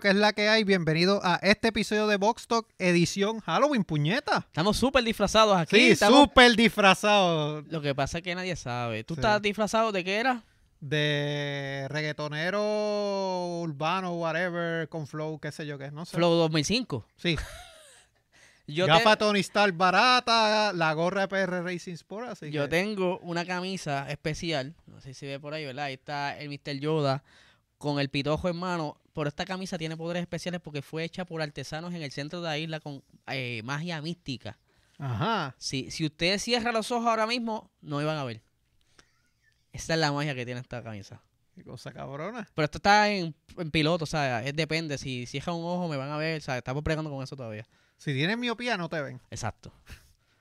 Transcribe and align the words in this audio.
Corillo, 0.00 0.02
que 0.02 0.08
es 0.08 0.14
la 0.16 0.32
que 0.32 0.48
hay, 0.48 0.64
bienvenido 0.64 1.20
a 1.22 1.36
este 1.42 1.68
episodio 1.68 2.06
de 2.06 2.16
Box 2.16 2.46
Talk, 2.46 2.66
edición 2.78 3.40
Halloween, 3.40 3.84
puñeta. 3.84 4.38
Estamos 4.46 4.76
súper 4.76 5.04
disfrazados 5.04 5.56
aquí. 5.56 5.76
Sí, 5.76 5.90
estamos- 5.90 6.20
súper 6.22 6.56
disfrazado 6.56 7.62
Lo 7.68 7.80
que 7.82 7.94
pasa 7.94 8.18
es 8.18 8.24
que 8.24 8.34
nadie 8.34 8.56
sabe. 8.56 9.04
¿Tú 9.04 9.14
Sí. 9.14 9.20
estás 9.20 9.40
disfrazado 9.42 9.92
de 9.92 10.04
qué 10.04 10.16
era? 10.16 10.44
de 10.82 11.86
reggaetonero 11.90 13.58
urbano, 13.60 14.14
whatever, 14.14 14.88
con 14.88 15.06
flow, 15.06 15.38
qué 15.38 15.52
sé 15.52 15.66
yo 15.66 15.76
qué, 15.76 15.90
no 15.90 16.06
sé. 16.06 16.16
Flow 16.16 16.32
2005. 16.36 17.04
Sí, 17.16 17.36
Yo, 18.66 18.86
te- 18.86 18.92
gafa 18.92 19.16
Tony 19.16 19.40
Stark 19.40 19.76
barata, 19.76 20.72
la 20.72 20.94
gorra 20.94 21.22
de 21.22 21.28
PR 21.28 21.62
Racing 21.62 21.92
Sport, 21.92 22.28
así 22.30 22.50
yo 22.50 22.62
que- 22.62 22.68
tengo 22.68 23.18
una 23.18 23.44
camisa 23.44 24.10
especial. 24.10 24.74
No 24.86 25.02
sé 25.02 25.12
si 25.12 25.26
ve 25.26 25.38
por 25.38 25.52
ahí, 25.52 25.66
¿verdad? 25.66 25.84
Ahí 25.84 25.94
está 25.94 26.38
el 26.38 26.48
Mr. 26.48 26.78
Yoda 26.80 27.24
con 27.76 28.00
el 28.00 28.08
pitojo 28.08 28.48
en 28.48 28.56
mano. 28.56 28.96
Pero 29.12 29.28
esta 29.28 29.44
camisa 29.44 29.76
tiene 29.76 29.96
poderes 29.96 30.22
especiales 30.22 30.60
porque 30.60 30.82
fue 30.82 31.04
hecha 31.04 31.24
por 31.24 31.42
artesanos 31.42 31.94
en 31.94 32.02
el 32.02 32.12
centro 32.12 32.40
de 32.40 32.48
la 32.48 32.58
isla 32.58 32.80
con 32.80 33.02
eh, 33.26 33.60
magia 33.64 34.00
mística. 34.00 34.58
Ajá. 34.98 35.54
Si, 35.58 35.90
si 35.90 36.06
usted 36.06 36.38
cierra 36.38 36.72
los 36.72 36.90
ojos 36.90 37.06
ahora 37.06 37.26
mismo, 37.26 37.70
no 37.80 38.00
iban 38.00 38.16
a 38.16 38.24
ver. 38.24 38.42
Esa 39.72 39.94
es 39.94 40.00
la 40.00 40.12
magia 40.12 40.34
que 40.34 40.44
tiene 40.44 40.60
esta 40.60 40.82
camisa. 40.82 41.22
Qué 41.54 41.64
cosa 41.64 41.92
cabrona. 41.92 42.48
Pero 42.54 42.64
esto 42.64 42.78
está 42.78 43.08
en, 43.10 43.34
en 43.56 43.70
piloto, 43.70 44.04
o 44.04 44.06
sea, 44.06 44.44
es 44.44 44.54
depende. 44.54 44.98
Si 44.98 45.26
cierra 45.26 45.52
un 45.52 45.64
ojo, 45.64 45.88
me 45.88 45.96
van 45.96 46.10
a 46.10 46.16
ver, 46.16 46.38
o 46.38 46.40
sea, 46.40 46.58
estamos 46.58 46.82
pregando 46.82 47.10
con 47.10 47.22
eso 47.22 47.36
todavía. 47.36 47.66
Si 47.96 48.12
tienes 48.14 48.38
miopía, 48.38 48.76
no 48.76 48.88
te 48.88 49.00
ven. 49.02 49.20
Exacto. 49.30 49.72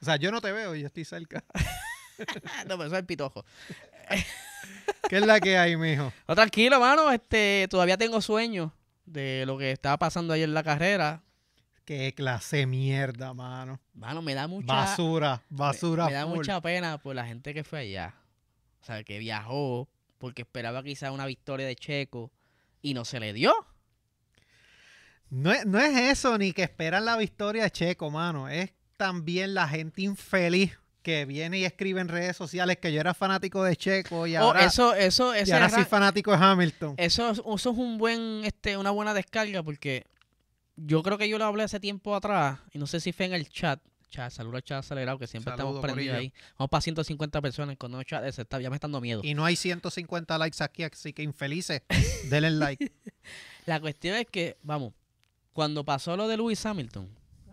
O 0.01 0.05
sea, 0.05 0.15
yo 0.15 0.31
no 0.31 0.39
te 0.41 0.51
veo 0.51 0.75
y 0.75 0.81
yo 0.81 0.87
estoy 0.87 1.05
cerca. 1.05 1.43
no, 2.67 2.77
pero 2.77 2.85
eso 2.85 2.95
es 2.95 2.99
el 2.99 3.05
pitojo. 3.05 3.45
¿Qué 5.09 5.17
es 5.17 5.25
la 5.25 5.39
que 5.39 5.57
hay, 5.57 5.75
mijo? 5.75 6.11
No, 6.27 6.35
tranquilo, 6.35 6.79
mano, 6.79 7.11
este, 7.11 7.67
todavía 7.69 7.97
tengo 7.97 8.21
sueño 8.21 8.73
de 9.05 9.43
lo 9.45 9.57
que 9.57 9.71
estaba 9.71 9.97
pasando 9.97 10.33
ayer 10.33 10.47
en 10.47 10.53
la 10.53 10.63
carrera. 10.63 11.23
Qué 11.85 12.13
clase 12.13 12.57
de 12.57 12.65
mierda, 12.67 13.33
mano. 13.33 13.79
Mano, 13.93 14.21
me 14.21 14.35
da 14.35 14.47
mucha... 14.47 14.67
Basura, 14.67 15.41
basura. 15.49 16.05
Me, 16.05 16.11
me 16.11 16.17
da 16.17 16.25
full. 16.25 16.35
mucha 16.35 16.61
pena 16.61 16.97
por 16.99 17.15
la 17.15 17.25
gente 17.25 17.53
que 17.53 17.63
fue 17.63 17.79
allá. 17.79 18.15
O 18.81 18.85
sea, 18.85 19.03
que 19.03 19.17
viajó 19.17 19.89
porque 20.19 20.43
esperaba 20.43 20.83
quizá 20.83 21.11
una 21.11 21.25
victoria 21.25 21.65
de 21.65 21.75
Checo 21.75 22.31
y 22.81 22.93
no 22.93 23.05
se 23.05 23.19
le 23.19 23.33
dio. 23.33 23.53
No 25.29 25.51
es, 25.51 25.65
no 25.65 25.79
es 25.79 25.95
eso 25.95 26.37
ni 26.37 26.53
que 26.53 26.63
esperan 26.63 27.05
la 27.05 27.17
victoria 27.17 27.63
de 27.63 27.71
Checo, 27.71 28.11
mano. 28.11 28.49
Es 28.49 28.73
también 28.97 29.53
la 29.53 29.67
gente 29.67 30.03
infeliz 30.03 30.77
que 31.01 31.25
viene 31.25 31.59
y 31.59 31.65
escribe 31.65 32.01
en 32.01 32.07
redes 32.07 32.35
sociales 32.37 32.77
que 32.77 32.91
yo 32.93 32.99
era 32.99 33.13
fanático 33.13 33.63
de 33.63 33.75
Checo 33.75 34.27
y 34.27 34.35
Oh, 34.37 34.41
ahora, 34.41 34.65
eso, 34.65 34.93
eso, 34.93 35.33
y 35.35 35.49
ahora 35.51 35.67
ra- 35.67 35.75
soy 35.77 35.85
fanático 35.85 36.31
de 36.31 36.37
Hamilton. 36.37 36.95
Eso, 36.97 37.29
es- 37.31 37.39
eso 37.39 37.53
es 37.71 37.77
un 37.77 37.97
buen, 37.97 38.41
este, 38.45 38.75
una 38.77 38.91
buena 38.91 39.13
descarga 39.13 39.63
porque 39.63 40.05
yo 40.75 41.01
creo 41.03 41.17
que 41.17 41.27
yo 41.29 41.37
lo 41.37 41.45
hablé 41.45 41.63
hace 41.63 41.79
tiempo 41.79 42.15
atrás 42.15 42.59
y 42.73 42.77
no 42.79 42.87
sé 42.87 42.99
si 42.99 43.11
fue 43.11 43.25
en 43.27 43.33
el 43.33 43.49
chat. 43.49 43.79
Chat, 44.09 44.31
saludo 44.31 44.55
al 44.57 44.63
chat 44.63 44.79
acelerado 44.79 45.19
que 45.19 45.27
siempre 45.27 45.51
Saludo, 45.55 45.75
estamos 45.77 45.81
prendidos 45.93 46.17
ahí. 46.17 46.33
Vamos 46.57 46.69
para 46.71 46.81
150 46.81 47.41
personas 47.41 47.77
con 47.77 47.91
no 47.91 48.01
chat, 48.03 48.25
ese 48.25 48.41
está, 48.41 48.59
ya 48.59 48.69
me 48.71 48.75
están 48.77 48.91
dando 48.91 49.01
miedo. 49.01 49.21
Y 49.23 49.35
no 49.35 49.45
hay 49.45 49.55
150 49.55 50.37
likes 50.39 50.63
aquí, 50.63 50.83
así 50.83 51.13
que 51.13 51.21
infelices, 51.21 51.83
denle 52.29 52.49
like. 52.51 52.91
La 53.67 53.79
cuestión 53.79 54.15
es 54.15 54.25
que, 54.25 54.57
vamos, 54.63 54.93
cuando 55.53 55.83
pasó 55.85 56.17
lo 56.17 56.27
de 56.27 56.37
Lewis 56.37 56.65
Hamilton, 56.65 57.07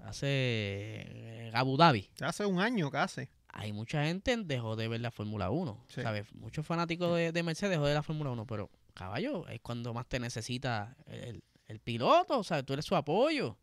hace 0.06 1.46
en 1.48 1.56
Abu 1.56 1.76
Dhabi, 1.76 2.08
Hace 2.20 2.46
un 2.46 2.60
año 2.60 2.90
casi. 2.90 3.28
Hay 3.58 3.72
mucha 3.72 4.04
gente 4.04 4.36
dejó 4.36 4.76
de 4.76 4.86
ver 4.88 5.00
la 5.00 5.10
Fórmula 5.10 5.50
1, 5.50 5.84
Sí. 5.88 6.02
¿sabes? 6.02 6.26
Muchos 6.34 6.66
fanáticos 6.66 7.16
de, 7.16 7.32
de 7.32 7.42
Mercedes 7.42 7.70
dejó 7.70 7.82
de 7.84 7.88
ver 7.90 7.96
la 7.96 8.02
Fórmula 8.02 8.30
1, 8.30 8.46
pero 8.46 8.70
caballo, 8.94 9.46
es 9.48 9.60
cuando 9.60 9.92
más 9.94 10.06
te 10.06 10.18
necesita 10.20 10.96
el, 11.06 11.42
el 11.66 11.80
piloto, 11.80 12.38
o 12.38 12.44
sea, 12.44 12.62
tú 12.62 12.72
eres 12.74 12.84
su 12.84 12.94
apoyo. 12.96 13.56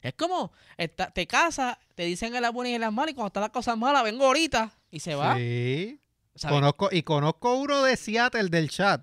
Es 0.00 0.14
como, 0.14 0.52
está- 0.76 1.10
te 1.10 1.26
casas, 1.26 1.78
te 1.94 2.04
dicen 2.04 2.34
en 2.36 2.42
las 2.42 2.52
buenas 2.52 2.72
y 2.72 2.74
en 2.74 2.80
las 2.82 2.92
malas, 2.92 3.12
y 3.12 3.14
cuando 3.14 3.28
están 3.28 3.40
las 3.42 3.50
cosas 3.50 3.76
malas, 3.78 4.04
vengo 4.04 4.24
ahorita 4.26 4.70
y 4.90 5.00
se 5.00 5.14
va. 5.14 5.36
Sí. 5.36 6.00
¿sabes? 6.34 6.54
Conozco, 6.54 6.88
y 6.92 7.02
conozco 7.02 7.54
uno 7.56 7.82
de 7.82 7.96
Seattle 7.96 8.48
del 8.50 8.68
chat 8.70 9.02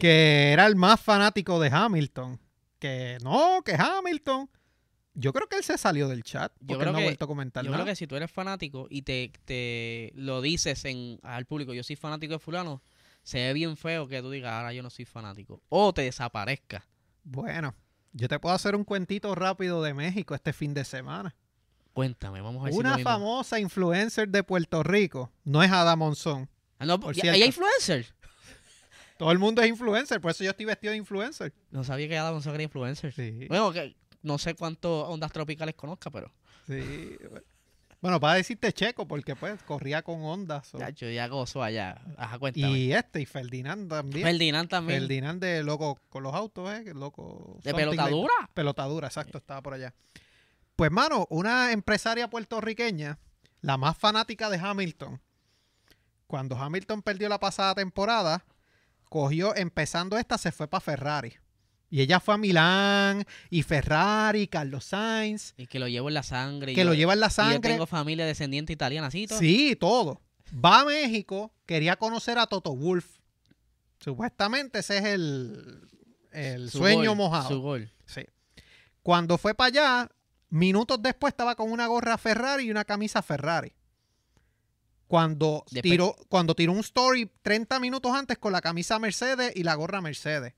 que 0.00 0.52
era 0.52 0.66
el 0.66 0.76
más 0.76 1.00
fanático 1.00 1.58
de 1.60 1.70
Hamilton. 1.72 2.38
Que 2.78 3.18
no, 3.22 3.62
que 3.64 3.74
Hamilton. 3.74 4.48
Yo 5.20 5.32
creo 5.32 5.48
que 5.48 5.56
él 5.56 5.64
se 5.64 5.76
salió 5.76 6.06
del 6.08 6.22
chat 6.22 6.52
Yo 6.60 6.66
porque 6.68 6.78
creo 6.78 6.88
él 6.88 6.92
no 6.92 6.98
ha 6.98 7.00
que- 7.00 7.06
vuelto 7.06 7.24
a 7.24 7.28
comentar 7.28 7.64
Yo 7.64 7.70
nada. 7.72 7.82
creo 7.82 7.92
que 7.92 7.96
si 7.96 8.06
tú 8.06 8.14
eres 8.16 8.30
fanático 8.30 8.86
y 8.88 9.02
te, 9.02 9.32
te 9.44 10.12
lo 10.14 10.40
dices 10.40 10.84
en, 10.84 11.18
al 11.22 11.44
público, 11.46 11.74
yo 11.74 11.82
soy 11.82 11.96
fanático 11.96 12.34
de 12.34 12.38
fulano, 12.38 12.82
se 13.24 13.38
ve 13.38 13.52
bien 13.52 13.76
feo 13.76 14.06
que 14.06 14.20
tú 14.22 14.30
digas, 14.30 14.52
ahora 14.52 14.72
yo 14.72 14.82
no 14.82 14.90
soy 14.90 15.04
fanático. 15.04 15.60
O 15.70 15.92
te 15.92 16.02
desaparezca. 16.02 16.86
Bueno, 17.24 17.74
yo 18.12 18.28
te 18.28 18.38
puedo 18.38 18.54
hacer 18.54 18.76
un 18.76 18.84
cuentito 18.84 19.34
rápido 19.34 19.82
de 19.82 19.92
México 19.92 20.34
este 20.34 20.52
fin 20.52 20.72
de 20.72 20.84
semana. 20.84 21.34
Cuéntame, 21.92 22.40
vamos 22.40 22.60
a 22.62 22.64
ver 22.66 22.72
si 22.74 22.78
Una 22.78 22.94
mismo. 22.96 23.10
famosa 23.10 23.58
influencer 23.58 24.28
de 24.28 24.44
Puerto 24.44 24.84
Rico, 24.84 25.32
no 25.44 25.62
es 25.64 25.70
Ada 25.72 25.96
Monzón. 25.96 26.48
Ah, 26.78 26.86
no, 26.86 27.00
por 27.00 27.16
¿y- 27.16 27.20
cierto. 27.20 27.34
¿Hay 27.34 27.42
influencer? 27.44 28.06
Todo 29.18 29.32
el 29.32 29.38
mundo 29.40 29.60
es 29.62 29.68
influencer, 29.68 30.20
por 30.20 30.30
eso 30.30 30.44
yo 30.44 30.50
estoy 30.50 30.64
vestido 30.66 30.92
de 30.92 30.96
influencer. 30.96 31.52
No 31.72 31.82
sabía 31.82 32.06
que 32.08 32.16
Adam 32.16 32.40
era 32.54 32.62
influencer. 32.62 33.12
Sí, 33.12 33.46
Bueno, 33.48 33.72
que 33.72 33.96
no 34.22 34.38
sé 34.38 34.54
cuántos 34.54 35.08
ondas 35.08 35.32
tropicales 35.32 35.74
conozca, 35.74 36.10
pero 36.10 36.30
sí. 36.66 37.16
Bueno, 38.00 38.20
para 38.20 38.34
decirte 38.34 38.72
checo, 38.72 39.08
porque 39.08 39.34
pues 39.34 39.60
corría 39.64 40.02
con 40.02 40.22
ondas. 40.22 40.72
o- 40.74 40.78
ya, 40.78 40.90
yo 40.90 41.10
ya 41.10 41.26
gozo 41.26 41.64
allá. 41.64 42.00
Ajá, 42.16 42.38
cuéntame. 42.38 42.68
Y 42.78 42.92
este, 42.92 43.20
y 43.22 43.26
Ferdinand 43.26 43.88
también. 43.88 44.24
Ferdinand 44.24 44.68
también. 44.68 45.00
Ferdinand 45.00 45.42
de 45.42 45.64
loco 45.64 45.98
con 46.08 46.22
los 46.22 46.32
autos, 46.32 46.70
¿eh? 46.70 46.94
Loco. 46.94 47.58
¿De 47.64 47.72
like 47.72 47.84
pelotadura? 47.90 48.32
Pelotadura, 48.54 49.08
exacto, 49.08 49.38
estaba 49.38 49.62
por 49.62 49.74
allá. 49.74 49.92
Pues, 50.76 50.92
mano, 50.92 51.26
una 51.30 51.72
empresaria 51.72 52.30
puertorriqueña, 52.30 53.18
la 53.62 53.76
más 53.76 53.98
fanática 53.98 54.48
de 54.48 54.58
Hamilton, 54.58 55.20
cuando 56.28 56.56
Hamilton 56.56 57.02
perdió 57.02 57.28
la 57.28 57.40
pasada 57.40 57.74
temporada, 57.74 58.44
cogió, 59.08 59.56
empezando 59.56 60.16
esta, 60.18 60.38
se 60.38 60.52
fue 60.52 60.68
para 60.68 60.80
Ferrari. 60.80 61.34
Y 61.90 62.02
ella 62.02 62.20
fue 62.20 62.34
a 62.34 62.36
Milán, 62.38 63.24
y 63.48 63.62
Ferrari, 63.62 64.46
Carlos 64.46 64.84
Sainz, 64.84 65.54
Y 65.56 65.66
que 65.66 65.78
lo 65.78 65.88
llevo 65.88 66.08
en 66.08 66.14
la 66.14 66.22
sangre. 66.22 66.74
que 66.74 66.80
yo- 66.82 66.86
lo 66.86 66.94
lleva 66.94 67.14
en 67.14 67.20
la 67.20 67.26
y 67.26 67.30
yo 67.30 67.34
sangre. 67.34 67.70
tengo 67.70 67.86
familia 67.86 68.26
descendiente 68.26 68.72
italiana, 68.74 69.10
¿sí? 69.10 69.26
todo? 69.26 69.38
Sí, 69.38 69.74
todo. 69.76 70.20
Va 70.64 70.80
a 70.80 70.84
México, 70.84 71.52
quería 71.66 71.96
conocer 71.96 72.38
a 72.38 72.46
Toto 72.46 72.74
Wolf. 72.76 73.06
Supuestamente 74.00 74.80
ese 74.80 74.98
es 74.98 75.04
el, 75.04 75.80
el 76.32 76.70
Su 76.70 76.78
sueño 76.78 77.10
gol, 77.10 77.16
mojado. 77.16 77.48
Su 77.48 77.60
gol. 77.60 77.90
Sí. 78.06 78.22
Cuando 79.02 79.38
fue 79.38 79.54
para 79.54 79.68
allá, 79.68 80.10
minutos 80.50 81.02
después 81.02 81.32
estaba 81.32 81.54
con 81.56 81.70
una 81.72 81.86
gorra 81.86 82.16
Ferrari 82.18 82.64
y 82.64 82.70
una 82.70 82.84
camisa 82.84 83.22
Ferrari. 83.22 83.72
Cuando 85.06 85.64
Después- 85.70 85.82
tiró, 85.90 86.16
cuando 86.28 86.54
tiró 86.54 86.72
un 86.72 86.80
story 86.80 87.30
30 87.42 87.80
minutos 87.80 88.12
antes 88.12 88.36
con 88.36 88.52
la 88.52 88.60
camisa 88.60 88.98
Mercedes 88.98 89.52
y 89.56 89.62
la 89.62 89.74
gorra 89.74 90.00
Mercedes. 90.02 90.52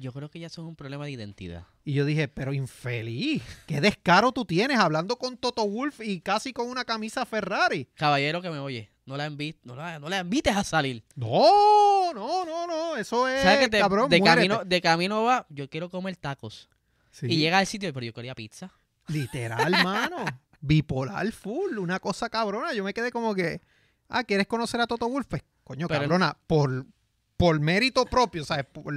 Yo 0.00 0.12
creo 0.12 0.30
que 0.30 0.38
ya 0.40 0.46
es 0.46 0.56
un 0.58 0.74
problema 0.76 1.04
de 1.04 1.10
identidad. 1.10 1.66
Y 1.84 1.92
yo 1.92 2.04
dije, 2.06 2.26
pero 2.26 2.52
infeliz, 2.54 3.42
qué 3.66 3.80
descaro 3.82 4.32
tú 4.32 4.44
tienes 4.46 4.78
hablando 4.78 5.16
con 5.16 5.36
Toto 5.36 5.68
Wolf 5.68 6.00
y 6.00 6.20
casi 6.20 6.52
con 6.54 6.68
una 6.68 6.84
camisa 6.84 7.26
Ferrari. 7.26 7.86
Caballero 7.96 8.40
que 8.40 8.48
me 8.50 8.58
oye, 8.58 8.90
no 9.04 9.16
la, 9.18 9.28
invi- 9.28 9.58
no 9.62 9.76
la, 9.76 9.98
no 9.98 10.08
la 10.08 10.20
invites 10.20 10.56
a 10.56 10.64
salir. 10.64 11.04
No, 11.16 12.12
no, 12.14 12.44
no, 12.46 12.66
no, 12.66 12.96
eso 12.96 13.28
es, 13.28 13.42
¿Sabes 13.42 13.58
que 13.60 13.68
te- 13.68 13.78
cabrón, 13.78 14.08
de, 14.08 14.18
muérete. 14.20 14.48
camino, 14.48 14.64
de 14.64 14.80
camino 14.80 15.22
va, 15.24 15.46
yo 15.50 15.68
quiero 15.68 15.90
comer 15.90 16.16
tacos. 16.16 16.68
Sí, 17.10 17.26
Y 17.28 17.36
llega 17.36 17.58
al 17.58 17.66
sitio, 17.66 17.92
pero 17.92 18.06
yo 18.06 18.12
quería 18.14 18.34
pizza. 18.34 18.72
Literal, 19.08 19.70
mano. 19.84 20.24
Bipolar 20.62 21.30
full, 21.32 21.76
una 21.78 22.00
cosa 22.00 22.28
cabrona. 22.30 22.72
Yo 22.72 22.84
me 22.84 22.94
quedé 22.94 23.10
como 23.10 23.34
que, 23.34 23.60
ah, 24.08 24.24
¿quieres 24.24 24.46
conocer 24.46 24.80
a 24.80 24.86
Toto 24.86 25.08
Wolf? 25.08 25.26
Pues, 25.28 25.42
coño, 25.64 25.88
Pero- 25.88 26.00
cabrona, 26.00 26.36
por, 26.46 26.86
por 27.36 27.60
mérito 27.60 28.04
propio, 28.06 28.44
¿sabes? 28.44 28.64
Por, 28.66 28.94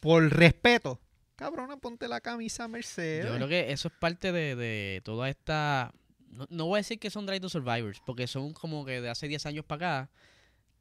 por 0.00 0.28
respeto. 0.32 1.00
Cabrona, 1.36 1.76
ponte 1.76 2.08
la 2.08 2.20
camisa 2.20 2.66
Mercedes. 2.66 3.26
Yo 3.26 3.34
creo 3.34 3.48
que 3.48 3.70
eso 3.70 3.88
es 3.88 3.94
parte 3.94 4.32
de, 4.32 4.56
de 4.56 5.02
toda 5.04 5.28
esta... 5.28 5.92
No, 6.30 6.46
no 6.50 6.66
voy 6.66 6.78
a 6.78 6.80
decir 6.80 6.98
que 6.98 7.10
son 7.10 7.26
Drive 7.26 7.40
to 7.40 7.48
Survivors, 7.48 8.00
porque 8.04 8.26
son 8.26 8.52
como 8.52 8.84
que 8.84 9.00
de 9.00 9.10
hace 9.10 9.28
10 9.28 9.46
años 9.46 9.64
para 9.64 10.00
acá, 10.00 10.10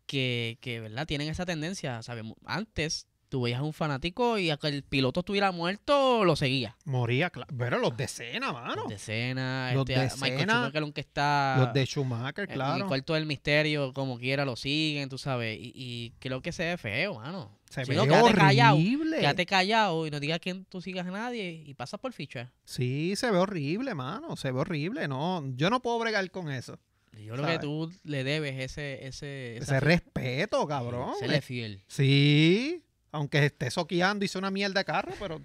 que, 0.05 0.57
que, 0.61 0.79
¿verdad? 0.79 1.05
Tienen 1.05 1.29
esa 1.29 1.45
tendencia, 1.45 2.01
¿sabes? 2.03 2.25
Antes 2.45 3.07
tú 3.29 3.41
veías 3.41 3.59
a 3.59 3.63
un 3.63 3.73
fanático 3.73 4.37
y 4.37 4.49
a 4.49 4.57
que 4.57 4.67
el 4.67 4.83
piloto 4.83 5.21
estuviera 5.21 5.51
muerto, 5.51 6.23
lo 6.23 6.35
seguía. 6.35 6.77
Moría, 6.85 7.29
claro. 7.29 7.53
Pero 7.57 7.79
los 7.79 7.97
de 7.97 8.07
cena, 8.07 8.53
mano. 8.53 8.83
Los 8.83 8.89
de 8.89 8.97
Cena, 8.97 9.71
Los 9.73 9.89
este, 9.89 9.99
de 9.99 10.09
Michael 10.21 10.49
Schumacher, 10.49 10.83
aunque 10.83 11.01
está... 11.01 11.55
Los 11.57 11.73
de 11.73 11.85
Schumacher, 11.85 12.49
En 12.49 12.55
claro. 12.55 12.83
el 12.83 12.85
cuarto 12.85 13.13
del 13.13 13.25
misterio, 13.25 13.93
como 13.93 14.17
quiera, 14.17 14.45
lo 14.45 14.55
siguen, 14.55 15.09
tú 15.09 15.17
sabes. 15.17 15.57
Y, 15.59 15.73
y 15.75 16.13
creo 16.19 16.41
que 16.41 16.51
se 16.51 16.65
ve 16.65 16.77
feo, 16.77 17.15
mano. 17.15 17.51
Se 17.83 17.93
ve 17.93 18.01
quédate 18.01 18.33
callado. 18.33 18.75
horrible. 18.75 19.17
Quédate 19.19 19.45
callado 19.45 20.07
y 20.07 20.11
no 20.11 20.19
digas 20.19 20.39
que 20.39 20.53
tú 20.69 20.81
sigas 20.81 21.05
a 21.07 21.11
nadie 21.11 21.63
y 21.65 21.73
pasas 21.73 21.99
por 21.99 22.13
ficha. 22.13 22.51
Sí, 22.63 23.15
se 23.15 23.29
ve 23.31 23.37
horrible, 23.37 23.93
mano. 23.95 24.35
Se 24.37 24.51
ve 24.51 24.59
horrible. 24.59 25.07
No, 25.07 25.43
yo 25.55 25.69
no 25.69 25.81
puedo 25.81 25.99
bregar 25.99 26.29
con 26.31 26.51
eso. 26.51 26.79
Yo 27.13 27.33
creo 27.33 27.45
¿Sabes? 27.45 27.59
que 27.59 27.63
tú 27.65 27.91
le 28.03 28.23
debes 28.23 28.59
ese... 28.59 29.07
Ese, 29.07 29.57
Ese 29.57 29.79
respeto, 29.79 30.67
cabrón. 30.67 31.13
Serle 31.19 31.41
fiel. 31.41 31.81
Sí. 31.87 32.83
Aunque 33.11 33.45
esté 33.45 33.71
soqueando, 33.71 34.25
hizo 34.25 34.37
una 34.39 34.51
mierda 34.51 34.81
de 34.81 34.85
carro, 34.85 35.13
pero 35.19 35.41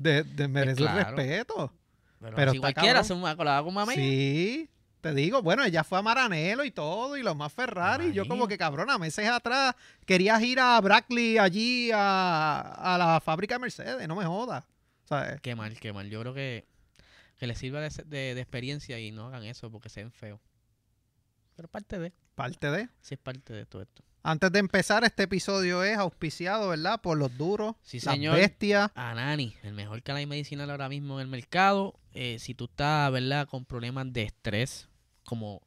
de, 0.00 0.24
de 0.24 0.48
merece 0.48 0.82
claro. 0.82 1.16
respeto. 1.16 1.72
Pero, 2.20 2.34
Pero 2.34 2.50
si 2.52 2.58
cualquiera 2.58 3.04
se 3.04 3.12
una 3.12 3.36
colada 3.36 3.62
con 3.62 3.72
mami. 3.74 3.94
Sí, 3.94 4.68
te 5.00 5.14
digo, 5.14 5.42
bueno, 5.42 5.64
ella 5.64 5.84
fue 5.84 5.98
a 5.98 6.02
Maranelo 6.02 6.64
y 6.64 6.70
todo, 6.70 7.16
y 7.16 7.22
los 7.22 7.36
más 7.36 7.52
Ferrari. 7.52 8.12
yo 8.12 8.26
como 8.28 8.48
que 8.48 8.58
cabrona, 8.58 8.98
meses 8.98 9.28
atrás 9.28 9.74
querías 10.06 10.42
ir 10.42 10.58
a 10.60 10.80
Brackley 10.80 11.38
allí 11.38 11.90
a, 11.94 12.60
a 12.94 12.98
la 12.98 13.20
fábrica 13.20 13.54
de 13.54 13.60
Mercedes, 13.60 14.08
no 14.08 14.16
me 14.16 14.24
jodas. 14.24 14.64
¿Sabes? 15.04 15.40
Qué 15.40 15.54
mal, 15.54 15.78
qué 15.80 15.92
mal. 15.92 16.10
Yo 16.10 16.20
creo 16.20 16.34
que, 16.34 16.66
que 17.38 17.46
les 17.46 17.56
sirva 17.58 17.80
de, 17.80 17.88
de- 18.06 18.34
de 18.34 18.40
experiencia 18.40 18.98
y 18.98 19.10
no 19.12 19.26
hagan 19.28 19.44
eso 19.44 19.70
porque 19.70 19.88
se 19.88 20.00
ven 20.02 20.12
feos. 20.12 20.40
Pero 21.56 21.68
parte 21.68 21.98
de, 21.98 22.12
Parte 22.34 22.70
de. 22.70 22.88
sí 23.00 23.14
es 23.14 23.20
parte 23.20 23.52
de 23.52 23.66
todo 23.66 23.82
esto. 23.82 24.04
Antes 24.22 24.52
de 24.52 24.58
empezar, 24.58 25.04
este 25.04 25.22
episodio 25.22 25.82
es 25.84 25.96
auspiciado, 25.96 26.68
¿verdad? 26.68 27.00
Por 27.00 27.16
los 27.18 27.36
duros, 27.38 27.76
Sí, 27.82 28.00
las 28.00 28.14
señor. 28.14 28.36
bestias. 28.36 28.90
Anani, 28.94 29.54
el 29.62 29.72
mejor 29.72 30.02
canal 30.02 30.26
medicinal 30.26 30.70
ahora 30.70 30.88
mismo 30.88 31.14
en 31.20 31.26
el 31.26 31.28
mercado. 31.28 31.94
Eh, 32.12 32.36
si 32.38 32.54
tú 32.54 32.64
estás, 32.64 33.10
¿verdad?, 33.12 33.46
con 33.48 33.64
problemas 33.64 34.12
de 34.12 34.24
estrés, 34.24 34.88
como 35.24 35.62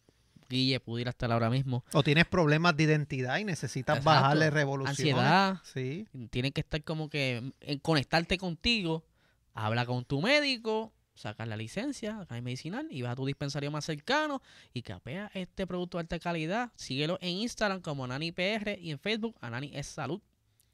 Guille 0.49 0.79
pudiera 0.81 1.11
estar 1.11 1.31
ahora 1.31 1.49
mismo, 1.49 1.85
O 1.93 2.03
tienes 2.03 2.25
problemas 2.25 2.75
de 2.75 2.83
identidad 2.83 3.37
y 3.37 3.45
necesitas 3.45 3.97
Exacto. 3.99 4.19
bajarle 4.21 4.49
revoluciones. 4.49 4.99
ansiedad, 5.15 5.61
Sí. 5.63 6.07
tienes 6.29 6.51
que 6.51 6.59
estar 6.61 6.83
como 6.83 7.09
que 7.09 7.53
en 7.61 7.79
conectarte 7.79 8.37
contigo, 8.37 9.05
habla 9.53 9.85
con 9.85 10.03
tu 10.03 10.21
médico, 10.21 10.91
sacas 11.13 11.47
la 11.47 11.57
licencia, 11.57 12.25
canal 12.27 12.43
medicinal, 12.43 12.87
y 12.89 13.01
vas 13.01 13.13
a 13.13 13.15
tu 13.15 13.25
dispensario 13.25 13.71
más 13.71 13.85
cercano 13.85 14.41
y 14.73 14.81
capea 14.81 15.31
este 15.33 15.67
producto 15.67 15.97
de 15.97 16.01
alta 16.01 16.19
calidad. 16.19 16.71
Síguelo 16.75 17.17
en 17.21 17.37
Instagram 17.37 17.81
como 17.81 18.05
Anani 18.05 18.31
PR 18.31 18.77
y 18.79 18.91
en 18.91 18.99
Facebook 18.99 19.35
Anani 19.41 19.71
es 19.73 19.87
Salud. 19.87 20.21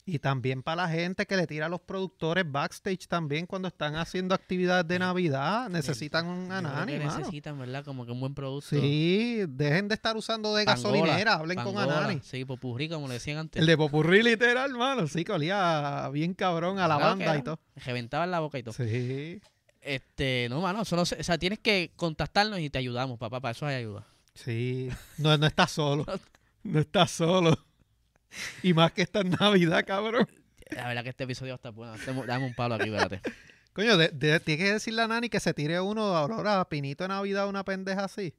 Y 0.10 0.20
también 0.20 0.64
para 0.64 0.84
la 0.84 0.88
gente 0.88 1.26
que 1.26 1.36
le 1.36 1.46
tira 1.48 1.66
a 1.66 1.70
los 1.70 1.82
productores 1.82 2.50
backstage 2.50 3.10
también 3.10 3.46
cuando 3.46 3.68
están 3.68 3.98
haciendo 3.98 4.34
actividades 4.34 4.88
de 4.88 5.00
Navidad, 5.00 5.68
necesitan 5.68 6.28
un 6.28 6.50
Anani, 6.50 6.98
necesitan, 6.98 7.60
¿verdad? 7.60 7.84
Como 7.84 8.06
que 8.06 8.14
un 8.14 8.22
buen 8.22 8.34
producto. 8.34 8.70
Sí, 8.70 9.44
dejen 9.50 9.90
de 9.90 9.96
estar 9.96 10.16
usando 10.16 10.56
de 10.56 10.64
Pangola, 10.64 10.98
gasolinera, 11.02 11.34
hablen 11.34 11.62
con 11.62 11.78
Anani. 11.78 12.22
Sí, 12.24 12.46
popurrí, 12.46 12.88
como 12.88 13.10
le 13.10 13.16
decían 13.16 13.40
antes. 13.40 13.60
El 13.60 13.68
de 13.68 13.76
Popurrí 13.76 14.24
literal, 14.24 14.72
mano. 14.76 15.08
Sí, 15.08 15.26
que 15.26 15.34
olía 15.34 16.10
bien 16.14 16.34
cabrón 16.34 16.80
a 16.80 16.88
la 16.88 16.96
Claro 16.96 17.18
banda 17.18 17.38
y 17.38 17.42
todo. 17.42 17.60
Reventaba 17.76 18.24
en 18.24 18.32
la 18.32 18.40
boca 18.40 18.58
y 18.60 18.64
todo. 18.64 18.76
Sí, 18.76 19.42
Este, 19.88 20.48
no, 20.50 20.60
mano, 20.62 20.84
sé, 20.86 20.96
o 20.96 21.06
sea, 21.24 21.38
tienes 21.38 21.60
que 21.60 21.92
contactarnos 21.96 22.60
y 22.60 22.70
te 22.70 22.78
ayudamos, 22.78 23.18
papá, 23.18 23.40
para 23.40 23.52
eso 23.54 23.66
hay 23.66 23.76
ayuda. 23.76 24.06
sí. 24.34 24.90
No, 25.18 25.38
no 25.38 25.48
estás 25.48 25.72
solo. 25.72 26.06
No 26.64 26.80
estás 26.82 27.12
solo. 27.12 27.58
Y 28.62 28.74
más 28.74 28.92
que 28.92 29.02
esta 29.02 29.24
Navidad, 29.24 29.86
cabrón. 29.88 30.28
La 30.72 30.88
verdad 30.90 31.04
que 31.04 31.10
este 31.12 31.24
episodio 31.24 31.56
estar 31.56 31.72
bueno. 31.72 31.94
Dame- 32.26 32.46
un 32.46 32.54
palo 32.56 32.76
aquí, 32.76 32.90
espérate. 32.94 33.22
Coño, 33.74 33.96
de, 33.96 34.10
de- 34.10 34.42
tiene 34.42 34.64
que 34.66 34.74
decirle 34.74 35.04
a 35.04 35.08
Nani 35.08 35.30
que 35.30 35.40
se 35.40 35.54
tire 35.54 35.80
uno 35.80 36.10
de 36.12 36.18
Aurora 36.18 36.68
Pinito 36.68 37.06
de 37.06 37.08
Navidad, 37.10 37.48
una 37.48 37.64
pendeja 37.64 38.04
así. 38.04 38.34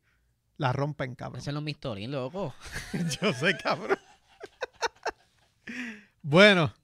La 0.59 0.75
rompen, 0.75 1.15
cabrón. 1.15 1.41
Ese 1.41 1.49
es 1.51 1.55
los 1.55 1.63
mistorín, 1.63 2.11
loco. 2.13 2.55
Yo 3.23 3.33
sé, 3.33 3.57
cabrón. 3.57 3.99
bueno, 6.23 6.75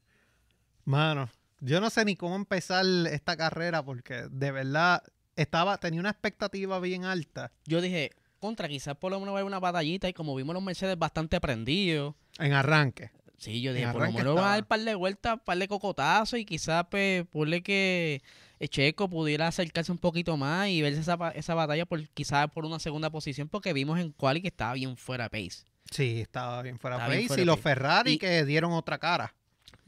mano, 0.84 1.28
yo 1.64 1.80
no 1.80 1.90
sé 1.90 2.04
ni 2.04 2.16
cómo 2.16 2.36
empezar 2.36 2.84
esta 3.10 3.36
carrera 3.36 3.84
porque 3.84 4.26
de 4.30 4.50
verdad 4.52 5.02
estaba, 5.36 5.78
tenía 5.78 6.00
una 6.00 6.10
expectativa 6.10 6.78
bien 6.80 7.04
alta 7.04 7.50
Yo 7.66 7.80
dije, 7.80 8.10
contra, 8.38 8.68
quizás 8.68 8.96
por 8.96 9.10
lo 9.10 9.18
menos 9.18 9.34
va 9.34 9.38
a 9.38 9.40
haber 9.40 9.46
una 9.48 9.58
batallita 9.60 10.08
y 10.08 10.12
como 10.12 10.34
vimos 10.34 10.54
los 10.54 10.62
Mercedes 10.62 10.98
bastante 10.98 11.40
prendidos. 11.40 12.14
en 12.38 12.52
arranque. 12.52 13.10
Sí, 13.36 13.60
yo 13.60 13.70
En 13.72 13.76
dije, 13.78 13.90
por 13.92 14.02
lo 14.06 14.12
menos 14.12 14.36
va 14.36 14.46
a 14.46 14.50
dar 14.50 14.60
un 14.60 14.66
par 14.68 14.80
de 14.80 14.94
vueltas, 14.94 15.34
un 15.34 15.40
par 15.40 15.58
de 15.58 15.66
cocotazos 15.68 16.38
y 16.38 16.44
quizás 16.44 16.86
pues, 16.90 17.24
ponle 17.26 17.62
que 17.62 18.22
eh, 18.60 18.68
Checo 18.68 19.08
pudiera 19.08 19.48
acercarse 19.48 19.90
un 19.90 19.98
poquito 19.98 20.36
más 20.36 20.68
y 20.68 20.80
verse 20.82 21.00
esa, 21.00 21.16
esa 21.34 21.54
batalla 21.54 21.84
por 21.84 22.06
quizás 22.10 22.48
por 22.50 22.64
una 22.64 22.78
segunda 22.78 23.10
posición 23.10 23.48
porque 23.48 23.72
vimos 23.72 23.98
en 23.98 24.12
quali 24.12 24.40
que 24.40 24.48
estaba 24.48 24.74
bien 24.74 24.96
fuera 24.96 25.28
de 25.28 25.30
pace. 25.30 25.64
Sí, 25.90 26.20
estaba 26.20 26.62
bien 26.62 26.78
fuera 26.78 26.96
bien 27.08 27.26
pace. 27.26 27.40
Y 27.40 27.42
de 27.42 27.46
los. 27.46 27.58
Ferrari 27.60 28.12
Y- 28.12 28.18
que 28.18 28.44
dieron 28.44 28.72
otra 28.72 28.98
cara. 28.98 29.34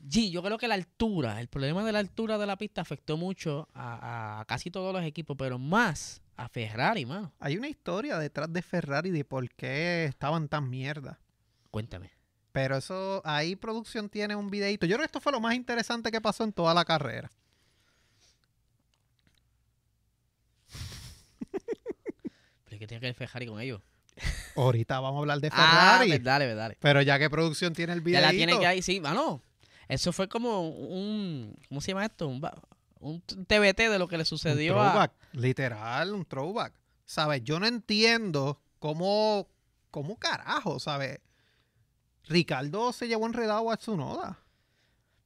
Sí, 0.08 0.30
yo 0.30 0.42
creo 0.42 0.56
que 0.58 0.68
la 0.68 0.74
altura, 0.74 1.40
el 1.40 1.48
problema 1.48 1.84
de 1.84 1.92
la 1.92 1.98
altura 1.98 2.38
de 2.38 2.46
la 2.46 2.56
pista 2.56 2.80
afectó 2.80 3.16
mucho 3.16 3.68
a, 3.74 4.40
a 4.40 4.44
casi 4.44 4.70
todos 4.70 4.92
los 4.94 5.02
equipos, 5.04 5.36
pero 5.36 5.58
más 5.58 6.20
a 6.36 6.48
Ferrari, 6.48 7.04
mano. 7.06 7.32
Hay 7.40 7.56
una 7.56 7.68
historia 7.68 8.18
detrás 8.18 8.52
de 8.52 8.62
Ferrari 8.62 9.10
de 9.10 9.24
por 9.24 9.48
qué 9.50 10.04
estaban 10.04 10.48
tan 10.48 10.70
mierda. 10.70 11.18
Cuéntame. 11.70 12.10
Pero 12.52 12.76
eso, 12.76 13.20
ahí 13.24 13.56
producción 13.56 14.08
tiene 14.08 14.36
un 14.36 14.48
videito. 14.48 14.86
Yo 14.86 14.96
creo 14.96 15.00
que 15.04 15.06
esto 15.06 15.20
fue 15.20 15.32
lo 15.32 15.40
más 15.40 15.54
interesante 15.54 16.10
que 16.12 16.20
pasó 16.20 16.44
en 16.44 16.52
toda 16.52 16.72
la 16.72 16.84
carrera. 16.84 17.30
¿Pero 22.64 22.78
qué 22.78 22.86
tiene 22.86 23.00
que 23.00 23.06
ver 23.06 23.14
Ferrari 23.14 23.46
con 23.46 23.60
ellos? 23.60 23.80
Ahorita 24.56 24.98
vamos 25.00 25.18
a 25.18 25.20
hablar 25.20 25.40
de 25.40 25.48
Ah, 25.52 25.96
Ferrari. 25.98 26.08
pues 26.10 26.22
dale, 26.24 26.44
pues 26.46 26.56
dale. 26.56 26.76
pero 26.80 27.02
ya 27.02 27.18
que 27.18 27.28
producción 27.28 27.74
tiene 27.74 27.92
el 27.92 28.00
Ya 28.00 28.04
videito. 28.04 28.26
la 28.26 28.30
tiene 28.32 28.58
que 28.58 28.66
ahí, 28.66 28.82
sí, 28.82 29.00
mano. 29.00 29.42
Eso 29.88 30.12
fue 30.12 30.28
como 30.28 30.68
un, 30.68 31.56
¿cómo 31.68 31.80
se 31.80 31.92
llama 31.92 32.04
esto? 32.06 32.28
Un, 32.28 32.42
un 33.00 33.20
TBT 33.20 33.88
de 33.88 33.98
lo 33.98 34.08
que 34.08 34.16
le 34.16 34.22
un 34.22 34.26
sucedió 34.26 34.80
a... 34.80 34.90
throwback, 34.90 35.12
literal, 35.32 36.14
un 36.14 36.24
throwback. 36.24 36.74
¿Sabes? 37.04 37.42
Yo 37.44 37.60
no 37.60 37.66
entiendo 37.66 38.60
cómo, 38.80 39.48
cómo 39.90 40.16
carajo, 40.18 40.80
¿sabes? 40.80 41.20
Ricardo 42.24 42.92
se 42.92 43.06
llevó 43.06 43.26
enredado 43.26 43.70
a 43.70 43.76
Tsunoda. 43.76 44.40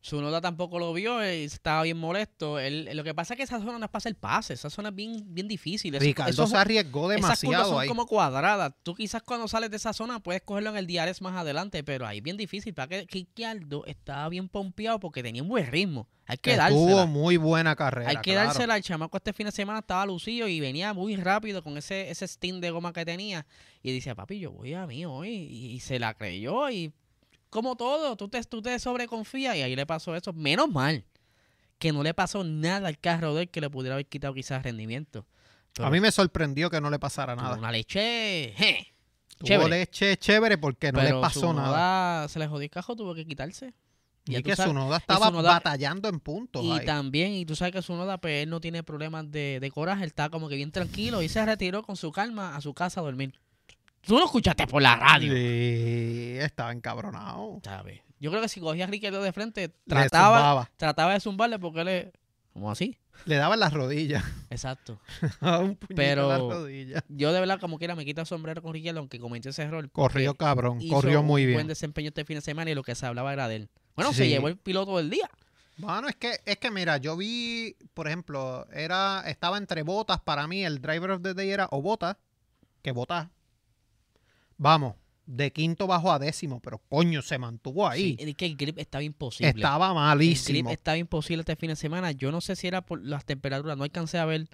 Zunoda 0.03 0.41
tampoco 0.41 0.79
lo 0.79 0.95
vio 0.95 1.23
y 1.23 1.45
estaba 1.45 1.83
bien 1.83 1.99
molesto. 1.99 2.59
Él- 2.59 2.89
lo 2.95 3.05
que 3.05 3.13
pasa 3.15 3.35
es 3.35 3.37
que 3.37 3.43
esa 3.43 3.59
zona 3.59 3.79
no 3.79 3.85
es 3.85 3.91
para 3.91 3.99
hacer 3.99 4.17
pases, 4.17 4.59
esa 4.61 4.71
zona 4.71 4.89
es 4.89 4.95
bien, 4.95 5.25
bien 5.35 5.47
difícil. 5.47 5.95
Eso- 5.95 6.03
Ricardo 6.03 6.31
eso- 6.31 6.47
se 6.47 6.57
arriesgó 6.57 7.13
Esas 7.13 7.21
demasiado 7.23 7.71
son 7.73 7.81
ahí. 7.83 7.89
como 7.89 8.07
cuadradas. 8.07 8.73
Tú 8.83 8.95
quizás 8.95 9.23
cuando 9.23 9.47
sales 9.47 9.71
de 9.71 9.77
esa 9.77 9.93
zona 9.93 10.19
puedes 10.21 10.41
cogerlo 10.41 10.71
en 10.71 10.79
el 10.79 10.87
DRS 10.87 11.21
más 11.23 11.35
adelante, 11.37 11.85
pero 11.85 12.07
ahí 12.07 12.19
es 12.19 12.23
bien 12.25 12.39
difícil. 12.39 12.73
Para 12.73 12.89
que 12.89 13.07
Ricciardo 13.11 13.85
estaba 13.85 14.27
bien 14.31 14.49
pompeado 14.49 14.99
porque 15.01 15.23
tenía 15.23 15.43
un 15.43 15.49
buen 15.51 15.67
ritmo. 15.67 16.09
Hay 16.27 16.39
que 16.39 16.53
Tuvo 16.53 16.87
dársela. 16.87 17.07
muy 17.07 17.37
buena 17.37 17.77
carrera. 17.77 18.09
Hay 18.09 18.17
que 18.23 18.33
claro. 18.33 18.49
dársela. 18.49 18.77
El 18.79 18.83
chamaco 18.83 19.19
este 19.19 19.35
fin 19.35 19.47
de 19.47 19.53
semana 19.53 19.81
estaba 19.81 20.07
lucido 20.07 20.49
y 20.49 20.61
venía 20.61 20.95
muy 20.95 21.17
rápido 21.17 21.63
con 21.63 21.77
ese, 21.77 22.09
ese 22.11 22.27
steam 22.27 22.61
de 22.61 22.71
goma 22.71 22.93
que 22.95 23.05
tenía. 23.05 23.47
Y 23.83 23.93
dice, 23.93 24.15
papi, 24.15 24.39
yo 24.39 24.53
voy 24.53 24.73
a 24.73 24.87
mí 24.87 25.05
hoy. 25.05 25.29
Y, 25.29 25.73
y 25.73 25.81
se 25.81 25.99
la 25.99 26.15
creyó. 26.15 26.71
Y 26.71 26.93
como 27.51 27.77
todo, 27.77 28.17
tú 28.17 28.29
te, 28.29 28.43
tú 28.45 28.63
te 28.63 28.79
sobreconfías. 28.79 29.57
Y 29.57 29.63
ahí 29.63 29.77
le 29.77 29.87
pasó 29.87 30.15
eso. 30.17 30.33
Menos 30.33 30.71
mal 30.71 31.05
que 31.79 31.93
no 31.93 32.03
le 32.03 32.15
pasó 32.15 32.45
nada 32.45 32.89
al 32.89 32.99
carro 32.99 33.35
de 33.35 33.43
él 33.43 33.49
que 33.51 33.61
le 33.61 33.69
pudiera 33.71 33.95
haber 33.97 34.07
quitado 34.07 34.35
quizás 34.35 34.63
rendimiento. 34.63 35.27
Pero 35.75 35.87
A 35.89 35.91
mí 35.91 36.01
me 36.01 36.11
sorprendió 36.11 36.69
que 36.71 36.81
no 36.81 36.91
le 36.91 36.99
pasara 36.99 37.35
nada. 37.37 37.57
Una 37.57 37.71
leche. 37.73 38.55
je, 38.57 38.87
Tuvo 39.39 39.47
chévere. 39.49 39.71
leche 39.71 40.17
chévere 40.19 40.59
porque 40.59 40.93
no 40.93 40.99
pero 41.01 41.17
le 41.17 41.21
pasó 41.23 41.53
nada. 41.53 42.29
Se 42.29 42.39
le 42.39 42.47
jodió 42.49 42.65
el 42.65 42.71
cajo, 42.71 42.95
tuvo 42.97 43.15
que 43.15 43.25
quitarse. 43.27 43.73
Y 44.27 44.37
es 44.37 44.43
que 44.43 44.55
sabes- 44.55 44.71
Tsunoda 44.73 44.99
estaba 44.99 45.31
batallando 45.31 46.09
en 46.11 46.21
puntos 46.21 46.63
Y 46.63 46.71
ahí. 46.73 46.85
también, 46.85 47.33
y 47.33 47.47
tú 47.47 47.57
sabes 47.57 47.73
que 47.73 47.81
Zunoda, 47.83 48.19
pues 48.21 48.43
él 48.43 48.51
no 48.51 48.61
tiene 48.61 48.83
problemas 48.83 49.31
de, 49.31 49.59
de 49.61 49.71
coraje, 49.71 50.03
él 50.03 50.09
está 50.09 50.29
como 50.29 50.49
que 50.49 50.57
bien 50.57 50.71
tranquilo 50.71 51.23
y 51.23 51.29
se 51.31 51.45
retiró 51.45 51.83
con 51.83 51.97
su 51.97 52.13
calma 52.13 52.55
a 52.55 52.61
su 52.61 52.75
casa 52.75 53.01
a 53.01 53.03
dormir. 53.03 53.41
Tú 54.03 54.19
lo 54.19 54.25
escuchaste 54.25 54.67
por 54.67 54.83
la 54.83 54.97
radio. 54.97 55.33
Sí, 55.33 56.37
estaba 56.39 56.73
encabronado. 56.73 57.61
¿sabes? 57.63 58.01
Yo 58.19 58.31
creo 58.31 58.43
que 58.43 58.49
si 58.49 58.61
cogía 58.61 58.85
a 58.85 58.89
Riquelme 58.89 59.19
de 59.19 59.33
frente, 59.33 59.61
Le 59.69 59.73
trataba, 59.87 60.71
trataba 60.77 61.15
de 61.15 61.21
zumbarle 61.21 61.59
porque 61.59 61.81
él 61.81 61.89
es 61.89 62.07
como 62.53 62.71
así. 62.71 62.99
Le 63.27 63.37
daba 63.37 63.55
en 63.55 63.61
las 63.61 63.73
rodillas. 63.73 64.25
Exacto. 64.51 64.99
un 65.41 65.77
Pero- 65.95 66.29
las 66.29 66.41
rodillas. 66.41 67.05
Yo 67.09 67.33
de 67.33 67.41
verdad 67.41 67.61
como 67.61 67.79
quiera 67.79 67.95
me 67.95 68.05
quito 68.05 68.21
el 68.21 68.27
sombrero 68.27 68.63
con 68.63 68.73
Riquelme, 68.73 68.99
aunque 68.99 69.19
cometió 69.19 69.51
ese 69.51 69.63
error. 69.63 69.91
Corrió 69.91 70.35
cabrón, 70.35 70.81
hizo 70.81 70.95
corrió 70.95 71.23
muy 71.23 71.43
un 71.43 71.47
bien. 71.49 71.57
buen 71.57 71.67
desempeño 71.67 72.09
este 72.09 72.25
fin 72.25 72.37
de 72.37 72.43
semana 72.43 72.71
y 72.71 72.75
lo 72.75 72.83
que 72.83 72.95
se 72.95 73.07
hablaba 73.07 73.33
era 73.33 73.49
de 73.49 73.57
él. 73.57 73.69
Bueno, 73.97 74.13
se 74.13 74.29
llevó 74.29 74.49
el 74.49 74.57
piloto 74.57 74.97
del 74.97 75.11
día. 75.11 75.29
Bueno, 75.77 76.09
es 76.09 76.17
que, 76.17 76.41
es 76.45 76.59
que 76.59 76.71
mira, 76.71 76.99
yo 76.99 77.17
vi, 77.17 77.75
por 77.95 78.07
ejemplo, 78.07 78.67
era, 78.71 79.23
estaba 79.27 79.57
entre 79.57 79.83
botas 79.83 80.21
para 80.21 80.47
mí, 80.47 80.63
el 80.65 80.81
driver 80.83 81.13
of 81.13 81.23
the 81.23 81.33
day 81.33 81.51
era 81.51 81.69
o 81.71 81.81
botas, 81.81 82.17
que 82.83 82.93
botas. 82.93 83.29
Vamos, 84.63 84.95
de 85.25 85.53
quinto 85.53 85.87
bajo 85.87 86.13
a 86.13 86.19
décimo, 86.19 86.61
pero 86.61 86.79
coño, 86.89 87.23
se 87.23 87.39
mantuvo 87.39 87.89
ahí. 87.89 88.17
Sí, 88.19 88.29
es 88.29 88.35
que 88.35 88.45
el 88.45 88.57
grip 88.57 88.79
estaba 88.79 89.03
imposible. 89.03 89.49
Estaba 89.57 89.87
El 89.87 89.93
grip 89.93 90.01
malísimo. 90.03 90.71
estaba 90.71 90.99
imposible 90.99 91.41
este 91.41 91.57
fin 91.57 91.71
de 91.71 91.77
semana. 91.77 92.11
Yo 92.13 92.31
no 92.31 92.41
sé 92.43 92.57
si 92.57 92.67
era 92.67 92.83
por 92.85 93.03
las 93.03 93.25
temperaturas. 93.25 93.79
No 93.79 93.85
alcancé 93.85 94.19
a 94.19 94.25
ver 94.27 94.49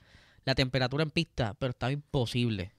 la 0.44 0.54
temperatura 0.54 1.02
en 1.02 1.10
pista, 1.10 1.54
pero 1.58 1.70
estaba 1.70 1.90
imposible. 1.92 2.72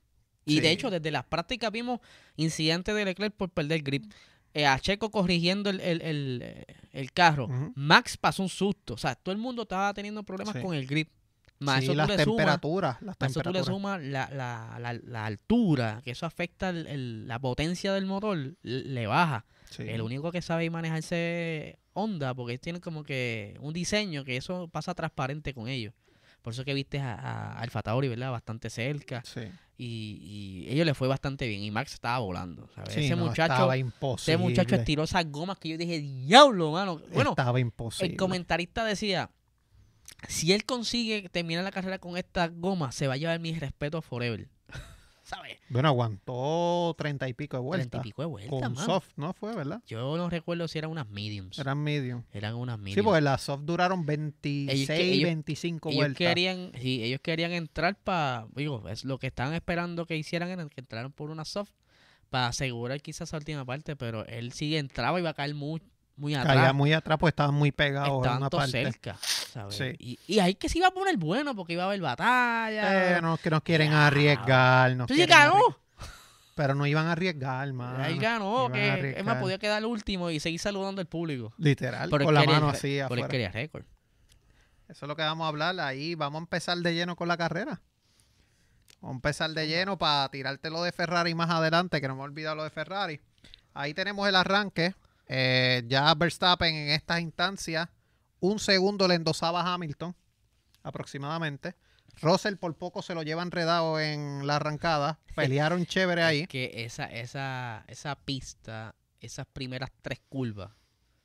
Y 0.45 0.61
de 0.61 0.71
hecho, 0.71 0.89
desde 0.89 1.11
las 1.11 1.25
prácticas 1.25 1.69
vimos 1.71 1.99
incidentes 2.37 2.95
de 2.95 3.03
Leclerc 3.03 3.35
por 3.35 3.49
perder 3.49 3.81
grip. 3.81 4.13
Eh, 4.53 4.65
a 4.65 4.79
Checo 4.79 5.11
corrigiendo 5.11 5.69
el, 5.69 5.81
el- 5.81 6.01
el, 6.01 6.39
eh, 6.41 6.65
el 6.93 7.11
carro. 7.11 7.49
Max 7.75 8.15
pasó 8.15 8.41
un 8.43 8.47
susto. 8.49 8.93
O 8.93 8.97
sea, 8.97 9.15
todo 9.15 9.33
el 9.33 9.37
mundo 9.39 9.63
estaba 9.63 9.93
teniendo 9.93 10.23
problemas 10.23 10.55
Sí. 10.55 10.61
con 10.61 10.73
el 10.73 10.87
grip. 10.87 11.09
Más 11.59 11.79
Sí, 11.79 11.85
eso 11.85 11.95
las 11.95 12.15
temperaturas, 12.15 13.01
las 13.01 13.15
a 13.19 13.25
eso 13.25 13.41
tú 13.41 13.51
le 13.51 13.63
sumas 13.63 14.01
la, 14.01 14.29
la, 14.31 14.77
la, 14.79 14.93
la 14.93 15.25
altura, 15.25 16.01
que 16.03 16.11
eso 16.11 16.25
afecta 16.27 16.69
el- 16.69 16.85
el- 16.87 17.27
la 17.27 17.39
potencia 17.39 17.93
del 17.93 18.05
motor, 18.05 18.55
le 18.61 19.07
baja. 19.07 19.45
Sí. 19.69 19.83
El 19.87 20.01
único 20.01 20.31
que 20.31 20.41
sabe 20.41 20.69
manejarse 20.69 21.79
Honda, 21.93 22.33
porque 22.35 22.53
ellos 22.53 22.61
tienen 22.61 22.81
como 22.81 23.03
que 23.03 23.57
un 23.59 23.73
diseño 23.73 24.23
que 24.23 24.37
eso 24.37 24.67
pasa 24.67 24.93
transparente 24.93 25.53
con 25.53 25.67
ellos. 25.67 25.93
Por 26.43 26.53
eso 26.53 26.63
que 26.63 26.73
viste 26.73 26.99
a, 26.99 27.15
a 27.15 27.59
Alfa 27.59 27.81
Tauri, 27.81 28.07
¿verdad? 28.07 28.31
Bastante 28.31 28.69
cerca. 28.69 29.21
Sí. 29.25 29.41
Y, 29.79 30.65
y 30.67 30.71
ellos 30.73 30.85
le 30.85 30.93
fue 30.93 31.07
bastante 31.07 31.47
bien. 31.47 31.61
Y 31.63 31.71
Max 31.71 31.93
estaba 31.93 32.19
volando. 32.19 32.69
¿sabes? 32.73 32.93
Sí, 32.93 33.05
ese, 33.05 33.15
no, 33.15 33.25
muchacho, 33.25 33.53
estaba 33.53 33.75
imposible. 33.77 34.33
ese 34.35 34.41
muchacho 34.43 34.75
estiró 34.75 35.03
esas 35.03 35.29
gomas 35.29 35.57
que 35.57 35.69
yo 35.69 35.77
dije, 35.77 35.99
diablo, 35.99 36.71
mano. 36.71 37.01
Bueno, 37.11 37.31
estaba 37.31 37.59
imposible. 37.59 38.11
el 38.13 38.17
comentarista 38.17 38.85
decía, 38.85 39.29
si 40.27 40.51
él 40.53 40.65
consigue 40.65 41.29
terminar 41.29 41.63
la 41.63 41.71
carrera 41.71 41.99
con 41.99 42.17
estas 42.17 42.51
gomas, 42.55 42.95
se 42.95 43.07
va 43.07 43.13
a 43.13 43.17
llevar 43.17 43.39
mi 43.39 43.53
respeto 43.57 44.01
forever. 44.01 44.49
¿Sabes? 45.23 45.57
Bueno, 45.69 45.89
aguantó 45.89 46.95
treinta 46.97 47.27
y 47.27 47.33
pico 47.33 47.57
de 47.57 47.61
vueltas. 47.63 47.89
Treinta 47.89 48.07
y 48.07 48.09
pico 48.11 48.21
de 48.21 48.27
vueltas, 48.27 48.49
Con 48.49 48.73
mano. 48.73 48.85
soft, 48.85 49.09
¿no 49.17 49.33
fue, 49.33 49.53
verdad? 49.55 49.81
Yo 49.85 50.15
no 50.15 50.29
recuerdo 50.29 50.67
si 50.69 50.77
eran 50.77 50.89
unas 50.89 51.09
mediums. 51.09 51.59
Eran 51.59 51.83
medium. 51.83 52.23
Eran 52.31 52.55
unas 52.55 52.77
mediums. 52.79 52.95
Sí, 52.95 53.01
porque 53.03 53.19
las 53.21 53.41
soft 53.41 53.63
duraron 53.65 54.05
26, 54.05 54.89
ellos- 54.89 55.27
25 55.27 55.89
ellos 55.89 55.97
vueltas. 55.99 56.17
querían, 56.17 56.71
sí, 56.79 57.03
ellos 57.03 57.19
querían 57.21 57.51
entrar 57.51 57.97
para, 57.97 58.47
digo, 58.55 58.87
es 58.87 59.03
lo 59.03 59.19
que 59.19 59.27
estaban 59.27 59.53
esperando 59.53 60.05
que 60.05 60.15
hicieran 60.15 60.49
era 60.49 60.65
que 60.69 60.79
entraran 60.79 61.11
por 61.11 61.29
una 61.29 61.43
soft 61.43 61.71
para 62.29 62.47
asegurar 62.47 63.01
quizás 63.01 63.27
esa 63.29 63.37
última 63.37 63.65
parte, 63.65 63.95
pero 63.97 64.25
él 64.27 64.53
sí 64.53 64.77
entraba 64.77 65.19
y 65.19 65.21
iba 65.21 65.31
a 65.31 65.33
caer 65.33 65.53
muy, 65.55 65.81
muy 66.17 66.35
atrás. 66.35 66.55
Caía 66.57 66.73
muy 66.73 66.91
atrás, 66.93 67.17
pues 67.19 67.31
estaban 67.31 67.55
muy 67.55 67.71
pegados 67.71 68.17
estaban 68.17 68.37
una 68.39 68.49
parte. 68.49 68.71
cerca, 68.83 69.17
¿sabes? 69.21 69.75
Sí. 69.75 69.95
Y, 69.99 70.19
y 70.27 70.39
ahí 70.39 70.55
que 70.55 70.67
se 70.67 70.79
iba 70.79 70.87
a 70.87 70.91
poner 70.91 71.15
bueno 71.17 71.55
porque 71.55 71.73
iba 71.73 71.83
a 71.83 71.85
haber 71.87 72.01
batalla. 72.01 73.17
Eh, 73.17 73.21
no, 73.21 73.37
que 73.37 73.49
nos 73.49 73.61
quieren 73.61 73.91
Ya. 73.91 74.07
arriesgar. 74.07 74.91
Nos 74.95 75.09
Entonces 75.09 75.27
quieren 75.27 75.37
ganó. 75.51 75.59
arri- 75.59 75.75
Pero 76.55 76.73
no 76.75 76.85
iban 76.87 77.05
a 77.07 77.11
arriesgar, 77.11 77.71
mano. 77.71 78.03
Ahí 78.03 78.17
ganó, 78.17 78.65
a 78.65 78.71
que 78.71 79.15
es 79.17 79.23
más, 79.23 79.37
podía 79.37 79.59
quedar 79.59 79.85
último 79.85 80.29
y 80.31 80.39
seguir 80.39 80.59
saludando 80.59 80.99
al 81.01 81.07
público. 81.07 81.53
Literal, 81.57 82.09
Pero 82.09 82.25
con 82.25 82.33
la 82.33 82.41
quería 82.41 82.55
el 82.55 82.61
mano 82.61 82.71
así 82.73 82.81
Pero 82.87 82.97
él 82.97 83.03
afuera. 83.05 83.27
quería 83.27 83.51
récord. 83.51 83.85
Eso 84.89 85.05
es 85.05 85.07
lo 85.07 85.15
que 85.15 85.21
vamos 85.21 85.45
a 85.45 85.49
hablar 85.49 85.79
ahí. 85.79 86.15
Vamos 86.15 86.39
a 86.39 86.43
empezar 86.43 86.77
de 86.79 86.93
lleno 86.95 87.15
con 87.15 87.27
la 87.27 87.37
carrera. 87.37 87.81
Vamos 89.01 89.13
a 89.13 89.17
empezar 89.17 89.49
de 89.51 89.67
lleno 89.67 89.97
para 89.99 90.27
tirarte 90.29 90.71
lo 90.71 90.81
de 90.81 90.91
Ferrari 90.91 91.35
más 91.35 91.49
adelante, 91.51 92.01
que 92.01 92.07
no 92.07 92.15
me 92.15 92.21
he 92.21 92.23
olvidado 92.23 92.55
lo 92.55 92.63
de 92.63 92.71
Ferrari. 92.71 93.21
Ahí 93.75 93.93
tenemos 93.93 94.27
el 94.27 94.35
arranque. 94.35 94.95
Eh, 95.27 95.83
ya 95.87 96.13
Verstappen 96.15 96.73
en 96.73 96.89
estas 96.89 97.19
instancias, 97.21 97.89
un 98.39 98.59
segundo 98.59 99.07
le 99.07 99.15
endosaba 99.15 99.61
a 99.61 99.73
Hamilton, 99.73 100.15
aproximadamente. 100.83 101.75
Russell 102.21 102.55
por 102.55 102.75
poco 102.75 103.01
se 103.01 103.13
lo 103.13 103.21
lleva 103.23 103.43
enredado 103.43 103.99
en 103.99 104.47
la 104.47 104.55
arrancada. 104.55 105.19
Pelearon 105.35 105.85
chévere 105.85 106.23
ahí. 106.23 106.41
Es 106.41 106.47
que 106.47 106.71
esa, 106.85 107.05
esa, 107.05 107.83
esa 107.87 108.15
pista, 108.15 108.95
esas 109.19 109.45
primeras 109.47 109.91
tres 110.01 110.19
curvas, 110.29 110.71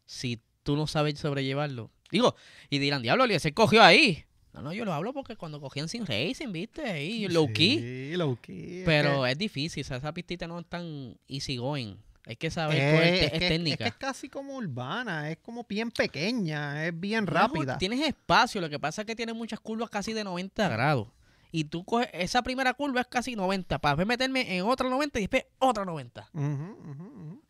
si 0.04 0.40
tú 0.62 0.76
no 0.76 0.86
sabes 0.86 1.18
sobrellevarlo. 1.18 1.90
Digo, 2.10 2.34
y 2.68 2.78
dirán, 2.78 3.02
diablo, 3.02 3.24
se 3.38 3.54
cogió 3.54 3.82
ahí. 3.82 4.24
No, 4.52 4.60
no, 4.60 4.72
yo 4.74 4.84
lo 4.84 4.92
hablo 4.92 5.14
porque 5.14 5.34
cuando 5.36 5.62
cogían 5.62 5.88
sin 5.88 6.04
racing, 6.04 6.52
viste, 6.52 6.82
ahí, 6.84 7.26
low 7.28 7.50
key. 7.50 7.78
Sí, 7.78 8.16
low 8.16 8.36
key. 8.36 8.80
es 8.80 8.84
Pero 8.84 9.22
que- 9.22 9.30
es 9.30 9.38
difícil, 9.38 9.82
o 9.82 9.86
sea, 9.86 9.96
esa 9.96 10.12
pistita 10.12 10.46
no 10.46 10.58
es 10.60 10.66
tan 10.66 11.16
easy 11.26 11.56
going. 11.56 11.96
Hay 12.24 12.36
que 12.36 12.50
saber, 12.50 12.78
Eh, 12.78 12.92
coger- 12.94 13.02
es, 13.04 13.22
es, 13.24 13.30
que, 13.30 13.36
es 13.46 13.48
técnica. 13.48 13.76
que 13.84 13.88
es 13.88 13.94
casi 13.96 14.28
como 14.28 14.54
urbana, 14.56 15.30
es 15.30 15.38
como 15.38 15.64
bien 15.68 15.90
pequeña, 15.90 16.86
es 16.86 16.98
bien 16.98 17.26
rápida. 17.26 17.78
Tienes 17.78 18.00
espacio, 18.06 18.60
lo 18.60 18.70
que 18.70 18.78
pasa 18.78 19.02
es 19.02 19.06
que 19.06 19.16
tiene 19.16 19.32
muchas 19.32 19.58
curvas 19.58 19.90
casi 19.90 20.12
de 20.12 20.22
90 20.22 20.68
grados. 20.68 21.08
Y 21.50 21.64
tú 21.64 21.84
coges, 21.84 22.08
esa 22.12 22.42
primera 22.42 22.72
curva 22.74 23.00
es 23.00 23.08
casi 23.08 23.34
90, 23.34 23.78
para 23.80 23.96
después 23.96 24.06
meterme 24.06 24.56
en 24.56 24.64
otra 24.64 24.88
90 24.88 25.18
y 25.18 25.22
después 25.22 25.44
otra 25.58 25.84
90. 25.84 26.28
Ujú, 26.32 26.44
ujú, 26.44 27.02
ujú. 27.02 27.42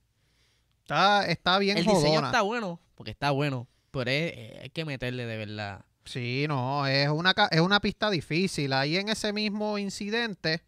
Está, 0.83 1.27
está 1.27 1.59
bien 1.59 1.79
El 1.79 1.85
diseño 1.87 2.25
está 2.25 2.41
bueno, 2.43 2.81
porque 2.95 3.11
está 3.13 3.31
bueno, 3.31 3.69
pero 3.91 4.11
es- 4.11 4.33
eh, 4.35 4.59
hay 4.63 4.71
que 4.71 4.85
meterle 4.85 5.27
de 5.27 5.37
verdad. 5.37 5.85
Sí, 6.05 6.47
no, 6.49 6.87
es 6.87 7.09
una, 7.11 7.33
es 7.51 7.61
una 7.61 7.79
pista 7.81 8.11
difícil. 8.11 8.73
Ahí 8.73 8.97
en 8.97 9.09
ese 9.09 9.33
mismo 9.33 9.79
incidente, 9.79 10.63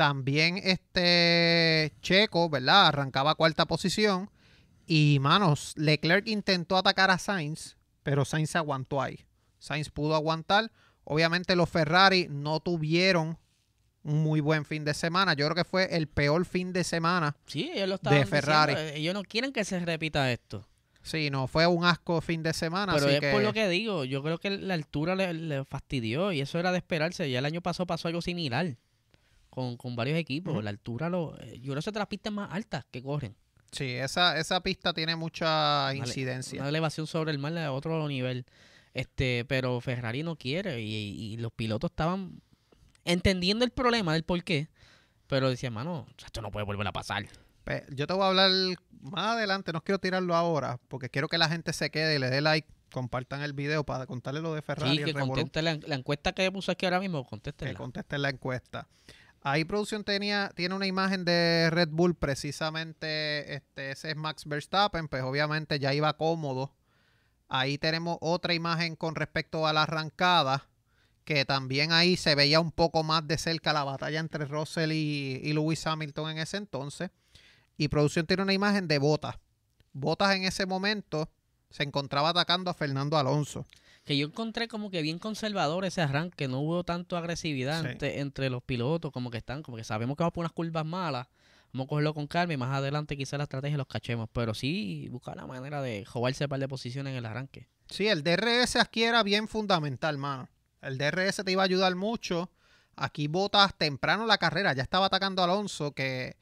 también 0.00 0.58
este 0.64 1.92
Checo, 2.00 2.48
¿verdad? 2.48 2.86
Arrancaba 2.86 3.34
cuarta 3.34 3.66
posición. 3.66 4.30
Y, 4.86 5.18
manos, 5.20 5.74
Leclerc 5.76 6.26
intentó 6.26 6.78
atacar 6.78 7.10
a 7.10 7.18
Sainz, 7.18 7.76
pero 8.02 8.24
Sainz 8.24 8.48
se 8.48 8.56
aguantó 8.56 9.02
ahí. 9.02 9.26
Sainz 9.58 9.90
pudo 9.90 10.14
aguantar. 10.14 10.72
Obviamente 11.04 11.54
los 11.54 11.68
Ferrari 11.68 12.28
no 12.30 12.60
tuvieron 12.60 13.36
un 14.02 14.22
muy 14.22 14.40
buen 14.40 14.64
fin 14.64 14.86
de 14.86 14.94
semana. 14.94 15.34
Yo 15.34 15.44
creo 15.44 15.54
que 15.54 15.64
fue 15.68 15.94
el 15.94 16.06
peor 16.06 16.46
fin 16.46 16.72
de 16.72 16.82
semana. 16.82 17.36
Sí, 17.44 17.70
ellos 17.74 17.90
lo 17.90 17.94
estaban 17.96 18.26
Ferrari. 18.26 18.72
diciendo, 18.72 18.94
eh, 18.94 19.00
Ellos 19.00 19.12
no 19.12 19.22
quieren 19.22 19.52
que 19.52 19.66
se 19.66 19.80
repita 19.80 20.32
esto. 20.32 20.66
Sí, 21.02 21.28
no, 21.28 21.46
fue 21.46 21.66
un 21.66 21.84
asco 21.84 22.22
fin 22.22 22.42
de 22.42 22.54
semana. 22.54 22.94
pero 22.94 23.04
así 23.04 23.16
es 23.16 23.20
que... 23.20 23.32
por 23.32 23.42
lo 23.42 23.52
que 23.52 23.68
digo, 23.68 24.06
yo 24.06 24.22
creo 24.22 24.38
que 24.38 24.48
la 24.48 24.72
altura 24.72 25.14
le, 25.14 25.34
le 25.34 25.62
fastidió 25.66 26.32
y 26.32 26.40
eso 26.40 26.58
era 26.58 26.72
de 26.72 26.78
esperarse. 26.78 27.30
Ya 27.30 27.40
el 27.40 27.44
año 27.44 27.60
pasado 27.60 27.86
pasó 27.86 28.08
algo 28.08 28.22
similar 28.22 28.78
con, 29.50 29.76
con 29.76 29.96
varios 29.96 30.18
equipos. 30.18 30.62
La 30.64 30.70
altura, 30.70 31.10
lo, 31.10 31.38
eh, 31.40 31.58
yo 31.60 31.72
creo 31.72 31.82
que 31.82 31.90
es 31.90 31.94
de 31.94 31.98
las 31.98 32.08
pistas 32.08 32.32
más 32.32 32.52
altas 32.52 32.86
que 32.90 33.02
corren. 33.02 33.36
Sí, 33.72 33.94
esa, 33.94 34.38
esa 34.38 34.62
pista 34.62 34.92
tiene 34.94 35.14
mucha 35.16 35.94
incidencia. 35.94 36.60
Una 36.60 36.70
elevación 36.70 37.06
sobre 37.06 37.30
el 37.30 37.38
mar 37.38 37.56
a 37.58 37.72
otro 37.72 38.08
nivel. 38.08 38.46
Este, 38.94 39.44
pero 39.46 39.80
Ferrari 39.80 40.24
no 40.24 40.34
quiere 40.34 40.80
y, 40.80 40.86
y 40.94 41.36
los 41.36 41.52
pilotos 41.52 41.90
estaban 41.90 42.40
entendiendo 43.04 43.64
el 43.64 43.70
problema 43.70 44.14
del 44.14 44.24
por 44.24 44.42
qué, 44.42 44.68
pero 45.28 45.48
decían, 45.48 45.72
mano, 45.72 46.06
esto 46.24 46.42
no 46.42 46.50
puede 46.50 46.66
volver 46.66 46.86
a 46.88 46.92
pasar. 46.92 47.26
Yo 47.90 48.08
te 48.08 48.12
voy 48.14 48.24
a 48.24 48.28
hablar 48.28 48.50
más 49.00 49.36
adelante, 49.36 49.72
no 49.72 49.80
quiero 49.80 50.00
tirarlo 50.00 50.34
ahora, 50.34 50.80
porque 50.88 51.08
quiero 51.08 51.28
que 51.28 51.38
la 51.38 51.48
gente 51.48 51.72
se 51.72 51.90
quede 51.90 52.16
y 52.16 52.18
le 52.18 52.30
dé 52.30 52.40
like, 52.40 52.66
compartan 52.90 53.42
el 53.42 53.52
video 53.52 53.84
para 53.84 54.06
contarle 54.06 54.40
lo 54.40 54.54
de 54.54 54.62
Ferrari. 54.62 54.98
Sí, 54.98 55.04
que 55.04 55.12
revolú, 55.12 55.34
conteste 55.34 55.62
la, 55.62 55.78
la 55.86 55.94
encuesta 55.94 56.32
que 56.32 56.50
puse 56.50 56.72
aquí 56.72 56.86
ahora 56.86 56.98
mismo, 56.98 57.22
que 57.22 57.30
contéstela. 57.30 57.74
contesten 57.74 58.22
la 58.22 58.30
encuesta. 58.30 58.88
Ahí 59.42 59.64
producción 59.64 60.04
tenía, 60.04 60.50
tiene 60.54 60.74
una 60.74 60.86
imagen 60.86 61.24
de 61.24 61.70
Red 61.70 61.88
Bull, 61.90 62.14
precisamente 62.14 63.54
este, 63.54 63.92
ese 63.92 64.10
es 64.10 64.16
Max 64.16 64.44
Verstappen, 64.44 65.08
pues 65.08 65.22
obviamente 65.22 65.78
ya 65.78 65.94
iba 65.94 66.16
cómodo. 66.16 66.74
Ahí 67.48 67.78
tenemos 67.78 68.18
otra 68.20 68.52
imagen 68.52 68.96
con 68.96 69.14
respecto 69.14 69.66
a 69.66 69.72
la 69.72 69.84
arrancada, 69.84 70.68
que 71.24 71.44
también 71.46 71.90
ahí 71.90 72.16
se 72.16 72.34
veía 72.34 72.60
un 72.60 72.70
poco 72.70 73.02
más 73.02 73.26
de 73.26 73.38
cerca 73.38 73.72
la 73.72 73.84
batalla 73.84 74.20
entre 74.20 74.44
Russell 74.44 74.92
y, 74.92 75.40
y 75.42 75.52
Lewis 75.54 75.86
Hamilton 75.86 76.32
en 76.32 76.38
ese 76.38 76.58
entonces. 76.58 77.10
Y 77.78 77.88
producción 77.88 78.26
tiene 78.26 78.42
una 78.42 78.52
imagen 78.52 78.88
de 78.88 78.98
Botas. 78.98 79.36
Botas 79.92 80.36
en 80.36 80.44
ese 80.44 80.66
momento 80.66 81.30
se 81.70 81.82
encontraba 81.82 82.30
atacando 82.30 82.70
a 82.70 82.74
Fernando 82.74 83.16
Alonso. 83.16 83.66
Que 84.04 84.16
yo 84.16 84.26
encontré 84.26 84.66
como 84.66 84.90
que 84.90 85.02
bien 85.02 85.18
conservador 85.18 85.84
ese 85.84 86.00
arranque, 86.00 86.48
no 86.48 86.60
hubo 86.60 86.84
tanto 86.84 87.16
agresividad 87.16 87.82
Sí. 87.82 87.88
entre, 87.88 88.20
entre 88.20 88.50
los 88.50 88.62
pilotos, 88.62 89.12
como 89.12 89.30
que 89.30 89.38
están, 89.38 89.62
como 89.62 89.76
que 89.76 89.84
sabemos 89.84 90.16
que 90.16 90.22
vamos 90.22 90.32
por 90.32 90.42
unas 90.42 90.52
curvas 90.52 90.84
malas, 90.86 91.28
vamos 91.72 91.84
a 91.84 91.88
cogerlo 91.88 92.14
con 92.14 92.26
calma 92.26 92.54
y 92.54 92.56
más 92.56 92.74
adelante 92.74 93.16
quizás 93.16 93.38
la 93.38 93.44
estrategia 93.44 93.76
los 93.76 93.86
cachemos, 93.86 94.28
pero 94.32 94.54
sí 94.54 95.06
buscar 95.10 95.36
la 95.36 95.46
manera 95.46 95.82
de 95.82 96.04
jugarse 96.06 96.48
par 96.48 96.58
de 96.60 96.66
posiciones 96.68 97.12
en 97.12 97.18
el 97.18 97.26
arranque. 97.26 97.68
Sí, 97.88 98.08
el 98.08 98.22
DRS 98.22 98.76
aquí 98.76 99.02
era 99.04 99.22
bien 99.22 99.48
fundamental, 99.48 100.16
mano. 100.18 100.48
El 100.80 100.96
DRS 100.96 101.44
te 101.44 101.52
iba 101.52 101.62
a 101.62 101.66
ayudar 101.66 101.94
mucho. 101.94 102.50
Aquí 102.96 103.28
Botas 103.28 103.76
temprano 103.76 104.26
la 104.26 104.38
carrera, 104.38 104.72
ya 104.72 104.82
estaba 104.82 105.06
atacando 105.06 105.42
a 105.42 105.44
Alonso, 105.44 105.92
que, 105.92 106.36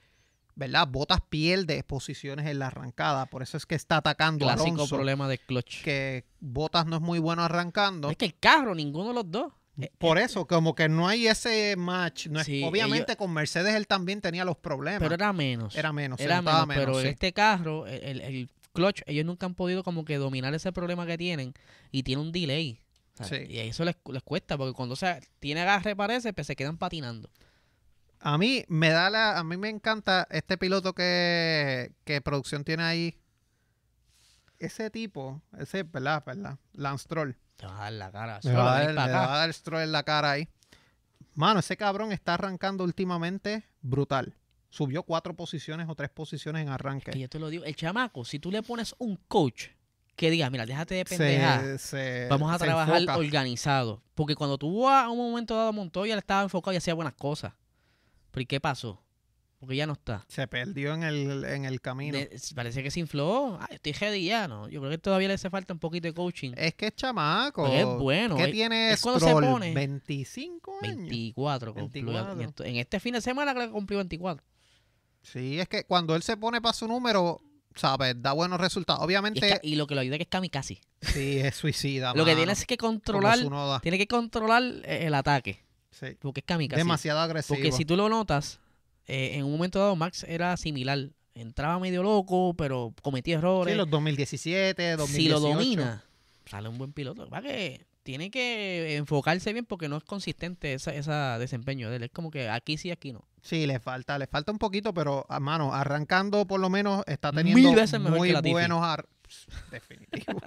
¿verdad? 0.58 0.88
Botas 0.88 1.20
pierde 1.28 1.82
posiciones 1.84 2.44
en 2.46 2.58
la 2.58 2.66
arrancada, 2.66 3.26
por 3.26 3.42
eso 3.42 3.56
es 3.56 3.64
que 3.64 3.76
está 3.76 3.98
atacando 3.98 4.44
a 4.50 4.54
Clásico 4.54 4.74
Alonso. 4.74 4.96
problema 4.96 5.28
de 5.28 5.38
clutch. 5.38 5.82
Que 5.84 6.24
Botas 6.40 6.84
no 6.86 6.96
es 6.96 7.02
muy 7.02 7.20
bueno 7.20 7.42
arrancando. 7.44 8.10
Es 8.10 8.16
que 8.16 8.24
el 8.26 8.38
carro, 8.38 8.74
ninguno 8.74 9.08
de 9.08 9.14
los 9.14 9.30
dos. 9.30 9.52
Eh, 9.80 9.90
Por 9.98 10.18
eso, 10.18 10.44
como 10.48 10.74
que 10.74 10.88
no 10.88 11.06
hay 11.06 11.28
ese 11.28 11.76
match. 11.76 12.26
No 12.26 12.40
es- 12.40 12.46
Sí, 12.46 12.64
obviamente 12.64 13.14
con 13.16 13.32
Mercedes 13.32 13.76
él 13.76 13.86
también 13.86 14.20
tenía 14.20 14.44
los 14.44 14.56
problemas. 14.56 14.98
Pero 15.00 15.14
era 15.14 15.32
menos. 15.32 15.76
era 15.76 15.92
menos, 15.92 16.18
se 16.18 16.24
Era 16.24 16.42
menos, 16.42 16.66
pero 16.66 17.00
en 17.00 17.06
este 17.06 17.32
carro, 17.32 17.86
el, 17.86 18.02
el- 18.02 18.20
el 18.20 18.50
clutch, 18.72 19.02
ellos 19.06 19.24
nunca 19.24 19.46
han 19.46 19.54
podido 19.54 19.84
como 19.84 20.04
que 20.04 20.16
dominar 20.16 20.52
ese 20.54 20.72
problema 20.72 21.06
que 21.06 21.16
tienen 21.16 21.54
y 21.92 22.02
tiene 22.02 22.20
un 22.20 22.32
delay. 22.32 22.80
O 23.20 23.24
sea, 23.24 23.38
Sí. 23.38 23.44
Y 23.48 23.58
eso 23.60 23.84
les, 23.84 23.96
les 24.12 24.22
cuesta, 24.24 24.58
porque 24.58 24.72
cuando 24.72 24.94
o 24.94 24.96
sea, 24.96 25.20
tiene 25.38 25.60
agarre 25.60 25.94
parece, 25.94 26.32
pues 26.32 26.48
se 26.48 26.56
quedan 26.56 26.76
patinando. 26.78 27.30
A 28.20 28.36
mí 28.38 28.64
me 28.68 28.90
da 28.90 29.10
la, 29.10 29.38
a 29.38 29.44
mí 29.44 29.56
me 29.56 29.68
encanta 29.68 30.26
este 30.30 30.58
piloto 30.58 30.92
que, 30.94 31.92
que 32.04 32.20
producción 32.20 32.64
tiene 32.64 32.82
ahí. 32.82 33.18
Ese 34.58 34.90
tipo, 34.90 35.40
ese, 35.56 35.84
¿verdad? 35.84 36.24
¿verdad? 36.26 36.58
Lance 36.72 37.04
Stroll. 37.04 37.36
Te 37.56 37.66
va 37.66 37.76
a 37.78 37.82
dar 37.84 37.92
la 37.92 38.10
cara. 38.10 38.42
Solo 38.42 38.56
va, 38.58 38.76
a 38.78 38.92
dar, 38.92 38.96
va 38.96 39.42
a 39.44 39.52
Stroll 39.52 39.82
en 39.82 39.92
la 39.92 40.02
cara 40.02 40.32
ahí. 40.32 40.48
Mano, 41.34 41.60
ese 41.60 41.76
cabrón 41.76 42.10
está 42.10 42.34
arrancando 42.34 42.82
últimamente 42.82 43.64
brutal. 43.80 44.34
Subió 44.70 45.04
cuatro 45.04 45.34
posiciones 45.34 45.88
o 45.88 45.94
tres 45.94 46.10
posiciones 46.10 46.62
en 46.62 46.68
arranque. 46.68 47.12
Que 47.12 47.20
yo 47.20 47.28
te 47.28 47.38
lo 47.38 47.48
digo, 47.48 47.64
el 47.64 47.76
chamaco, 47.76 48.24
si 48.24 48.38
tú 48.40 48.50
le 48.50 48.62
pones 48.62 48.94
un 48.98 49.16
coach 49.28 49.68
que 50.16 50.30
diga, 50.30 50.50
mira, 50.50 50.66
déjate 50.66 50.96
de 50.96 51.04
pendejar, 51.04 51.60
Se- 51.62 51.78
se- 51.78 52.26
vamos 52.28 52.52
a 52.52 52.58
trabajar 52.58 52.96
enfoca. 53.02 53.16
organizado. 53.18 54.02
Porque 54.16 54.34
cuando 54.34 54.58
tú 54.58 54.88
a 54.88 55.08
un 55.08 55.16
momento 55.16 55.54
dado 55.56 55.68
a 55.68 55.72
Montoya, 55.72 56.12
él 56.14 56.18
estaba 56.18 56.42
enfocado 56.42 56.74
y 56.74 56.76
hacía 56.76 56.94
buenas 56.94 57.14
cosas. 57.14 57.52
¿Y 58.42 58.46
qué 58.46 58.60
pasó? 58.60 59.02
Porque 59.60 59.74
ya 59.74 59.86
no 59.88 59.94
está. 59.94 60.24
Se 60.28 60.46
perdió 60.46 60.94
en 60.94 61.02
el, 61.02 61.44
en 61.44 61.64
el 61.64 61.80
camino. 61.80 62.16
De- 62.16 62.30
parece 62.54 62.80
que 62.82 62.92
se 62.92 63.00
infló. 63.00 63.58
Ay, 63.60 63.74
estoy 63.74 63.92
ready 63.92 64.24
ya, 64.26 64.46
¿no? 64.46 64.68
Yo 64.68 64.78
creo 64.80 64.92
que 64.92 64.98
todavía 64.98 65.26
le 65.26 65.34
hace 65.34 65.50
falta 65.50 65.72
un 65.72 65.80
poquito 65.80 66.06
de 66.06 66.14
coaching. 66.14 66.52
Es 66.56 66.74
que 66.74 66.86
es 66.86 66.94
chamaco. 66.94 67.66
Es 67.66 67.84
bueno. 67.84 68.36
¿Qué 68.36 68.44
es- 68.44 68.52
tiene 68.52 68.92
es 68.92 69.00
cuando 69.00 69.18
se 69.18 69.32
pone- 69.32 69.74
25 69.74 70.78
años. 70.82 70.96
24 70.98 71.74
cumplió. 71.74 72.04
24. 72.04 72.64
En 72.66 72.76
este 72.76 73.00
fin 73.00 73.14
de 73.14 73.20
semana 73.20 73.52
creo 73.52 73.66
que 73.66 73.72
cumplió 73.72 73.98
24. 73.98 74.44
Sí, 75.22 75.58
es 75.58 75.68
que 75.68 75.82
cuando 75.84 76.14
él 76.14 76.22
se 76.22 76.36
pone 76.36 76.60
para 76.60 76.72
su 76.72 76.86
número, 76.86 77.42
¿sabes? 77.74 78.14
Da 78.22 78.32
buenos 78.34 78.60
resultados. 78.60 79.00
Y, 79.00 79.02
es 79.02 79.06
Obviamente, 79.06 79.60
y 79.64 79.74
lo 79.74 79.88
que 79.88 79.96
lo 79.96 80.02
ayuda 80.02 80.14
es 80.14 80.18
que 80.18 80.22
es 80.22 80.28
kamikaze. 80.28 80.80
sí, 81.02 81.38
es 81.40 81.56
suicida. 81.56 82.14
Lo 82.14 82.24
que 82.24 82.36
tiene 82.36 82.52
es 82.52 82.64
que 82.64 82.76
controlar. 82.76 83.38
Tiene 83.82 83.98
que 83.98 84.06
controlar 84.06 84.62
eh, 84.84 85.06
el 85.06 85.14
ataque. 85.14 85.64
Sí. 85.98 86.16
Porque 86.20 86.40
es 86.40 86.46
kamikaze. 86.46 86.78
Demasiado 86.80 87.20
agresivo. 87.20 87.56
Porque 87.56 87.72
si 87.72 87.84
tú 87.84 87.96
lo 87.96 88.08
notas, 88.08 88.60
eh, 89.06 89.32
en 89.34 89.44
un 89.44 89.52
momento 89.52 89.78
dado 89.78 89.96
Max 89.96 90.24
era 90.28 90.56
similar. 90.56 91.10
Entraba 91.34 91.78
medio 91.78 92.02
loco, 92.02 92.54
pero 92.54 92.92
cometía 93.02 93.36
errores. 93.36 93.72
Sí, 93.72 93.76
los 93.78 93.88
2017, 93.90 94.96
2018. 94.96 95.16
si 95.22 95.28
lo 95.28 95.40
domina, 95.40 96.04
sale 96.46 96.68
un 96.68 96.78
buen 96.78 96.92
piloto. 96.92 97.28
Va 97.30 97.40
que 97.42 97.86
tiene 98.02 98.30
que 98.30 98.96
enfocarse 98.96 99.52
bien 99.52 99.66
porque 99.66 99.88
no 99.88 99.98
es 99.98 100.02
consistente 100.04 100.72
esa, 100.74 100.94
esa 100.94 101.38
desempeño 101.38 101.90
de 101.90 101.96
él. 101.96 102.02
Es 102.04 102.10
como 102.10 102.30
que 102.30 102.48
aquí 102.48 102.76
sí, 102.78 102.90
aquí 102.90 103.12
no. 103.12 103.22
Sí, 103.42 103.66
le 103.66 103.80
falta, 103.80 104.18
le 104.18 104.26
falta 104.26 104.50
un 104.50 104.58
poquito, 104.58 104.92
pero 104.94 105.26
a 105.28 105.38
mano, 105.40 105.74
arrancando 105.74 106.46
por 106.46 106.58
lo 106.58 106.70
menos 106.70 107.04
está 107.06 107.32
Mil 107.32 107.44
teniendo 107.44 107.74
veces 107.74 108.00
mejor 108.00 108.18
muy 108.18 108.32
que 108.32 108.50
buenos 108.50 108.82
ar- 108.82 109.06
definitivo. 109.70 110.40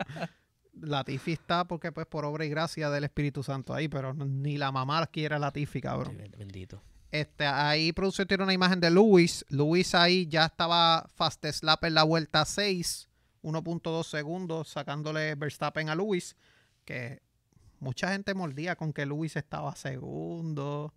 Latifi 0.81 1.33
está 1.33 1.65
porque 1.65 1.91
pues 1.91 2.07
por 2.07 2.25
obra 2.25 2.45
y 2.45 2.49
gracia 2.49 2.89
del 2.89 3.03
Espíritu 3.03 3.43
Santo 3.43 3.73
ahí, 3.73 3.87
pero 3.87 4.13
ni 4.13 4.57
la 4.57 4.71
mamá 4.71 5.05
quiere 5.07 5.35
a 5.35 5.39
Latifi, 5.39 5.81
cabrón. 5.81 6.17
Bendito. 6.37 6.81
Este, 7.11 7.45
ahí 7.45 7.91
producción 7.91 8.27
tiene 8.27 8.43
una 8.43 8.53
imagen 8.53 8.79
de 8.79 8.89
Luis. 8.89 9.45
Luis 9.49 9.93
ahí 9.95 10.27
ya 10.27 10.45
estaba 10.45 11.07
fast 11.15 11.45
slap 11.45 11.83
en 11.83 11.93
la 11.93 12.03
vuelta 12.03 12.45
6, 12.45 13.09
1.2 13.43 14.03
segundos, 14.05 14.69
sacándole 14.69 15.35
Verstappen 15.35 15.89
a 15.89 15.95
Luis, 15.95 16.35
que 16.85 17.21
mucha 17.79 18.11
gente 18.11 18.33
mordía 18.33 18.75
con 18.75 18.93
que 18.93 19.05
Luis 19.05 19.35
estaba 19.35 19.75
segundo. 19.75 20.93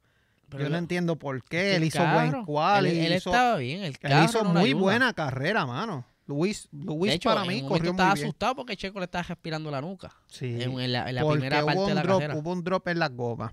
Pero 0.49 0.65
Yo 0.65 0.71
no 0.71 0.77
entiendo 0.77 1.17
por 1.19 1.43
qué. 1.43 1.75
Él 1.77 1.85
hizo 1.85 1.99
carro, 1.99 2.31
buen 2.31 2.45
quali. 2.45 2.91
Él, 2.91 2.99
él 2.99 3.13
hizo, 3.17 3.31
estaba 3.31 3.57
bien. 3.57 3.81
El 3.81 3.87
él 3.87 3.99
carro 3.99 4.25
hizo 4.25 4.45
no 4.45 4.53
le 4.55 4.61
muy 4.61 4.69
ayuda. 4.71 4.83
buena 4.83 5.13
carrera, 5.15 5.67
mano. 5.67 6.05
Luis, 6.27 6.69
Luis 6.73 7.11
de 7.11 7.15
hecho, 7.17 7.29
para 7.29 7.43
en 7.43 7.49
mí 7.49 7.55
un 7.57 7.63
momento 7.65 7.69
corrió 7.79 7.91
estaba 7.91 8.15
bien. 8.15 8.27
asustado 8.27 8.55
porque 8.57 8.77
Checo 8.77 8.99
le 8.99 9.05
estaba 9.05 9.23
respirando 9.25 9.71
la 9.71 9.81
nuca. 9.81 10.15
Sí, 10.27 10.47
En, 10.63 10.81
en 10.81 10.93
la, 10.93 11.09
en 11.09 11.15
la 11.15 11.29
primera 11.29 11.65
parte 11.65 11.81
de 11.81 11.87
un, 11.87 11.95
la 11.95 12.03
drop, 12.03 12.21
carrera. 12.21 12.39
hubo 12.41 12.53
un 12.53 12.65
drop 12.65 12.89
en 12.89 12.99
las 12.99 13.11
gomas. 13.15 13.53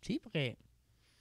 Sí, 0.00 0.20
porque 0.22 0.56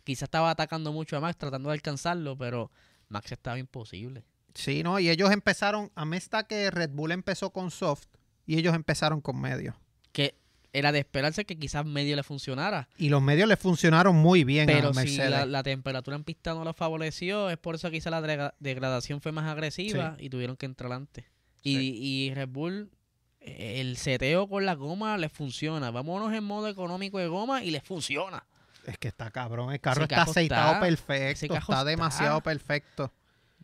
quizás 0.03 0.23
estaba 0.23 0.51
atacando 0.51 0.91
mucho 0.93 1.17
a 1.17 1.19
Max, 1.21 1.37
tratando 1.37 1.69
de 1.69 1.73
alcanzarlo, 1.73 2.37
pero 2.37 2.69
Max 3.09 3.31
estaba 3.31 3.57
imposible. 3.57 4.23
Sí, 4.53 4.83
no, 4.83 4.99
y 4.99 5.09
ellos 5.09 5.31
empezaron, 5.31 5.91
a 5.95 6.05
mí 6.05 6.15
está 6.17 6.45
que 6.47 6.69
Red 6.71 6.91
Bull 6.91 7.11
empezó 7.11 7.49
con 7.51 7.71
soft 7.71 8.07
y 8.45 8.57
ellos 8.57 8.75
empezaron 8.75 9.19
con 9.21 9.41
medio. 9.41 9.75
Que 10.11 10.37
era 10.77 10.91
de 10.91 10.99
esperarse 10.99 11.45
que 11.45 11.57
quizás 11.57 11.85
medio 11.85 12.15
le 12.15 12.23
funcionara. 12.23 12.87
Y 12.97 13.09
los 13.09 13.21
medios 13.21 13.47
le 13.47 13.57
funcionaron 13.57 14.15
muy 14.15 14.43
bien 14.43 14.65
Pero 14.67 14.89
a 14.89 14.93
si 14.93 14.99
Mercedes. 14.99 15.29
la, 15.29 15.45
la 15.45 15.63
temperatura 15.63 16.15
en 16.17 16.23
pista 16.23 16.53
no 16.53 16.63
lo 16.63 16.73
favoreció, 16.73 17.49
es 17.49 17.57
por 17.57 17.75
eso 17.75 17.89
que 17.89 17.97
quizás 17.97 18.11
la 18.11 18.21
degra- 18.21 18.53
degradación 18.59 19.21
fue 19.21 19.31
más 19.31 19.45
agresiva 19.49 20.15
y 20.19 20.29
tuvieron 20.29 20.57
que 20.57 20.65
entrar 20.65 20.91
antes. 20.91 21.25
Y, 21.63 21.77
y 21.77 22.33
Red 22.33 22.49
Bull, 22.49 22.91
eh, 23.39 23.81
el 23.81 23.97
seteo 23.97 24.47
con 24.47 24.65
la 24.65 24.75
goma 24.75 25.17
les 25.17 25.31
funciona. 25.31 25.89
Vámonos 25.91 26.33
en 26.33 26.43
modo 26.43 26.67
económico 26.67 27.17
de 27.19 27.27
goma 27.27 27.63
y 27.63 27.71
les 27.71 27.81
funciona. 27.83 28.45
Es 28.85 28.99
que 28.99 29.07
está 29.07 29.31
cabrón, 29.31 29.73
el 29.73 29.79
carro 29.79 30.03
Ese 30.03 30.13
está 30.13 30.21
aceitado 30.23 30.73
está- 30.73 30.79
perfecto, 30.79 31.55
está- 31.55 31.83
demasiado 31.83 32.41
perfecto. 32.41 33.11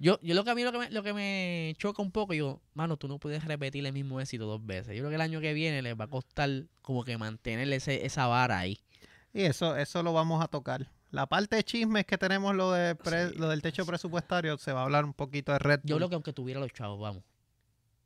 Yo, 0.04 0.20
yo 0.24 0.34
lo 0.34 0.44
que 0.44 0.50
a 0.50 0.56
mí 0.56 0.64
lo 0.64 0.72
que 0.72 0.80
me, 0.80 0.90
lo 0.90 1.04
que 1.04 1.14
me 1.14 1.76
choca 1.78 2.02
un 2.02 2.12
poco, 2.12 2.34
yo, 2.34 2.60
mano, 2.74 2.98
tú 2.98 3.08
no 3.08 3.20
puedes 3.20 3.46
repetir 3.46 3.86
el 3.86 3.94
mismo 3.94 4.20
éxito 4.20 4.46
dos 4.48 4.66
veces. 4.66 4.96
Yo 4.96 5.02
creo 5.02 5.10
que 5.10 5.16
el 5.16 5.22
año 5.22 5.40
que 5.42 5.54
viene 5.54 5.82
les 5.84 5.96
va 6.00 6.06
a 6.06 6.08
costar 6.08 6.50
como 6.82 7.04
que 7.04 7.18
mantener 7.20 7.72
ese, 7.72 8.04
esa 8.06 8.26
vara 8.26 8.58
ahí. 8.58 8.80
Y 9.32 9.44
eso, 9.44 9.76
eso 9.78 10.02
lo 10.02 10.12
vamos 10.12 10.44
a 10.44 10.48
tocar. 10.48 10.90
La 11.12 11.28
parte 11.28 11.56
de 11.58 11.64
chismes 11.64 12.06
que 12.06 12.18
tenemos, 12.18 12.56
lo, 12.56 12.72
de 12.72 12.96
pre- 12.96 13.30
Sí. 13.30 13.36
lo 13.38 13.50
del 13.50 13.62
techo 13.62 13.86
presupuestario, 13.86 14.58
se 14.58 14.72
va 14.74 14.80
a 14.80 14.84
hablar 14.86 15.06
un 15.06 15.14
poquito 15.14 15.52
de 15.52 15.60
Red 15.60 15.82
Bull. 15.84 15.90
Yo 15.90 15.96
creo 15.98 16.10
que 16.10 16.16
aunque 16.16 16.34
tuviera 16.34 16.60
los 16.60 16.72
chavos, 16.74 17.00
vamos. 17.00 17.24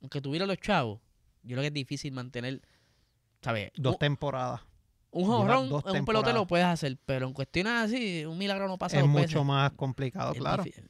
Aunque 0.02 0.20
tuviera 0.22 0.46
los 0.46 0.58
chavos, 0.58 1.00
yo 1.44 1.52
creo 1.52 1.62
que 1.62 1.68
es 1.68 1.74
difícil 1.74 2.12
mantener, 2.12 2.62
¿sabes? 3.42 3.72
Dos 3.78 3.94
Un, 3.94 4.00
temporadas. 4.00 4.62
un 5.12 5.24
en 5.50 6.00
un 6.00 6.06
pelotero 6.06 6.34
lo 6.40 6.48
puedes 6.48 6.66
hacer, 6.66 6.98
pero 7.06 7.26
en 7.28 7.34
cuestiones 7.34 7.74
así, 7.74 8.26
un 8.26 8.38
milagro 8.38 8.68
no 8.68 8.78
pasa 8.78 8.98
Es 8.98 9.04
dos 9.04 9.10
mucho 9.10 9.22
veces. 9.22 9.46
más 9.46 9.72
complicado, 9.72 10.34
Es 10.34 10.40
claro. 10.40 10.64
difícil. 10.64 10.90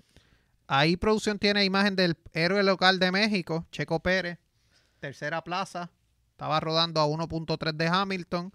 Ahí 0.67 0.97
producción 0.97 1.37
tiene 1.37 1.63
imagen 1.63 1.95
del 1.95 2.17
héroe 2.33 2.63
local 2.63 2.99
de 2.99 3.11
México, 3.11 3.65
Checo 3.71 3.99
Pérez, 3.99 4.39
tercera 4.99 5.43
plaza, 5.43 5.91
estaba 6.31 6.59
rodando 6.59 6.99
a 6.99 7.05
1.3 7.05 7.73
de 7.73 7.87
Hamilton, 7.87 8.51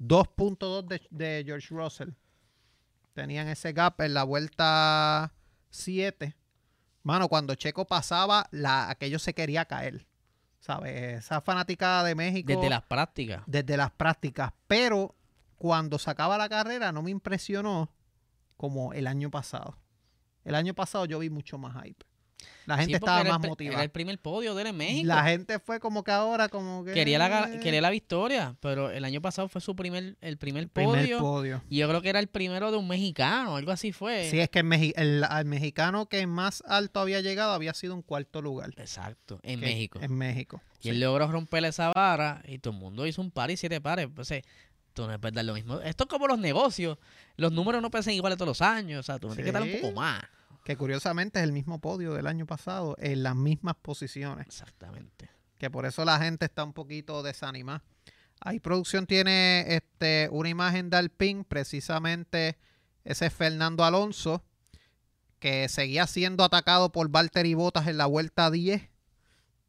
2.2 0.00 0.86
de, 0.86 1.02
de 1.10 1.42
George 1.44 1.74
Russell. 1.74 2.10
Tenían 3.12 3.48
ese 3.48 3.72
gap 3.72 4.00
en 4.00 4.14
la 4.14 4.24
vuelta 4.24 5.32
7. 5.70 6.34
Mano, 7.02 7.28
cuando 7.28 7.54
Checo 7.54 7.86
pasaba, 7.86 8.46
la, 8.50 8.88
aquello 8.88 9.18
se 9.18 9.34
quería 9.34 9.64
caer. 9.66 10.06
¿Sabes? 10.60 11.24
Esa 11.24 11.40
fanática 11.40 12.04
de 12.04 12.14
México 12.14 12.52
Desde 12.52 12.68
las 12.68 12.82
prácticas. 12.82 13.42
desde 13.46 13.76
las 13.76 13.90
prácticas. 13.90 14.52
Pero 14.66 15.14
cuando 15.56 15.98
sacaba 15.98 16.36
la 16.38 16.48
carrera 16.48 16.92
no 16.92 17.02
me 17.02 17.10
impresionó 17.10 17.90
como 18.56 18.92
el 18.92 19.06
año 19.06 19.30
pasado. 19.30 19.78
El 20.44 20.54
año 20.54 20.74
pasado 20.74 21.04
yo 21.06 21.18
vi 21.18 21.30
mucho 21.30 21.58
más 21.58 21.82
hype. 21.84 22.04
La 22.64 22.76
gente 22.76 22.92
Sí, 22.92 22.94
estaba 22.94 23.20
el 23.22 23.28
más 23.28 23.40
motivada. 23.40 23.74
Era 23.78 23.82
el 23.84 23.90
primer 23.90 24.18
podio 24.18 24.54
de 24.54 24.72
México. 24.72 25.06
La 25.08 25.24
gente 25.24 25.58
fue 25.58 25.78
como 25.80 26.04
que 26.04 26.10
ahora 26.12 26.48
como 26.48 26.84
que... 26.84 26.92
quería, 26.92 27.18
la, 27.18 27.28
ga- 27.28 27.60
quería 27.60 27.80
la 27.82 27.90
victoria, 27.90 28.56
pero 28.60 28.90
el 28.90 29.04
año 29.04 29.20
pasado 29.20 29.48
fue 29.48 29.60
su 29.60 29.74
primer, 29.76 30.16
el 30.20 30.38
primer 30.38 30.68
primer 30.68 31.00
podio. 31.02 31.18
podio. 31.18 31.62
Y 31.68 31.78
yo 31.78 31.88
creo 31.88 32.00
que 32.00 32.08
era 32.10 32.18
el 32.20 32.28
primero 32.28 32.70
de 32.70 32.78
un 32.78 32.86
mexicano, 32.88 33.56
algo 33.56 33.72
así 33.72 33.92
fue. 33.92 34.30
Sí, 34.30 34.38
es 34.40 34.48
que 34.48 34.60
el, 34.60 34.94
el- 34.96 35.44
mexicano 35.46 36.06
que 36.06 36.26
más 36.26 36.62
alto 36.66 37.00
había 37.00 37.20
llegado 37.20 37.52
había 37.52 37.74
sido 37.74 37.94
un 37.94 38.02
cuarto 38.02 38.40
lugar. 38.40 38.70
Exacto, 38.76 39.40
en 39.42 39.60
que- 39.60 39.66
México. 39.66 39.98
En 40.00 40.14
México. 40.16 40.62
Y 40.80 40.84
sí. 40.84 40.88
él 40.90 41.00
logró 41.00 41.26
romper 41.30 41.64
esa 41.66 41.92
vara 41.94 42.42
y 42.46 42.58
todo 42.58 42.72
el 42.72 42.80
mundo 42.80 43.06
hizo 43.06 43.20
un 43.20 43.30
par 43.32 43.50
y 43.50 43.56
siete 43.58 43.80
pares. 43.82 44.06
Entonces, 44.06 44.44
tú 44.92 45.06
no 45.06 45.20
puedes 45.20 45.34
dar 45.34 45.44
lo 45.44 45.54
mismo. 45.54 45.80
Esto 45.80 46.04
es 46.04 46.08
como 46.08 46.26
los 46.26 46.38
negocios. 46.38 46.98
Los 47.36 47.52
números 47.52 47.80
no 47.82 47.90
pesan 47.90 48.14
iguales 48.14 48.36
todos 48.38 48.48
los 48.48 48.62
años. 48.62 49.00
O 49.00 49.02
sea, 49.02 49.18
tú 49.18 49.28
tienes 49.28 49.46
que 49.46 49.52
dar 49.52 49.62
un 49.62 49.68
Sí. 49.68 49.78
poco 49.80 49.94
más. 50.00 50.22
Que 50.64 50.76
curiosamente 50.76 51.38
es 51.38 51.44
el 51.44 51.52
mismo 51.52 51.80
podio 51.80 52.12
del 52.12 52.26
año 52.26 52.46
pasado, 52.46 52.94
en 52.98 53.22
las 53.22 53.34
mismas 53.34 53.76
posiciones. 53.80 54.46
Exactamente. 54.46 55.30
que 55.58 55.70
por 55.70 55.84
eso 55.84 56.06
la 56.06 56.18
gente 56.18 56.46
está 56.46 56.64
un 56.64 56.72
poquito 56.72 57.22
desanimada. 57.22 57.82
Ahí 58.40 58.60
producción 58.60 59.06
tiene 59.06 59.66
este, 59.74 60.28
una 60.32 60.48
imagen 60.48 60.88
de 60.88 60.96
Alpine, 60.96 61.44
precisamente 61.44 62.56
ese 63.04 63.26
es 63.26 63.34
Fernando 63.34 63.84
Alonso, 63.84 64.42
que 65.38 65.68
seguía 65.68 66.06
siendo 66.06 66.44
atacado 66.44 66.92
por 66.92 67.10
Valtteri 67.10 67.52
Bottas 67.52 67.86
en 67.88 67.98
la 67.98 68.06
vuelta 68.06 68.50
10, 68.50 68.88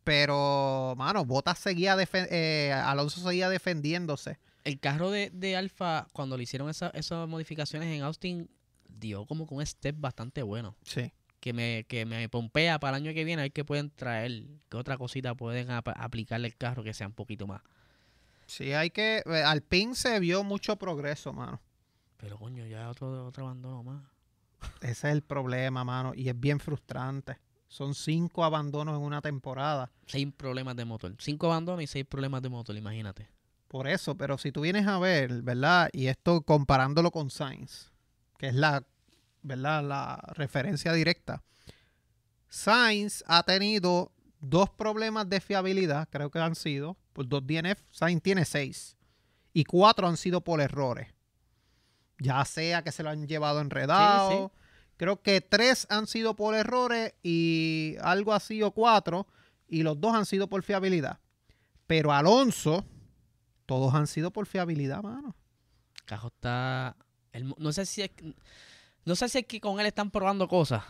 pero, 0.05 0.93
mano, 0.97 1.25
Bottas 1.25 1.59
seguía, 1.59 1.95
eh, 2.13 2.73
Alonso 2.73 3.21
seguía 3.21 3.49
defendiéndose. 3.49 4.39
El 4.63 4.79
carro 4.79 5.09
de, 5.11 5.29
de 5.31 5.55
Alfa, 5.55 6.07
cuando 6.13 6.37
le 6.37 6.43
hicieron 6.43 6.69
esa- 6.69 6.89
esas 6.91 7.27
modificaciones 7.27 7.89
en 7.95 8.03
Austin, 8.03 8.49
dio 8.87 9.25
como 9.25 9.47
que 9.47 9.53
un 9.55 9.65
step 9.65 9.95
bastante 9.99 10.43
bueno. 10.43 10.75
Sí. 10.83 11.11
Que 11.39 11.53
me, 11.53 11.85
que 11.87 12.05
me 12.05 12.29
pompea 12.29 12.79
para 12.79 12.97
el 12.97 13.03
año 13.03 13.13
que 13.15 13.23
viene. 13.23 13.41
A 13.41 13.45
ver 13.45 13.51
qué 13.51 13.65
pueden 13.65 13.89
traer. 13.89 14.43
¿Qué 14.69 14.77
otra 14.77 14.97
cosita 14.97 15.33
pueden 15.33 15.71
ap- 15.71 15.87
aplicarle 15.95 16.47
al 16.47 16.55
carro 16.55 16.83
que 16.83 16.93
sea 16.93 17.07
un 17.07 17.13
poquito 17.13 17.47
más? 17.47 17.61
Sí, 18.45 18.73
hay 18.73 18.91
que. 18.91 19.23
eh, 19.25 19.43
Alpine 19.43 19.95
se 19.95 20.19
vio 20.19 20.43
mucho 20.43 20.75
progreso, 20.75 21.33
mano. 21.33 21.59
Pero 22.17 22.37
coño, 22.37 22.67
ya 22.67 22.89
otro, 22.89 23.25
otro 23.25 23.45
abandono 23.45 23.81
más. 23.83 24.03
Ese 24.81 24.91
es 25.07 25.13
el 25.15 25.23
problema, 25.23 25.83
mano. 25.83 26.13
Y 26.15 26.29
es 26.29 26.39
bien 26.39 26.59
frustrante. 26.59 27.37
Son 27.67 27.95
cinco 27.95 28.43
abandonos 28.43 28.95
en 28.97 29.01
una 29.01 29.21
temporada. 29.21 29.89
Seis 30.05 30.27
problemas 30.37 30.75
de 30.75 30.85
motor. 30.85 31.15
Cinco 31.17 31.47
abandonos 31.47 31.81
y 31.81 31.87
seis 31.87 32.05
problemas 32.05 32.43
de 32.43 32.49
motor, 32.49 32.75
imagínate. 32.75 33.27
Por 33.71 33.87
eso, 33.87 34.17
pero 34.17 34.37
si 34.37 34.51
tú 34.51 34.59
vienes 34.59 34.85
a 34.85 34.99
ver, 34.99 35.43
¿verdad? 35.43 35.89
Y 35.93 36.07
esto 36.07 36.41
comparándolo 36.41 37.09
con 37.09 37.29
Sainz, 37.29 37.89
que 38.37 38.47
es 38.47 38.53
la, 38.53 38.83
¿verdad? 39.43 39.81
La 39.81 40.21
referencia 40.33 40.91
directa. 40.91 41.41
Sainz 42.49 43.23
ha 43.27 43.43
tenido 43.43 44.11
dos 44.41 44.69
problemas 44.71 45.29
de 45.29 45.39
fiabilidad, 45.39 46.09
creo 46.11 46.29
que 46.29 46.39
han 46.39 46.55
sido, 46.55 46.97
por 47.13 47.29
dos 47.29 47.47
DNF. 47.47 47.81
Sainz 47.91 48.21
tiene 48.21 48.43
seis. 48.43 48.97
Y 49.53 49.63
cuatro 49.63 50.05
han 50.05 50.17
sido 50.17 50.41
por 50.41 50.59
errores. 50.59 51.07
Ya 52.19 52.43
sea 52.43 52.83
que 52.83 52.91
se 52.91 53.03
lo 53.03 53.09
han 53.09 53.25
llevado 53.25 53.61
enredado. 53.61 54.51
Creo 54.97 55.21
que 55.21 55.39
tres 55.39 55.87
han 55.89 56.07
sido 56.07 56.35
por 56.35 56.55
errores 56.55 57.13
y 57.23 57.95
algo 58.01 58.33
así 58.33 58.61
o 58.63 58.71
cuatro. 58.71 59.27
Y 59.69 59.83
los 59.83 60.01
dos 60.01 60.13
han 60.13 60.25
sido 60.25 60.49
por 60.49 60.61
fiabilidad. 60.61 61.19
Pero 61.87 62.11
Alonso, 62.11 62.83
todos 63.71 63.93
han 63.93 64.05
sido 64.05 64.31
por 64.31 64.47
fiabilidad, 64.47 65.01
mano. 65.01 65.33
Cajo 66.03 66.27
está. 66.27 66.97
el 67.31 67.53
no 67.57 67.71
sé 67.71 67.85
si 67.85 68.01
es, 68.01 68.11
no 69.05 69.15
sé 69.15 69.29
si 69.29 69.37
es 69.37 69.45
que 69.45 69.61
con 69.61 69.79
él 69.79 69.85
están 69.85 70.11
probando 70.11 70.49
cosas. 70.49 70.83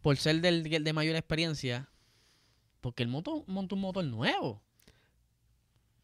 por 0.00 0.16
ser 0.16 0.40
del, 0.40 0.64
del 0.64 0.82
de 0.82 0.92
mayor 0.92 1.14
experiencia, 1.14 1.88
porque 2.80 3.04
el 3.04 3.08
moto 3.08 3.44
montó 3.46 3.76
un 3.76 3.82
motor 3.82 4.02
nuevo. 4.04 4.60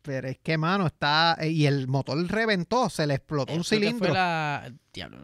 Pero 0.02 0.28
es 0.28 0.38
que, 0.38 0.56
mano, 0.56 0.86
está. 0.86 1.36
eh, 1.40 1.48
Y 1.50 1.66
el 1.66 1.88
motor 1.88 2.16
reventó, 2.28 2.88
se 2.90 3.04
le 3.08 3.14
explotó 3.14 3.52
un 3.54 3.64
cilindro. 3.64 4.06
Fue 4.10 4.14
la... 4.14 4.72
Diablo. 4.92 5.18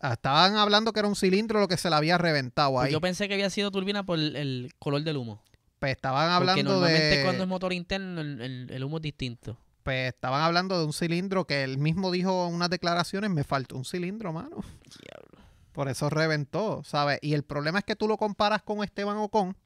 Ah, 0.00 0.14
Estaban 0.14 0.56
hablando 0.56 0.92
que 0.92 0.98
era 0.98 1.06
un 1.08 1.14
cilindro 1.14 1.60
lo 1.60 1.68
que 1.68 1.76
se 1.76 1.88
le 1.90 1.94
había 1.94 2.18
reventado 2.18 2.72
Pues 2.72 2.86
ahí. 2.86 2.92
yo 2.92 3.00
pensé 3.00 3.28
que 3.28 3.34
había 3.34 3.50
sido 3.50 3.70
turbina 3.70 4.04
por 4.04 4.18
el, 4.18 4.72
color 4.80 5.04
del 5.04 5.16
humo. 5.16 5.44
Pues 5.78 5.92
estaban 5.92 6.36
Porque 6.40 6.50
hablando 6.50 6.72
normalmente 6.72 7.18
de. 7.18 7.22
cuando 7.22 7.44
es 7.44 7.48
motor 7.48 7.72
interno 7.72 8.20
el, 8.20 8.40
el- 8.40 8.70
el 8.70 8.82
humo 8.84 8.96
es 8.96 9.02
distinto. 9.02 9.56
Pues 9.82 10.08
estaban 10.14 10.42
hablando 10.42 10.78
de 10.78 10.84
un 10.84 10.92
cilindro 10.92 11.44
que 11.46 11.64
él 11.64 11.78
mismo 11.78 12.10
dijo 12.10 12.46
en 12.48 12.54
unas 12.54 12.70
declaraciones: 12.70 13.30
me 13.30 13.44
faltó 13.44 13.76
un 13.76 13.84
cilindro, 13.84 14.32
mano. 14.32 14.56
Diablo. 14.84 15.42
Por 15.72 15.88
eso 15.88 16.10
reventó, 16.10 16.82
¿sabes? 16.84 17.18
Y 17.22 17.32
el 17.34 17.42
problema 17.44 17.78
es 17.78 17.84
que 17.84 17.96
tú 17.96 18.06
lo 18.06 18.16
comparas 18.18 18.62
con 18.62 18.82
Esteban 18.84 19.16
Ocon. 19.16 19.56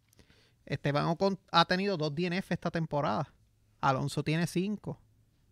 Esteban 0.64 1.06
Ocon 1.06 1.38
ha 1.52 1.64
tenido 1.64 1.96
dos 1.96 2.14
DNF 2.14 2.52
esta 2.52 2.70
temporada. 2.70 3.32
Alonso 3.80 4.22
tiene 4.22 4.46
cinco, 4.46 4.98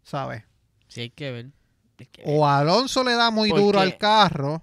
¿sabes? 0.02 0.42
Sí 0.88 1.02
hay 1.02 1.10
que 1.10 1.30
ver. 1.30 1.50
Que- 1.96 2.22
O 2.26 2.46
Alonso 2.46 3.04
le 3.04 3.14
da 3.14 3.30
muy 3.30 3.50
duro 3.50 3.78
al 3.80 3.98
carro. 3.98 4.62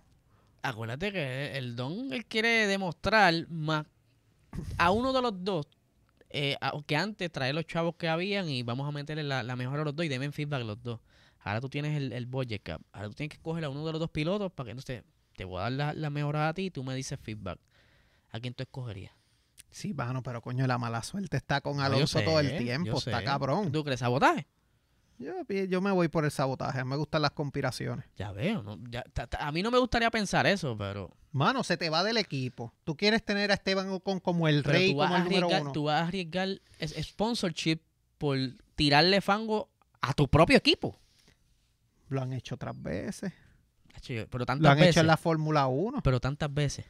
Acuérdate 0.64 1.12
que 1.12 1.58
el 1.58 1.76
Don 1.76 2.12
él 2.14 2.26
quiere 2.26 2.68
demostrar 2.68 3.34
más 3.50 3.86
a 4.78 4.92
uno 4.92 5.12
de 5.14 5.22
los 5.22 5.44
dos. 5.44 5.66
Eh, 6.34 6.56
a- 6.62 6.74
que 6.86 6.96
antes 6.96 7.32
traer 7.32 7.56
los 7.56 7.66
chavos 7.66 7.96
que 7.96 8.08
habían 8.08 8.50
y 8.50 8.64
vamos 8.64 8.88
a 8.88 8.92
meterle 8.92 9.24
la, 9.24 9.44
la 9.44 9.56
mejor 9.56 9.80
a 9.80 9.84
los 9.84 9.96
dos 9.96 10.06
y 10.06 10.10
denme 10.10 10.32
feedback 10.32 10.64
los 10.64 10.82
dos. 10.82 11.00
Ahora 11.40 11.60
tú 11.62 11.70
tienes 11.70 11.98
el, 11.98 12.14
el 12.14 12.26
budget 12.28 12.62
cap. 12.64 12.82
Ahora 12.92 13.10
tú 13.10 13.16
tienes 13.16 13.36
que 13.38 13.42
coger 13.44 13.66
a 13.66 13.70
uno 13.70 13.86
de 13.86 13.92
los 13.92 14.00
dos 14.00 14.10
pilotos 14.12 14.52
para 14.52 14.66
que 14.68 14.72
entonces 14.72 15.04
te 15.36 15.44
voy 15.46 15.60
a 15.60 15.64
dar 15.64 15.72
la, 15.72 15.94
la 15.94 16.10
mejora 16.10 16.48
a 16.50 16.54
ti 16.54 16.66
y 16.66 16.72
tú 16.72 16.84
me 16.84 16.94
dices 16.96 17.20
feedback. 17.22 17.60
¿A 18.32 18.40
quién 18.40 18.54
tú 18.54 18.64
escogerías? 18.64 19.14
Sí, 19.70 19.94
mano, 19.94 20.22
pero 20.22 20.42
coño, 20.42 20.68
la 20.68 20.78
mala 20.78 21.02
suerte 21.02 21.38
está 21.38 21.62
con 21.62 21.80
Ah, 21.80 21.86
Alonso 21.86 22.22
todo 22.22 22.40
el 22.40 22.56
tiempo. 22.58 22.98
Está 22.98 23.24
cabrón. 23.24 23.72
¿Tú 23.72 23.84
crees 23.84 24.00
sabotaje? 24.02 24.46
Yo, 25.22 25.34
yo 25.66 25.82
me 25.82 25.92
voy 25.92 26.08
por 26.08 26.26
el 26.26 26.32
sabotaje. 26.32 26.84
Me 26.84 26.96
gustan 26.96 27.22
las 27.22 27.32
conspiraciones. 27.32 28.06
Ya 28.18 28.32
veo. 28.32 28.64
¿no? 28.64 28.78
Ya- 28.90 29.04
a 29.40 29.52
mí 29.52 29.62
no 29.64 29.72
me 29.72 29.78
gustaría 29.78 30.10
pensar 30.12 30.48
eso, 30.48 30.76
pero, 30.78 31.12
Mano, 31.34 31.64
se 31.64 31.78
te 31.78 31.90
va 31.90 32.04
del 32.04 32.18
equipo. 32.18 32.74
Tú 32.84 32.98
quieres 32.98 33.24
tener 33.24 33.52
a 33.52 33.54
Esteban 33.54 33.90
Ocon 33.90 34.20
como 34.20 34.48
el 34.50 34.64
pero 34.64 34.74
rey, 34.74 34.94
como 34.94 35.16
el 35.16 35.24
número 35.24 35.48
uno. 35.48 35.72
tú 35.72 35.84
vas 35.86 36.02
a 36.02 36.08
arriesgar 36.08 36.60
es- 36.80 36.94
sponsorship 37.08 37.80
por 38.18 38.38
tirarle 38.76 39.22
fango 39.22 39.70
a 40.02 40.14
tu 40.14 40.28
propio 40.28 40.58
equipo. 40.58 40.98
Lo 42.10 42.22
han 42.22 42.34
hecho 42.34 42.56
otras 42.56 42.80
veces. 42.82 43.32
Pero 44.08 44.28
Lo 44.40 44.46
tantas 44.46 44.72
han 44.72 44.78
veces. 44.80 44.90
hecho 44.92 45.00
en 45.02 45.08
la 45.08 45.16
Fórmula 45.18 45.68
1. 45.68 46.02
Pero 46.02 46.20
tantas 46.20 46.54
veces. 46.54 46.86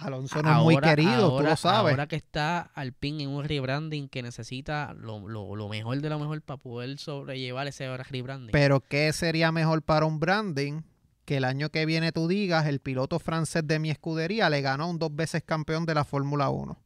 Alonso 0.00 0.42
no 0.42 0.58
es 0.58 0.62
muy 0.64 0.76
querido, 0.78 1.36
tú 1.38 1.44
lo 1.44 1.56
sabes. 1.56 1.90
Ahora 1.92 2.06
que 2.06 2.16
está 2.16 2.60
Alpine 2.74 3.24
en 3.24 3.30
un 3.30 3.44
rebranding 3.44 4.08
que 4.08 4.22
necesita 4.22 4.94
lo, 4.94 5.28
lo- 5.28 5.54
lo 5.56 5.68
mejor 5.68 6.00
de 6.00 6.08
lo 6.08 6.18
mejor 6.18 6.40
para 6.42 6.58
poder 6.58 6.98
sobrellevar 6.98 7.66
ese 7.68 7.94
rebranding. 7.96 8.52
Pero 8.52 8.80
¿qué 8.80 9.12
sería 9.12 9.52
mejor 9.52 9.82
para 9.82 10.06
un 10.06 10.18
branding? 10.20 10.82
Que 11.24 11.36
el 11.36 11.44
año 11.44 11.68
que 11.70 11.84
viene 11.84 12.10
tú 12.12 12.26
digas, 12.26 12.66
el 12.66 12.80
piloto 12.80 13.18
francés 13.18 13.66
de 13.66 13.78
mi 13.78 13.90
escudería 13.90 14.48
le 14.48 14.62
ganó 14.62 14.84
a 14.84 14.86
un 14.86 14.98
dos 14.98 15.14
veces 15.14 15.42
campeón 15.44 15.84
de 15.84 15.94
la 15.94 16.04
Fórmula 16.04 16.48
1. 16.48 16.78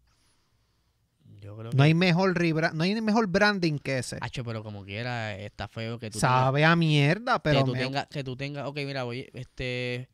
Yo 1.41 1.57
creo 1.57 1.73
No 1.73 1.83
hay 1.83 1.95
mejor 1.95 2.35
no 2.75 2.85
hay 2.85 3.01
mejor 3.01 3.27
branding 3.27 3.79
que 3.79 3.99
ese. 3.99 4.19
Hacho, 4.21 4.45
pero 4.45 4.63
como 4.63 4.85
quiera, 4.85 5.37
está 5.37 5.67
feo 5.69 5.99
que 5.99 6.11
tú 6.11 6.19
Sabe 6.21 6.65
a 6.65 6.77
mierda, 6.77 7.43
pero 7.43 7.61
que 7.61 7.65
tú 7.67 7.73
me- 7.73 7.79
tengas, 7.81 8.07
que 8.07 8.25
tú 8.25 8.37
tengas, 8.37 8.67
ok, 8.67 8.77
mira, 8.87 9.03
voy, 9.03 9.29
este, 9.35 10.09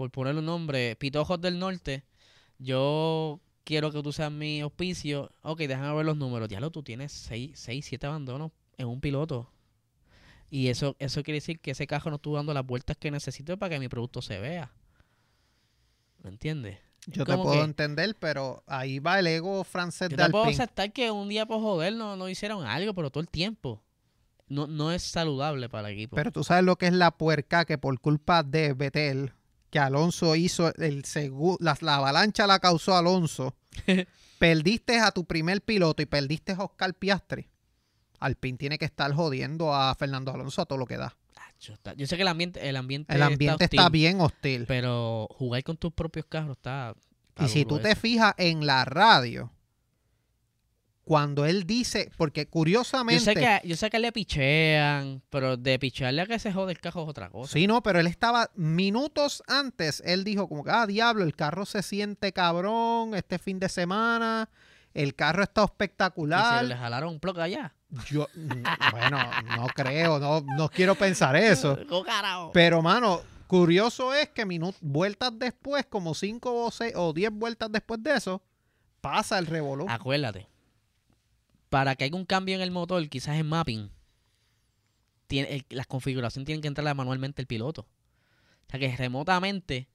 por 0.00 0.10
ponerle 0.10 0.38
un 0.38 0.46
nombre, 0.46 0.96
Pitojos 0.96 1.38
del 1.42 1.58
Norte, 1.58 2.04
yo 2.58 3.38
quiero 3.64 3.92
que 3.92 4.02
tú 4.02 4.12
seas 4.12 4.32
mi 4.32 4.62
auspicio, 4.62 5.30
ok, 5.42 5.58
déjame 5.58 5.94
ver 5.94 6.06
los 6.06 6.16
números, 6.16 6.48
diablo, 6.48 6.70
tú 6.70 6.82
tienes 6.82 7.12
6, 7.12 7.50
6 7.54 7.84
7 7.84 8.06
abandonos 8.06 8.50
en 8.78 8.88
un 8.88 9.02
piloto. 9.02 9.52
Y 10.48 10.68
eso, 10.68 10.96
eso 11.00 11.22
quiere 11.22 11.36
decir 11.36 11.60
que 11.60 11.72
ese 11.72 11.86
carro 11.86 12.08
no 12.08 12.16
estuvo 12.16 12.36
dando 12.36 12.54
las 12.54 12.64
vueltas 12.64 12.96
que 12.96 13.10
necesito 13.10 13.58
para 13.58 13.74
que 13.74 13.78
mi 13.78 13.88
producto 13.88 14.22
se 14.22 14.38
vea. 14.40 14.72
¿Me 16.22 16.30
entiendes? 16.30 16.78
yo 17.06 17.26
te 17.26 17.36
puedo 17.36 17.52
que- 17.52 17.60
entender, 17.60 18.16
pero 18.18 18.64
ahí 18.66 19.00
va 19.00 19.18
el 19.18 19.26
ego 19.26 19.64
francés 19.64 20.08
Yo 20.08 20.16
de 20.16 20.24
te 20.24 20.30
puedo 20.30 20.44
aceptar 20.44 20.94
que 20.94 21.10
un 21.10 21.28
día 21.28 21.44
por 21.44 21.60
joder 21.60 21.92
no, 21.92 22.16
no 22.16 22.26
hicieron 22.30 22.64
algo, 22.64 22.94
pero 22.94 23.10
todo 23.10 23.20
el 23.20 23.28
tiempo. 23.28 23.82
No, 24.48 24.66
no 24.66 24.92
es 24.92 25.02
saludable 25.02 25.68
para 25.68 25.88
el 25.90 25.94
equipo. 25.96 26.16
Pero 26.16 26.32
tú 26.32 26.42
sabes 26.42 26.64
lo 26.64 26.76
que 26.76 26.86
es 26.86 26.94
la 26.94 27.10
puerca 27.10 27.66
que 27.66 27.76
por 27.76 28.00
culpa 28.00 28.42
de 28.42 28.72
Betel, 28.72 29.34
que 29.70 29.78
Alonso 29.78 30.36
hizo 30.36 30.74
el 30.74 31.04
la, 31.60 31.76
la 31.80 31.96
avalancha 31.96 32.46
la 32.46 32.58
causó 32.58 32.96
Alonso. 32.96 33.54
perdiste 34.38 34.98
a 34.98 35.12
tu 35.12 35.26
primer 35.26 35.60
piloto 35.60 36.02
y 36.02 36.06
perdiste 36.06 36.52
a 36.52 36.64
Oscar 36.64 36.94
Piastri. 36.94 37.48
Alpine 38.18 38.58
tiene 38.58 38.78
que 38.78 38.86
estar 38.86 39.12
jodiendo 39.12 39.74
a 39.74 39.94
Fernando 39.94 40.32
Alonso 40.32 40.62
a 40.62 40.66
todo 40.66 40.78
lo 40.78 40.86
que 40.86 40.96
da. 40.96 41.16
Yo 41.60 42.06
sé 42.06 42.16
que 42.16 42.22
el 42.22 42.28
ambiente, 42.28 42.66
el 42.66 42.76
ambiente, 42.76 43.14
El 43.14 43.22
ambiente 43.22 43.64
está, 43.64 43.90
bien 43.90 44.20
hostil. 44.20 44.64
Pero 44.66 45.28
jugar 45.30 45.62
con 45.62 45.76
tus 45.76 45.92
propios 45.92 46.24
carros 46.26 46.56
está. 46.56 46.94
está 47.28 47.44
Y 47.44 47.48
si 47.48 47.66
tú 47.66 47.78
te 47.78 47.94
fijas 47.94 48.34
en 48.38 48.64
la 48.64 48.86
radio, 48.86 49.52
cuando 51.10 51.44
él 51.44 51.66
dice, 51.66 52.08
porque 52.16 52.44
Yo 52.44 52.50
curiosamente... 52.50 53.24
sé, 53.24 53.34
que, 53.34 53.60
yo 53.64 53.74
sé 53.74 53.90
que 53.90 53.98
le 53.98 54.12
pichean, 54.12 55.20
pero 55.28 55.56
de 55.56 55.76
pichearle 55.76 56.22
a 56.22 56.26
que 56.26 56.38
se 56.38 56.52
jode 56.52 56.70
el 56.70 56.78
carro 56.78 57.02
es 57.02 57.08
otra 57.08 57.30
cosa. 57.30 57.52
Sí, 57.52 57.66
no, 57.66 57.82
pero 57.82 57.98
él 57.98 58.06
estaba 58.06 58.48
minutos 58.54 59.42
antes, 59.48 60.04
él 60.06 60.22
dijo 60.22 60.48
como 60.48 60.62
que, 60.62 60.70
ah, 60.70 60.86
diablo, 60.86 61.24
el 61.24 61.34
carro 61.34 61.66
se 61.66 61.82
siente 61.82 62.32
cabrón 62.32 63.16
este 63.16 63.40
fin 63.40 63.58
de 63.58 63.68
semana, 63.68 64.50
el 64.94 65.16
carro 65.16 65.42
está 65.42 65.62
Y 65.62 65.64
se 65.64 65.72
espectacular. 65.72 66.64
le 66.64 66.76
jalaron 66.76 67.14
un 67.14 67.18
bloque 67.18 67.40
allá. 67.40 67.74
Yo, 68.08 68.28
mm, 68.32 68.62
bueno, 68.92 69.18
no 69.56 69.66
creo, 69.74 70.20
no, 70.20 70.44
no 70.56 70.68
quiero 70.68 70.94
pensar 70.94 71.34
eso. 71.34 71.76
Pero, 72.52 72.82
mano, 72.82 73.20
curioso 73.48 74.14
es 74.14 74.28
que 74.28 74.44
vueltas 74.80 75.36
después, 75.36 75.86
como 75.86 76.14
cinco 76.14 76.66
o 76.66 76.70
seis 76.70 76.92
o 76.94 77.12
diez 77.12 77.32
vueltas 77.32 77.68
después 77.72 78.00
de 78.00 78.14
eso, 78.14 78.40
pasa 79.00 79.40
el 79.40 79.46
revolú. 79.46 79.86
Acuérdate, 79.88 80.46
para 81.70 81.94
que 81.96 82.04
haya 82.04 82.16
un 82.16 82.26
cambio 82.26 82.56
en 82.56 82.60
el 82.60 82.70
motor, 82.70 83.08
quizás 83.08 83.36
en 83.36 83.46
mapping, 83.46 83.90
las 85.70 85.86
configuraciones 85.86 86.44
tienen 86.44 86.60
que 86.60 86.68
entrar 86.68 86.94
manualmente 86.94 87.40
el 87.40 87.46
piloto. 87.46 87.82
O 87.82 88.70
sea 88.70 88.80
que 88.80 88.94
remotamente, 88.96 89.88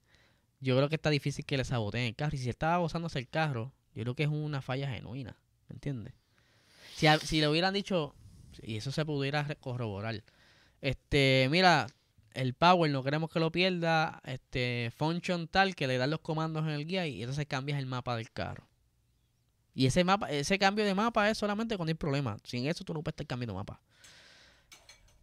yo 0.60 0.76
creo 0.76 0.88
que 0.88 0.96
está 0.96 1.10
difícil 1.10 1.44
que 1.44 1.58
le 1.58 1.64
saboteen 1.64 2.06
el 2.06 2.16
carro. 2.16 2.34
Y 2.34 2.38
si 2.38 2.48
estaba 2.48 2.78
gozándose 2.78 3.18
el 3.18 3.28
carro, 3.28 3.72
yo 3.94 4.02
creo 4.02 4.14
que 4.14 4.22
es 4.24 4.28
una 4.30 4.62
falla 4.62 4.90
genuina. 4.90 5.36
¿Me 5.68 5.74
entiendes? 5.74 6.14
Si, 6.94 7.40
le 7.40 7.48
hubieran 7.48 7.74
dicho, 7.74 8.14
y 8.62 8.76
eso 8.76 8.90
se 8.90 9.04
pudiera 9.04 9.46
corroborar, 9.56 10.24
este, 10.80 11.48
mira, 11.50 11.88
el 12.32 12.54
power 12.54 12.90
no 12.90 13.02
queremos 13.02 13.30
que 13.30 13.40
lo 13.40 13.52
pierda, 13.52 14.22
este, 14.24 14.90
function 14.96 15.46
tal, 15.46 15.74
que 15.74 15.86
le 15.86 15.98
dan 15.98 16.10
los 16.10 16.20
comandos 16.20 16.64
en 16.64 16.70
el 16.70 16.86
guía 16.86 17.06
y 17.06 17.22
entonces 17.22 17.46
cambias 17.46 17.78
el 17.78 17.86
mapa 17.86 18.16
del 18.16 18.30
carro. 18.30 18.66
Y 19.76 19.84
ese 19.84 20.04
mapa, 20.04 20.30
ese 20.30 20.58
cambio 20.58 20.86
de 20.86 20.94
mapa 20.94 21.28
es 21.28 21.36
solamente 21.36 21.76
cuando 21.76 21.90
hay 21.90 21.94
problemas. 21.94 22.40
Sin 22.44 22.66
eso 22.66 22.82
tú 22.82 22.94
no 22.94 23.02
puedes 23.02 23.12
estar 23.12 23.26
cambiando 23.26 23.52
mapa. 23.52 23.78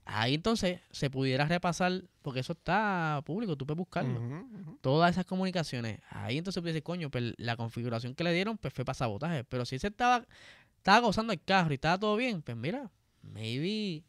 Ahí 0.05 0.35
entonces 0.35 0.79
se 0.91 1.09
pudiera 1.09 1.45
repasar, 1.45 2.03
porque 2.21 2.41
eso 2.41 2.53
está 2.53 3.19
público, 3.25 3.57
tú 3.57 3.65
puedes 3.65 3.79
buscarlo. 3.79 4.45
Todas 4.81 5.09
esas 5.09 5.25
comunicaciones. 5.25 6.01
Ahí 6.07 6.37
entonces 6.37 6.61
puedes 6.61 6.75
decir, 6.75 6.83
coño, 6.83 7.09
pues 7.09 7.33
la 7.37 7.57
configuración 7.57 8.13
que 8.13 8.23
le 8.23 8.31
dieron 8.31 8.59
pues 8.59 8.71
fue 8.71 8.85
para 8.85 8.93
sabotaje. 8.93 9.43
Pero 9.43 9.65
si 9.65 9.79
se 9.79 9.87
estaba, 9.87 10.23
estaba 10.77 10.99
gozando 10.99 11.33
el 11.33 11.41
carro 11.41 11.71
y 11.71 11.75
estaba 11.75 11.97
todo 11.97 12.15
bien, 12.15 12.43
pues 12.43 12.55
mira, 12.55 12.91
maybe. 13.23 14.03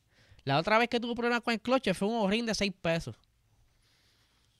La 0.44 0.58
otra 0.58 0.76
vez 0.76 0.90
que 0.90 1.00
tuvo 1.00 1.14
problemas 1.14 1.40
con 1.40 1.54
el 1.54 1.60
cloche 1.62 1.94
fue 1.94 2.06
un 2.06 2.16
ojín 2.16 2.44
de 2.44 2.54
6 2.54 2.70
pesos. 2.82 3.16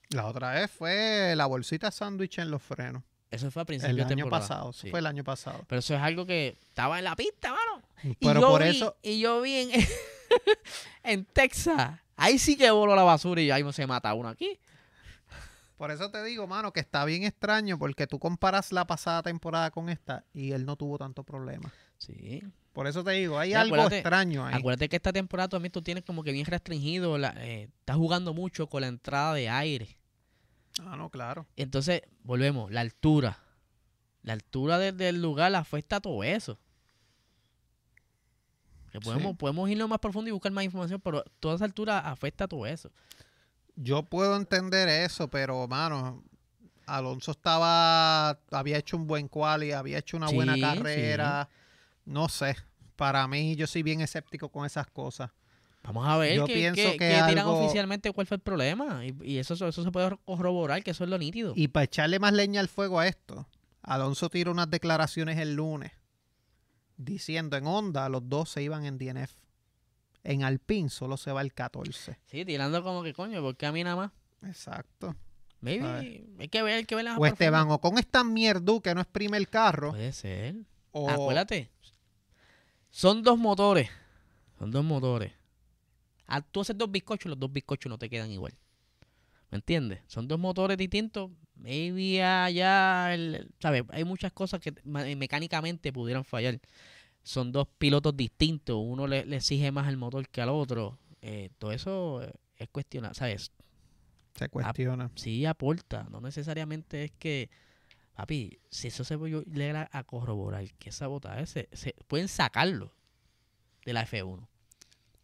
La 0.09 0.25
otra 0.25 0.53
vez 0.53 0.71
fue 0.71 1.35
la 1.37 1.45
bolsita 1.45 1.91
sándwich 1.91 2.39
en 2.39 2.51
los 2.51 2.63
frenos. 2.63 3.03
Eso 3.35 3.51
fue 3.51 3.63
a 3.63 3.65
principios 3.65 3.97
de 3.97 4.03
año 4.03 4.09
temporada. 4.25 4.41
pasado, 4.49 4.71
eso 4.71 4.81
Sí. 4.83 4.91
fue 4.91 4.99
el 5.01 5.07
año 5.07 5.25
pasado. 5.25 5.65
Pero 5.69 5.79
eso 5.81 5.95
es 5.95 6.01
algo 6.01 6.25
que 6.27 6.57
estaba 6.69 6.99
en 6.99 7.05
la 7.05 7.17
pista, 7.17 7.51
mano. 7.53 7.83
Y 8.21 8.27
yo 8.27 8.41
por 8.41 8.63
vi- 8.63 8.69
eso, 8.69 8.97
Y 9.03 9.19
yo 9.21 9.41
vi 9.41 9.57
en, 9.57 9.71
en 11.03 11.25
Texas. 11.25 11.99
Ahí 12.17 12.39
sí 12.39 12.57
que 12.57 12.71
voló 12.71 12.95
la 12.95 13.03
basura 13.03 13.41
y 13.41 13.51
ahí 13.51 13.65
se 13.73 13.87
mata 13.87 14.13
uno 14.15 14.29
aquí. 14.29 14.59
por 15.77 15.91
eso 15.91 16.11
te 16.11 16.23
digo, 16.25 16.47
mano, 16.47 16.73
que 16.73 16.81
está 16.81 17.05
bien 17.05 17.25
extraño 17.25 17.79
porque 17.79 18.07
tú 18.07 18.19
comparas 18.19 18.73
la 18.73 18.87
pasada 18.87 19.23
temporada 19.23 19.71
con 19.71 19.89
esta 19.89 20.25
y 20.33 20.53
él 20.53 20.65
no 20.65 20.77
tuvo 20.77 20.97
tanto 20.99 21.25
problema. 21.25 21.73
Sí. 21.99 22.43
Por 22.73 22.87
eso 22.87 23.05
te 23.05 23.13
digo, 23.13 23.39
hay 23.39 23.51
Sí, 23.51 23.55
algo 23.55 23.77
extraño 23.89 24.47
ahí. 24.47 24.55
Acuérdate 24.55 24.89
que 24.89 24.97
esta 24.97 25.13
temporada 25.13 25.49
también 25.49 25.73
tú 25.73 25.83
tienes 25.83 26.05
como 26.05 26.23
que 26.25 26.33
bien 26.33 26.47
restringido. 26.47 27.19
La, 27.19 27.35
eh, 27.39 27.69
estás 27.81 27.97
jugando 27.97 28.33
mucho 28.35 28.69
con 28.69 28.81
la 28.83 28.89
entrada 28.89 29.35
de 29.35 29.49
aire. 29.49 29.97
Ah, 30.83 30.97
no, 30.97 31.09
claro. 31.11 31.47
Entonces, 31.57 32.03
volvemos. 32.25 32.71
La 32.73 32.81
altura. 32.81 33.39
La 34.23 34.33
altura 34.33 34.79
de- 34.79 34.93
del 34.93 35.21
lugar 35.23 35.55
afecta 35.55 35.97
a 35.97 36.01
todo 36.01 36.25
eso. 36.25 36.59
Que 38.91 39.01
podemos, 39.01 39.33
Sí. 39.33 39.37
podemos 39.39 39.69
irlo 39.71 39.89
más 39.89 39.99
profundo 39.99 40.29
y 40.29 40.33
buscar 40.33 40.53
más 40.53 40.65
información, 40.65 41.01
pero 41.01 41.25
toda 41.41 41.57
esa 41.57 41.65
altura 41.65 41.99
afecta 41.99 42.45
a 42.45 42.49
todo 42.49 42.67
eso. 42.67 42.91
Yo 43.77 44.05
puedo 44.05 44.37
entender 44.37 44.89
eso, 44.89 45.29
pero, 45.29 45.67
mano, 45.67 46.23
Alonso 46.87 47.33
estaba, 47.33 48.39
había 48.53 48.79
hecho 48.79 48.97
un 48.97 49.07
buen 49.07 49.27
quali, 49.27 49.73
había 49.73 49.99
hecho 49.99 50.17
una 50.17 50.29
buena 50.31 50.55
Sí, 50.55 50.61
carrera. 50.61 51.49
No 52.05 52.29
sé, 52.29 52.57
para 52.95 53.27
mí 53.27 53.57
yo 53.57 53.67
soy 53.67 53.83
bien 53.83 54.01
escéptico 54.01 54.49
con 54.49 54.65
esas 54.65 54.87
cosas. 54.87 55.31
Vamos 55.85 56.09
a 56.09 56.17
ver 56.17 56.37
Yo 56.37 56.47
qué, 56.47 56.55
pienso 56.55 56.93
que 56.93 57.23
tiran 57.29 57.47
oficialmente 57.47 58.11
cuál 58.13 58.27
fue 58.27 58.37
el 58.37 58.43
problema. 58.43 59.05
Y, 59.05 59.15
y 59.23 59.39
eso, 59.39 59.55
eso 59.55 59.85
se 59.85 59.91
puede 59.93 60.17
corroborar, 60.25 60.83
que 60.83 60.91
eso 60.91 61.05
es 61.05 61.11
lo 61.11 61.19
nítido. 61.19 61.53
Y 61.55 61.69
para 61.69 61.85
echarle 61.85 62.19
más 62.19 62.33
leña 62.33 62.61
al 62.61 62.69
fuego 62.69 62.99
a 62.99 63.07
esto, 63.07 63.47
Alonso 63.83 64.31
tiró 64.31 64.51
unas 64.51 64.71
declaraciones 64.71 65.39
el 65.39 65.55
lunes 65.55 65.93
diciendo 66.97 67.57
en 67.57 67.67
Honda 67.67 68.09
los 68.09 68.29
dos 68.29 68.51
se 68.51 68.63
iban 68.63 68.85
en 68.85 68.99
DNF. 68.99 69.33
En 70.23 70.43
Alpine 70.43 70.89
solo 70.89 71.17
se 71.17 71.33
va 71.33 71.43
el 71.43 71.53
14. 71.53 72.19
Sí, 72.25 72.45
tirando 72.45 72.83
como 72.83 73.03
que 73.03 73.13
coño, 73.13 73.43
porque 73.43 73.67
a 73.67 73.73
mí 73.73 73.85
nada 73.85 73.97
más. 73.97 74.11
Exacto. 74.43 75.15
Maybe, 75.61 75.87
Ay. 75.87 76.35
hay 76.39 76.49
que 76.49 76.63
ver, 76.63 76.75
hay 76.75 76.85
que 76.85 76.95
ver 76.95 77.05
las 77.05 77.19
O 77.19 77.27
Esteban 77.27 77.71
o 77.71 77.81
con 77.81 77.99
esta 77.99 78.25
mierda 78.25 78.81
que 78.83 78.95
no 78.95 79.01
exprime 79.01 79.37
el 79.37 79.49
carro. 79.49 79.91
Puede 79.91 80.13
ser. 80.13 80.57
o 80.93 81.09
Acuérdate. 81.09 81.71
Son 82.91 83.23
dos 83.23 83.39
motores. 83.39 83.91
Son 84.59 84.71
dos 84.71 84.85
motores. 84.85 85.33
Ah, 86.27 86.41
tú 86.43 86.61
haces 86.63 86.77
dos 86.79 86.91
bizcochos 86.91 87.29
los 87.31 87.39
dos 87.39 87.53
bizcochos 87.53 87.91
no 87.91 87.99
te 87.99 88.09
quedan 88.09 88.31
igual. 88.31 88.55
¿Me 89.51 89.57
entiendes? 89.57 90.01
Son 90.07 90.27
dos 90.27 90.39
motores 90.39 90.77
distintos. 90.77 91.31
Maybe 91.57 92.23
allá, 92.23 93.15
el- 93.15 93.51
¿sabes? 93.61 93.85
Hay 93.91 94.05
muchas 94.05 94.33
cosas 94.33 94.61
que 94.61 94.75
ma- 94.85 95.05
mecánicamente 95.17 95.93
pudieran 95.93 96.25
fallar. 96.25 96.61
Son 97.23 97.53
dos 97.53 97.69
pilotos 97.79 98.17
distintos. 98.17 98.77
Uno 98.83 99.07
le, 99.07 99.25
le 99.25 99.37
exige 99.37 99.71
más 99.71 99.87
al 99.87 99.97
motor 99.97 100.29
que 100.29 100.41
al 100.43 100.49
otro. 100.49 100.99
Eh, 101.23 101.51
todo 101.59 101.73
eso 101.73 102.23
eh, 102.23 102.33
es 102.57 102.69
cuestionable, 102.69 103.15
¿sabes? 103.15 103.53
se 104.35 104.49
cuestiona. 104.49 104.71
Sí 105.15 105.47
aporta. 105.47 106.09
No 106.11 106.21
necesariamente 106.21 107.05
es 107.05 107.13
que, 107.13 107.49
papi, 108.15 108.59
si 108.69 108.89
eso 108.89 109.05
se 109.05 109.17
puede 109.17 109.45
llegar 109.47 109.89
a, 109.93 109.99
a 109.99 110.03
corroborar 110.05 110.65
que 110.75 110.89
esa 110.91 111.07
botaje 111.07 111.47
se, 111.47 111.69
se- 111.73 111.95
pueden 112.09 112.27
sacarlo 112.29 112.93
de 113.85 113.93
la 113.93 114.05
F1. 114.07 114.49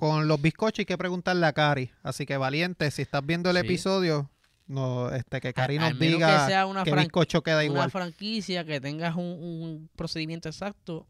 Con 0.00 0.28
los 0.28 0.40
bizcochos 0.40 0.78
hay 0.80 0.84
que 0.86 0.96
preguntarle 0.96 1.44
a 1.46 1.52
Cari. 1.52 1.90
Así 2.02 2.24
que 2.24 2.36
valiente, 2.38 2.90
si 2.90 3.02
estás 3.02 3.24
viendo 3.24 3.50
el 3.50 3.56
Sí. 3.58 3.66
episodio, 3.66 4.30
no, 4.66 5.10
este, 5.10 5.40
que 5.42 5.52
Cari 5.52 5.78
nos 5.78 5.98
diga 5.98 6.40
que 6.44 6.46
sea 6.50 6.64
una, 6.64 6.84
bizcocho 6.84 7.42
queda 7.42 7.56
una 7.56 7.64
igual. 7.64 7.90
franquicia 7.90 8.64
que 8.64 8.80
tengas 8.80 9.14
un, 9.16 9.24
un 9.24 9.90
procedimiento 9.96 10.48
exacto, 10.48 11.06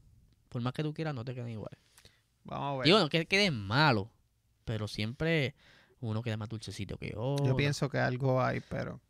por 0.49 0.61
más 0.61 0.73
que 0.73 0.83
tú 0.83 0.93
quieras, 0.93 1.15
no 1.15 1.25
te 1.25 1.35
quedan 1.37 1.51
igual. 1.51 1.71
Vamos 2.43 2.75
a 2.75 2.77
ver. 2.79 2.87
Digo, 2.87 2.99
no 2.99 3.09
que 3.09 3.27
quede 3.27 3.51
malo, 3.53 4.11
pero 4.65 4.89
siempre 4.89 5.55
uno 6.01 6.21
queda 6.23 6.37
más 6.37 6.49
dulcecito 6.49 6.97
que 6.97 7.13
otro. 7.17 7.47
Yo 7.47 7.55
pienso 7.57 7.89
que 7.89 7.99
algo 7.99 8.43
hay, 8.43 8.61
pero 8.69 9.01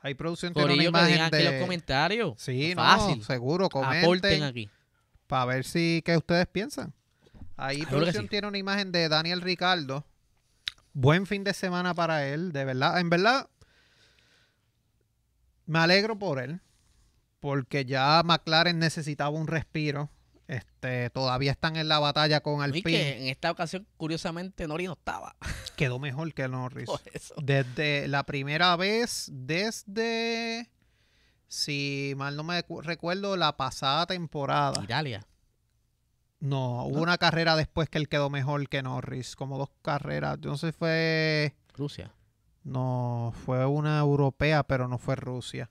hay 0.00 0.14
producción 0.14 0.54
tiene 0.54 0.74
una 0.74 0.82
imagen 0.84 1.14
en 1.20 1.44
los 1.44 1.52
de 1.54 1.60
comentarios. 1.60 2.34
Sí, 2.38 2.70
no, 2.74 2.82
Fácil. 2.82 3.22
seguro, 3.22 3.66
Aporten 3.66 4.02
comenten 4.02 4.42
aquí. 4.42 4.68
para 5.28 5.44
ver 5.44 5.64
si 5.64 6.02
qué 6.04 6.16
ustedes 6.16 6.46
piensan. 6.48 6.92
Ahí 7.60 7.84
producción 7.86 8.24
sí. 8.24 8.28
tiene 8.30 8.48
una 8.48 8.58
imagen 8.58 8.92
de 8.92 9.08
Daniel 9.08 9.40
Ricardo. 9.40 10.04
Buen 10.92 11.26
fin 11.26 11.44
de 11.44 11.52
semana 11.54 11.94
para 11.94 12.26
él, 12.26 12.52
de 12.52 12.64
verdad. 12.64 12.98
En 12.98 13.10
verdad, 13.10 13.48
me 15.66 15.78
alegro 15.78 16.18
por 16.18 16.40
él, 16.40 16.60
porque 17.38 17.84
ya 17.84 18.22
McLaren 18.24 18.78
necesitaba 18.78 19.30
un 19.30 19.46
respiro. 19.46 20.10
Este, 20.48 21.10
todavía 21.10 21.52
están 21.52 21.76
en 21.76 21.86
la 21.86 22.00
batalla 22.00 22.40
con 22.40 22.60
Alpine. 22.60 22.82
que 22.82 23.18
en 23.20 23.28
esta 23.28 23.52
ocasión, 23.52 23.86
curiosamente, 23.96 24.66
Nori 24.66 24.86
no 24.86 24.94
estaba. 24.94 25.36
Quedó 25.76 26.00
mejor 26.00 26.34
que 26.34 26.48
Norris. 26.48 26.86
Por 26.86 27.00
eso. 27.12 27.34
Desde 27.40 28.08
la 28.08 28.24
primera 28.24 28.74
vez, 28.74 29.28
desde, 29.32 30.68
si 31.46 32.14
mal 32.16 32.34
no 32.34 32.42
me 32.42 32.64
cu- 32.64 32.80
recuerdo, 32.80 33.36
la 33.36 33.56
pasada 33.56 34.06
temporada. 34.06 34.82
Italia. 34.82 35.24
No, 36.40 36.84
hubo 36.86 36.96
¿No? 36.96 37.02
una 37.02 37.18
carrera 37.18 37.54
después 37.56 37.88
que 37.90 37.98
él 37.98 38.08
quedó 38.08 38.30
mejor 38.30 38.68
que 38.68 38.82
Norris, 38.82 39.36
como 39.36 39.58
dos 39.58 39.68
carreras. 39.82 40.38
Yo 40.40 40.50
no 40.50 40.56
sé 40.56 40.68
si 40.72 40.78
fue, 40.78 41.54
Rusia. 41.76 42.12
no, 42.64 43.32
fue 43.44 43.66
una 43.66 43.98
europea, 43.98 44.62
pero 44.62 44.88
no 44.88 44.96
fue 44.98 45.16
Rusia. 45.16 45.70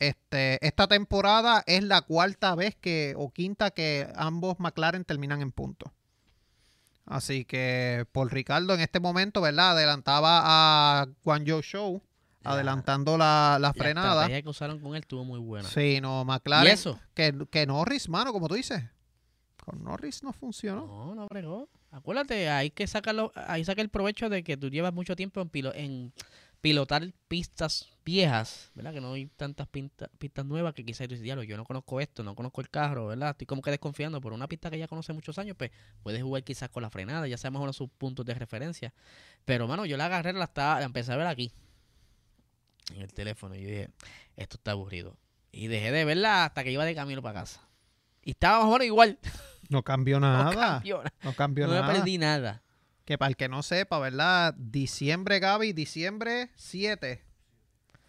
Este, 0.00 0.58
esta 0.66 0.88
temporada 0.88 1.62
es 1.66 1.84
la 1.84 2.02
cuarta 2.02 2.56
vez 2.56 2.74
que, 2.74 3.14
o 3.16 3.30
quinta 3.30 3.70
que 3.70 4.08
ambos 4.16 4.58
McLaren 4.58 5.04
terminan 5.04 5.40
en 5.40 5.52
punto. 5.52 5.92
Así 7.06 7.44
que 7.44 8.04
por 8.12 8.32
Ricardo 8.32 8.74
en 8.74 8.80
este 8.80 8.98
momento, 9.00 9.40
¿verdad? 9.40 9.72
Adelantaba 9.72 10.40
a 11.02 11.06
Guangzhou 11.24 11.62
Show, 11.62 12.02
La- 12.42 12.52
adelantando 12.52 13.16
la, 13.18 13.58
la 13.60 13.68
La 13.68 13.72
frenada. 13.74 14.12
estrategia 14.22 14.42
que 14.42 14.48
usaron 14.48 14.80
con 14.80 14.94
él 14.96 15.02
estuvo 15.02 15.24
muy 15.24 15.38
buena. 15.38 15.68
Sí, 15.68 16.00
no, 16.00 16.22
¿Y 16.22 16.24
McLaren. 16.24 16.72
eso? 16.72 16.98
Que, 17.14 17.46
que 17.50 17.66
Norris, 17.66 18.08
mano, 18.08 18.32
como 18.32 18.48
tú 18.48 18.54
dices. 18.54 18.82
Con 19.64 19.84
Norris 19.84 20.22
no 20.24 20.32
funcionó. 20.32 20.86
No, 20.86 21.14
no 21.14 21.28
bregó. 21.28 21.68
Acuérdate, 21.92 22.48
hay 22.50 22.70
que 22.70 22.86
sacarlo, 22.86 23.30
ahí 23.36 23.64
saca 23.64 23.80
el 23.80 23.90
provecho 23.90 24.28
de 24.28 24.42
que 24.42 24.56
tú 24.56 24.68
llevas 24.70 24.92
mucho 24.92 25.14
tiempo 25.14 25.40
en, 25.40 25.50
pilo- 25.50 25.72
en 25.74 26.12
pilotar 26.60 27.12
pistas 27.28 27.88
viejas, 28.04 28.72
¿verdad? 28.74 28.92
Que 28.92 29.00
no 29.00 29.12
hay 29.12 29.26
tantas 29.26 29.68
pistas 29.68 30.46
nuevas 30.46 30.74
que 30.74 30.84
quizás 30.84 31.06
tú 31.06 31.12
dices, 31.12 31.22
"Diablo, 31.22 31.44
yo 31.44 31.56
no 31.56 31.64
conozco 31.64 32.00
esto, 32.00 32.24
no 32.24 32.34
conozco 32.34 32.60
el 32.60 32.70
carro, 32.70 33.06
¿verdad? 33.08 33.30
Estoy 33.30 33.46
como 33.46 33.62
que 33.62 33.70
desconfiando 33.70 34.20
por 34.20 34.32
una 34.32 34.48
pista 34.48 34.68
que 34.70 34.78
ya 34.78 34.88
conoce 34.88 35.12
muchos 35.12 35.38
años, 35.38 35.56
pues 35.56 35.70
puedes 36.02 36.22
jugar 36.22 36.42
quizás 36.42 36.68
con 36.70 36.82
la 36.82 36.90
frenada, 36.90 37.28
ya 37.28 37.36
sabemos 37.38 37.62
uno 37.62 37.72
sus 37.72 37.88
puntos 37.90 38.26
de 38.26 38.34
referencia. 38.34 38.92
Pero, 39.44 39.68
mano, 39.68 39.86
yo 39.86 39.96
la 39.96 40.06
agarré, 40.06 40.32
la, 40.32 40.44
estaba, 40.44 40.80
la 40.80 40.86
empecé 40.86 41.12
a 41.12 41.16
ver 41.16 41.26
aquí, 41.28 41.52
en 42.94 43.02
el 43.02 43.12
teléfono, 43.12 43.54
y 43.54 43.62
yo 43.62 43.68
dije, 43.68 43.88
esto 44.36 44.56
está 44.56 44.72
aburrido. 44.72 45.16
Y 45.52 45.66
dejé 45.68 45.92
de 45.92 46.04
verla 46.04 46.46
hasta 46.46 46.64
que 46.64 46.72
iba 46.72 46.84
de 46.84 46.94
camino 46.94 47.22
para 47.22 47.40
casa. 47.40 47.60
Y 48.24 48.30
estaba 48.30 48.58
más 48.60 48.68
o 48.68 48.72
menos 48.72 48.86
igual. 48.86 49.18
No 49.72 49.82
cambió 49.82 50.20
No 50.20 50.26
nada. 50.32 50.54
cambió 50.54 50.98
nada. 50.98 51.12
No 51.22 51.32
cambió 51.34 51.66
No 51.66 51.74
nada. 51.74 51.92
perdí 51.92 52.18
nada. 52.18 52.62
Que 53.04 53.18
para 53.18 53.30
el 53.30 53.36
que 53.36 53.48
no 53.48 53.62
sepa, 53.62 53.98
¿verdad? 53.98 54.54
Diciembre, 54.56 55.40
Gaby, 55.40 55.72
diciembre 55.72 56.50
7. 56.54 57.22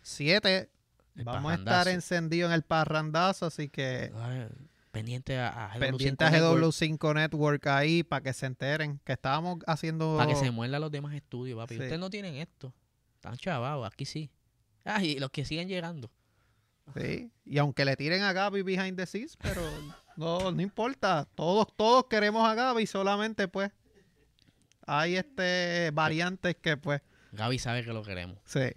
7. 0.02 0.70
El 1.16 1.24
Vamos 1.24 1.52
a 1.52 1.56
estar 1.56 1.88
encendidos 1.88 2.50
en 2.50 2.54
el 2.56 2.64
parrandazo, 2.64 3.46
así 3.46 3.70
que 3.70 4.12
Ay, 4.16 4.48
pendiente 4.92 5.38
a, 5.40 5.68
a 5.68 5.74
GW5 5.76 5.80
pendiente 5.80 6.26
a 6.26 6.30
Network, 6.32 6.64
GW5 6.64 7.14
Network 7.16 7.68
ahí 7.68 8.04
para 8.04 8.22
que 8.24 8.34
se 8.34 8.46
enteren 8.46 9.00
que 9.04 9.14
estábamos 9.14 9.60
haciendo... 9.68 10.18
Para 10.18 10.30
que 10.32 10.36
se 10.36 10.52
muerdan 10.52 10.82
los 10.82 10.92
demás 10.92 11.14
estudios, 11.16 11.58
papi. 11.58 11.76
Sí. 11.76 11.82
Ustedes 11.82 12.00
no 12.00 12.10
tienen 12.10 12.36
esto. 12.36 12.74
Están 13.16 13.38
chavados, 13.38 13.88
aquí 13.92 14.06
sí. 14.06 14.30
Ah, 14.86 15.04
y 15.04 15.18
los 15.20 15.30
que 15.30 15.46
siguen 15.46 15.68
llegando. 15.68 16.12
Sí, 16.96 17.32
y 17.46 17.58
aunque 17.58 17.86
le 17.86 17.96
tiren 17.96 18.22
a 18.24 18.34
Gaby 18.34 18.62
behind 18.62 18.98
the 18.98 19.06
scenes, 19.06 19.38
pero 19.38 19.62
no, 20.18 20.52
no 20.52 20.62
importa. 20.62 21.28
Todos, 21.36 21.68
todos 21.76 22.06
queremos 22.10 22.48
a 22.48 22.54
Gaby, 22.56 22.86
solamente 22.86 23.48
pues 23.48 23.72
hay 24.86 25.16
este 25.16 25.92
variantes 25.94 26.56
que 26.62 26.78
pues 26.78 27.02
Gaby 27.32 27.58
sabe 27.60 27.84
que 27.84 27.94
lo 27.94 28.04
queremos. 28.04 28.38
sí. 28.46 28.72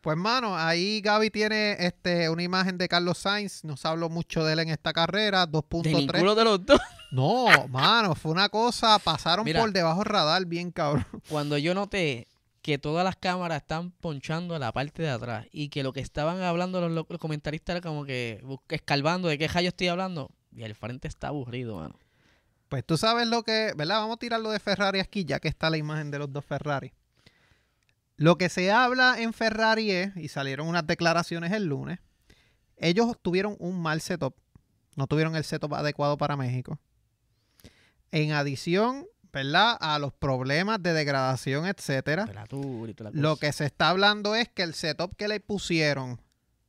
Pues 0.00 0.16
mano, 0.16 0.56
ahí 0.56 1.02
Gaby 1.02 1.28
tiene 1.28 1.76
este 1.78 2.30
una 2.30 2.42
imagen 2.42 2.78
de 2.78 2.88
Carlos 2.88 3.18
Sainz, 3.18 3.64
nos 3.64 3.84
habló 3.84 4.08
mucho 4.08 4.42
de 4.46 4.54
él 4.54 4.60
en 4.60 4.70
esta 4.70 4.94
carrera, 4.94 5.44
De 5.44 5.52
2.3. 5.58 5.94
ninguno 5.94 6.34
de 6.34 6.44
los 6.44 6.64
dos. 6.64 6.80
No, 7.12 7.66
mano, 7.68 8.14
fue 8.14 8.30
una 8.30 8.48
cosa, 8.48 8.96
pasaron 9.00 9.44
Mira. 9.44 9.60
por 9.60 9.72
debajo 9.72 10.02
radar 10.04 10.46
bien 10.46 10.70
cabrón. 10.70 11.04
Cuando 11.28 11.58
yo 11.58 11.74
noté 11.74 12.28
que 12.62 12.78
todas 12.78 13.04
las 13.04 13.16
cámaras 13.16 13.62
están 13.62 13.90
ponchando 13.92 14.54
a 14.54 14.58
la 14.58 14.72
parte 14.72 15.02
de 15.02 15.10
atrás 15.10 15.46
y 15.50 15.68
que 15.68 15.82
lo 15.82 15.92
que 15.92 16.00
estaban 16.00 16.42
hablando 16.42 16.86
los, 16.88 17.06
comentaristas 17.18 17.76
era 17.76 17.80
como 17.80 18.04
que 18.04 18.42
escarbando 18.68 19.28
de 19.28 19.38
qué 19.38 19.48
yo 19.48 19.68
estoy 19.68 19.88
hablando. 19.88 20.30
Y 20.52 20.62
el 20.62 20.74
frente 20.74 21.08
está 21.08 21.28
aburrido, 21.28 21.76
mano. 21.76 21.98
Pues 22.68 22.84
tú 22.84 22.96
sabes 22.96 23.26
lo 23.26 23.42
que, 23.42 23.72
¿verdad? 23.76 24.00
Vamos 24.00 24.16
a 24.16 24.18
tirarlo 24.18 24.50
de 24.50 24.60
Ferrari 24.60 25.00
aquí, 25.00 25.24
ya 25.24 25.40
que 25.40 25.48
está 25.48 25.70
la 25.70 25.76
imagen 25.76 26.10
de 26.10 26.18
los 26.18 26.32
dos 26.32 26.44
Ferrari. 26.44 26.92
Lo 28.16 28.36
que 28.36 28.48
se 28.48 28.70
habla 28.70 29.16
en 29.18 29.32
Ferrari 29.32 29.90
es, 29.90 30.16
y 30.16 30.28
salieron 30.28 30.68
unas 30.68 30.86
declaraciones 30.86 31.52
el 31.52 31.64
lunes, 31.64 31.98
ellos 32.76 33.16
tuvieron 33.20 33.56
un 33.58 33.80
mal 33.80 34.00
setup. 34.00 34.34
No 34.94 35.06
tuvieron 35.06 35.34
el 35.36 35.44
setup 35.44 35.74
adecuado 35.74 36.16
para 36.16 36.36
México. 36.36 36.78
En 38.12 38.32
adición, 38.32 39.06
¿verdad? 39.32 39.76
A 39.80 39.98
los 39.98 40.12
problemas 40.12 40.82
de 40.82 40.92
degradación, 40.92 41.66
etcétera. 41.66 42.26
Lo 43.12 43.36
que 43.36 43.52
se 43.52 43.64
está 43.66 43.88
hablando 43.90 44.34
es 44.34 44.48
que 44.48 44.62
el 44.62 44.74
setup 44.74 45.14
que 45.16 45.28
le 45.28 45.40
pusieron 45.40 46.20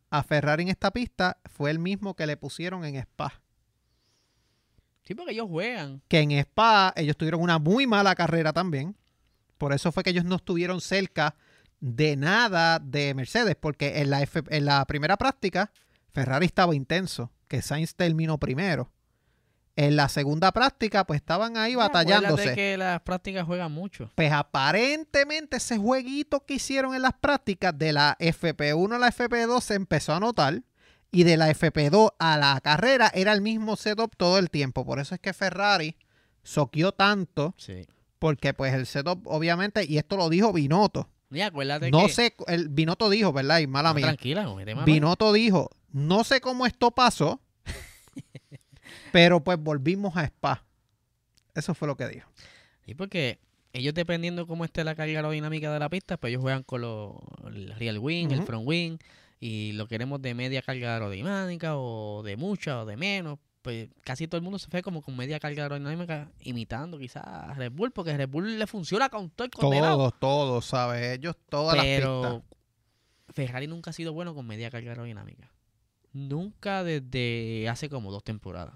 a 0.09 0.23
Ferrari 0.23 0.63
en 0.63 0.69
esta 0.69 0.91
pista 0.91 1.37
fue 1.45 1.71
el 1.71 1.79
mismo 1.79 2.15
que 2.15 2.25
le 2.27 2.37
pusieron 2.37 2.83
en 2.85 2.95
Spa. 2.97 3.41
Sí, 5.03 5.15
porque 5.15 5.31
ellos 5.33 5.47
juegan. 5.49 6.01
que 6.07 6.19
en 6.19 6.31
Spa 6.31 6.93
ellos 6.95 7.17
tuvieron 7.17 7.41
una 7.41 7.59
muy 7.59 7.87
mala 7.87 8.13
carrera 8.15 8.53
también. 8.53 8.95
Por 9.57 9.73
eso 9.73 9.91
fue 9.91 10.03
que 10.03 10.09
ellos 10.11 10.25
no 10.25 10.35
estuvieron 10.35 10.81
cerca 10.81 11.35
de 11.79 12.15
nada 12.15 12.79
de 12.79 13.13
Mercedes, 13.13 13.55
porque 13.59 13.99
en 14.01 14.09
la, 14.09 14.21
F- 14.21 14.43
en 14.49 14.65
la 14.65 14.85
primera 14.85 15.17
práctica 15.17 15.71
Ferrari 16.13 16.45
estaba 16.45 16.75
intenso, 16.75 17.31
que 17.47 17.61
Sainz 17.61 17.95
terminó 17.95 18.37
primero. 18.37 18.91
En 19.77 19.95
la 19.95 20.09
segunda 20.09 20.51
práctica, 20.51 21.05
pues 21.05 21.21
estaban 21.21 21.55
ahí 21.57 21.75
batallándose. 21.75 22.33
Acuérdate 22.33 22.55
que 22.55 22.77
las 22.77 23.01
prácticas 23.01 23.45
juegan 23.45 23.71
mucho. 23.71 24.11
Pues 24.15 24.31
aparentemente 24.31 25.57
ese 25.57 25.77
jueguito 25.77 26.45
que 26.45 26.55
hicieron 26.55 26.93
en 26.93 27.01
las 27.01 27.13
prácticas 27.13 27.77
de 27.77 27.93
la 27.93 28.17
FP1 28.19 28.95
a 28.95 28.99
la 28.99 29.07
FP2 29.11 29.61
se 29.61 29.75
empezó 29.75 30.13
a 30.13 30.19
notar 30.19 30.61
y 31.09 31.23
de 31.23 31.37
la 31.37 31.49
FP2 31.49 32.11
a 32.19 32.37
la 32.37 32.59
carrera 32.61 33.11
era 33.13 33.31
el 33.33 33.41
mismo 33.41 33.75
setup 33.77 34.15
todo 34.17 34.37
el 34.39 34.49
tiempo. 34.49 34.85
Por 34.85 34.99
eso 34.99 35.15
es 35.15 35.21
que 35.21 35.33
Ferrari 35.33 35.95
soqueó 36.43 36.91
tanto 36.91 37.53
Sí. 37.57 37.87
porque 38.19 38.53
pues 38.53 38.73
el 38.73 38.85
setup 38.85 39.25
obviamente, 39.25 39.85
y 39.85 39.97
esto 39.97 40.17
lo 40.17 40.27
dijo 40.29 40.51
Binotto. 40.51 41.09
Y 41.31 41.39
acuérdate 41.41 41.91
No 41.91 42.07
que... 42.07 42.09
sé, 42.13 42.35
el 42.47 42.67
Binotto 42.67 43.09
dijo, 43.09 43.31
¿verdad? 43.31 43.59
Y 43.59 43.67
mala 43.67 43.89
No, 43.89 43.95
mía. 43.95 44.05
tranquila, 44.07 44.43
mano. 44.43 44.83
Binotto 44.83 45.31
dijo, 45.31 45.69
no 45.93 46.25
sé 46.25 46.41
cómo 46.41 46.65
esto 46.65 46.91
pasó, 46.91 47.41
pero 49.11 49.43
pues 49.43 49.57
volvimos 49.59 50.15
a 50.15 50.23
Spa. 50.25 50.63
Eso 51.53 51.73
fue 51.73 51.87
lo 51.87 51.95
que 51.95 52.07
dijo. 52.07 52.29
Sí, 52.85 52.95
porque 52.95 53.39
ellos 53.73 53.93
dependiendo 53.93 54.47
cómo 54.47 54.65
esté 54.65 54.83
la 54.83 54.95
carga 54.95 55.19
aerodinámica 55.19 55.71
de 55.71 55.79
la 55.79 55.89
pista, 55.89 56.17
pues 56.17 56.31
ellos 56.31 56.41
juegan 56.41 56.63
con 56.63 56.81
los, 56.81 57.15
el 57.45 57.73
real 57.75 57.99
wing, 57.99 58.31
el 58.31 58.43
front 58.43 58.67
wing, 58.67 58.97
y 59.39 59.73
lo 59.73 59.87
queremos 59.87 60.21
de 60.21 60.33
media 60.33 60.61
carga 60.61 60.93
aerodinámica 60.93 61.77
o 61.77 62.21
de 62.23 62.37
mucha 62.37 62.81
o 62.81 62.85
de 62.85 62.97
menos. 62.97 63.39
Pues 63.61 63.89
casi 64.03 64.27
todo 64.27 64.37
el 64.37 64.43
mundo 64.43 64.57
se 64.57 64.69
fue 64.69 64.81
como 64.81 65.03
con 65.03 65.15
media 65.15 65.39
carga 65.39 65.63
aerodinámica 65.63 66.31
imitando 66.41 66.97
quizás 66.97 67.23
a 67.25 67.53
Red 67.53 67.71
Bull, 67.71 67.91
porque 67.91 68.17
Red 68.17 68.29
Bull 68.29 68.57
le 68.57 68.65
funciona 68.65 69.09
con 69.09 69.29
todo 69.29 69.45
el 69.45 69.51
condenado. 69.51 69.97
Todos, 69.97 70.19
todos, 70.19 70.65
¿sabes? 70.65 71.17
Ellos, 71.17 71.35
todas 71.47 71.75
las 71.75 71.85
Pero 71.85 72.21
pistas. 72.21 72.41
Ferrari 73.35 73.67
nunca 73.67 73.91
ha 73.91 73.93
sido 73.93 74.13
bueno 74.13 74.33
con 74.33 74.47
media 74.47 74.71
carga 74.71 74.91
aerodinámica. 74.91 75.51
Nunca 76.11 76.83
desde 76.83 77.69
hace 77.69 77.87
como 77.87 78.11
dos 78.11 78.23
temporadas. 78.23 78.75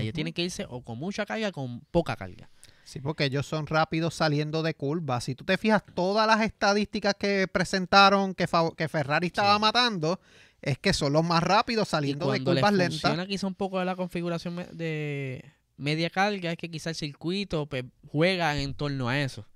Ellos 0.00 0.14
tienen 0.14 0.32
que 0.32 0.42
irse 0.42 0.66
o 0.68 0.82
con 0.82 0.98
mucha 0.98 1.26
carga 1.26 1.48
o 1.48 1.52
con 1.52 1.80
poca 1.90 2.16
carga. 2.16 2.48
Sí, 2.84 3.00
porque 3.00 3.24
ellos 3.24 3.46
son 3.46 3.66
rápidos 3.66 4.14
saliendo 4.14 4.62
de 4.62 4.74
curvas. 4.74 5.24
Si 5.24 5.34
tú 5.34 5.44
te 5.44 5.56
fijas, 5.56 5.82
todas 5.94 6.26
las 6.26 6.40
estadísticas 6.42 7.14
que 7.14 7.46
presentaron 7.48 8.34
que, 8.34 8.46
que 8.76 8.88
Ferrari 8.88 9.28
estaba 9.28 9.54
Sí. 9.54 9.60
matando, 9.60 10.20
es 10.60 10.78
que 10.78 10.92
son 10.92 11.12
los 11.12 11.24
más 11.24 11.42
rápidos 11.42 11.88
saliendo 11.88 12.30
de 12.32 12.38
les 12.38 12.44
curvas 12.44 12.70
funciona 12.70 13.14
lentas. 13.16 13.28
quizá 13.28 13.46
un 13.46 13.54
poco 13.54 13.78
de 13.78 13.84
la 13.84 13.96
configuración 13.96 14.56
de 14.72 15.44
media 15.76 16.10
carga, 16.10 16.50
es 16.52 16.56
que 16.58 16.70
quizá 16.70 16.90
el 16.90 16.96
circuito 16.96 17.66
pues, 17.66 17.84
juega 18.08 18.56
en 18.60 18.74
torno 18.74 19.08
a 19.08 19.20
eso. 19.20 19.46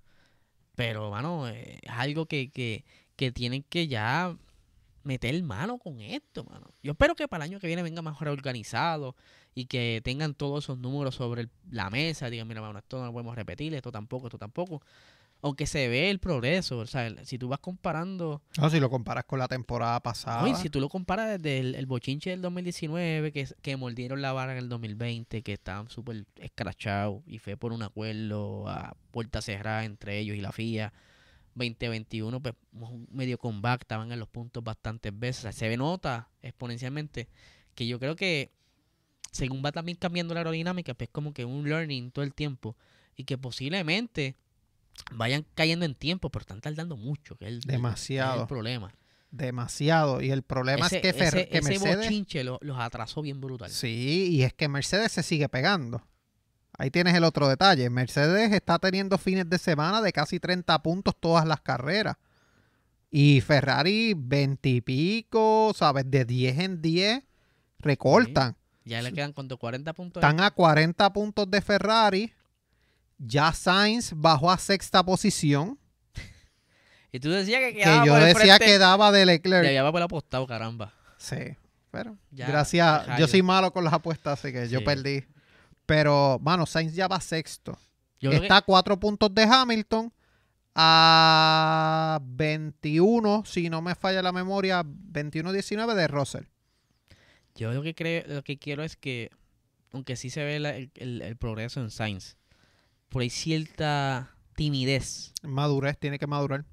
Pero, 0.74 1.10
mano, 1.10 1.48
eh, 1.48 1.78
es 1.82 1.90
algo 1.92 2.26
que, 2.26 2.50
que, 2.50 2.84
que 3.16 3.32
tienen 3.32 3.62
que 3.62 3.88
ya 3.88 4.36
meter 5.04 5.40
mano 5.42 5.78
con 5.78 6.00
esto, 6.00 6.44
mano. 6.44 6.68
Yo 6.82 6.92
espero 6.92 7.14
que 7.14 7.28
para 7.28 7.44
el 7.44 7.50
año 7.52 7.60
que 7.60 7.66
viene 7.66 7.82
venga 7.82 8.02
mejor 8.02 8.28
organizado 8.28 9.14
y 9.56 9.64
que 9.66 10.00
tengan 10.04 10.34
todos 10.34 10.64
esos 10.64 10.78
números 10.78 11.14
sobre 11.16 11.40
el- 11.42 11.50
la 11.70 11.88
mesa. 11.90 12.28
Digan, 12.30 12.46
mira, 12.46 12.60
mano, 12.60 12.78
esto 12.78 12.98
no 13.00 13.06
lo 13.06 13.12
podemos 13.12 13.34
repetir, 13.34 13.74
esto 13.74 13.90
tampoco, 13.90 14.26
esto 14.28 14.38
tampoco. 14.38 14.82
Aunque 15.42 15.66
se 15.66 15.88
ve 15.88 16.10
el 16.10 16.18
progreso, 16.18 16.78
o 16.78 16.86
sea, 16.86 17.06
el- 17.06 17.24
si 17.26 17.38
tú 17.38 17.48
vas 17.48 17.58
comparando 17.60 18.42
No, 18.58 18.68
si 18.70 18.78
lo 18.80 18.90
comparas 18.90 19.24
con 19.24 19.38
la 19.38 19.48
temporada 19.48 19.98
pasada. 20.00 20.42
Oye, 20.42 20.54
si 20.56 20.68
tú 20.68 20.78
lo 20.80 20.88
comparas 20.90 21.40
desde 21.40 21.58
el, 21.58 21.74
el 21.74 21.86
bochinche 21.86 22.30
del 22.30 22.42
2019, 22.42 23.32
que, 23.32 23.46
que 23.62 23.76
mordieron 23.78 24.20
la 24.20 24.32
vara 24.32 24.52
en 24.52 24.58
el 24.58 24.68
2020, 24.68 25.42
que 25.42 25.52
estaban 25.54 25.88
súper 25.88 26.26
escrachados 26.36 27.22
y 27.26 27.38
fue 27.38 27.56
por 27.56 27.72
un 27.72 27.82
acuerdo 27.82 28.68
a 28.68 28.94
puerta 29.10 29.40
cerrada 29.40 29.84
entre 29.84 30.18
ellos 30.18 30.36
y 30.36 30.40
la 30.42 30.52
FIA. 30.52 30.92
2021, 31.54 32.40
pues 32.42 32.54
medio 33.10 33.38
comeback, 33.38 33.82
estaban 33.82 34.12
en 34.12 34.18
los 34.18 34.28
puntos 34.28 34.62
bastantes 34.62 35.18
veces. 35.18 35.38
O 35.40 35.42
sea, 35.44 35.52
se 35.52 35.68
ve 35.68 35.76
nota 35.78 36.28
exponencialmente 36.42 37.28
que 37.74 37.86
yo 37.86 37.98
creo 37.98 38.16
que 38.16 38.50
según 39.36 39.62
va 39.64 39.70
también 39.72 39.96
cambiando 39.98 40.34
la 40.34 40.40
aerodinámica, 40.40 40.94
pues 40.94 41.10
como 41.10 41.32
que 41.32 41.44
un 41.44 41.68
learning 41.68 42.10
todo 42.10 42.24
el 42.24 42.34
tiempo 42.34 42.76
y 43.16 43.24
que 43.24 43.38
posiblemente 43.38 44.34
vayan 45.12 45.44
cayendo 45.54 45.84
en 45.84 45.94
tiempo, 45.94 46.30
pero 46.30 46.40
están 46.42 46.60
tardando 46.60 46.96
mucho, 46.96 47.36
que 47.36 47.46
es 47.46 47.52
el, 47.52 47.60
Demasiado. 47.60 48.34
es 48.36 48.40
el 48.42 48.46
problema. 48.48 48.94
Demasiado. 49.30 50.22
Y 50.22 50.30
el 50.30 50.42
problema 50.42 50.86
Ese, 50.86 50.96
es 50.96 51.02
que, 51.02 51.14
Fer- 51.14 51.26
ese- 51.26 51.48
que 51.48 51.58
ese 51.58 51.68
Mercedes. 51.70 51.96
bochinche 52.06 52.44
lo- 52.44 52.58
los 52.62 52.78
atrasó 52.78 53.20
bien 53.22 53.40
brutal. 53.40 53.70
Sí, 53.70 54.28
y 54.32 54.42
es 54.42 54.54
que 54.54 54.68
Mercedes 54.68 55.12
se 55.12 55.22
sigue 55.22 55.48
pegando. 55.48 56.02
Ahí 56.78 56.90
tienes 56.90 57.14
el 57.14 57.24
otro 57.24 57.48
detalle. 57.48 57.88
Mercedes 57.90 58.52
está 58.52 58.78
teniendo 58.78 59.18
fines 59.18 59.48
de 59.48 59.58
semana 59.58 60.00
de 60.02 60.12
casi 60.12 60.38
30 60.40 60.82
puntos 60.82 61.14
todas 61.18 61.46
las 61.46 61.60
carreras. 61.60 62.16
Y 63.10 63.40
Ferrari 63.40 64.14
20 64.16 64.68
y 64.68 64.80
pico, 64.80 65.72
¿sabes? 65.74 66.10
De 66.10 66.24
10 66.24 66.58
en 66.58 66.82
10 66.82 67.22
recortan. 67.78 68.56
Ya 68.86 69.02
le 69.02 69.12
quedan 69.12 69.32
cuánto 69.34 69.58
40 69.58 69.92
puntos. 69.92 70.22
Están 70.22 70.40
a 70.40 70.50
40 70.50 71.12
puntos 71.12 71.50
de 71.50 71.60
Ferrari. 71.60 72.32
Ya 73.18 73.52
Sainz 73.52 74.12
bajó 74.14 74.50
a 74.50 74.56
sexta 74.56 75.04
posición. 75.04 75.78
Y 77.12 77.18
tú 77.20 77.30
decías 77.30 77.60
que 77.60 77.72
Que 77.74 77.80
quedaba 77.82 78.06
yo 78.06 78.12
por 78.12 78.20
el 78.22 78.26
decía 78.34 78.56
frente. 78.56 78.64
que 78.66 78.78
daba 78.78 79.10
de 79.12 79.20
Ya 79.20 79.26
Leclerc. 79.26 79.68
llevaba 79.68 79.90
por 79.92 80.00
el 80.00 80.04
apostado, 80.04 80.46
caramba. 80.46 80.92
Sí, 81.18 81.56
pero 81.90 82.16
Ya, 82.30 82.46
gracias. 82.46 83.06
Yo 83.18 83.26
soy 83.26 83.42
malo 83.42 83.72
con 83.72 83.84
las 83.84 83.92
apuestas, 83.92 84.38
así 84.38 84.52
que 84.52 84.68
yo 84.68 84.78
Sí. 84.80 84.84
perdí. 84.84 85.24
Pero, 85.86 86.38
mano, 86.42 86.64
Sainz 86.66 86.94
ya 86.94 87.08
va 87.08 87.20
sexto. 87.20 87.78
Yo 88.20 88.30
creo 88.30 88.40
que- 88.42 88.46
Está 88.46 88.58
a 88.58 88.62
cuatro 88.62 88.98
puntos 89.00 89.34
de 89.34 89.42
Hamilton. 89.44 90.12
A 90.74 92.20
21, 92.22 93.42
si 93.46 93.70
no 93.70 93.80
me 93.82 93.94
falla 93.94 94.20
la 94.22 94.30
memoria, 94.32 94.82
21-19 94.84 95.94
de 95.94 96.06
Russell. 96.06 96.44
Yo 97.56 97.72
lo 97.72 97.82
que 97.82 97.94
creo, 97.94 98.24
lo 98.26 98.42
que 98.44 98.58
quiero 98.58 98.82
es 98.82 98.96
que, 98.96 99.30
aunque 99.92 100.16
sí 100.16 100.30
se 100.30 100.44
ve 100.44 100.58
la- 100.60 100.76
el, 100.76 100.90
el- 100.96 101.22
el 101.22 101.36
progreso 101.36 101.80
en 101.80 101.90
Sainz, 101.90 102.36
por 103.08 103.22
ahí 103.22 103.30
cierta 103.30 104.34
timidez. 104.54 105.32
Madurez, 105.42 105.98
tiene 105.98 106.18
que 106.18 106.26
madurar. 106.26 106.64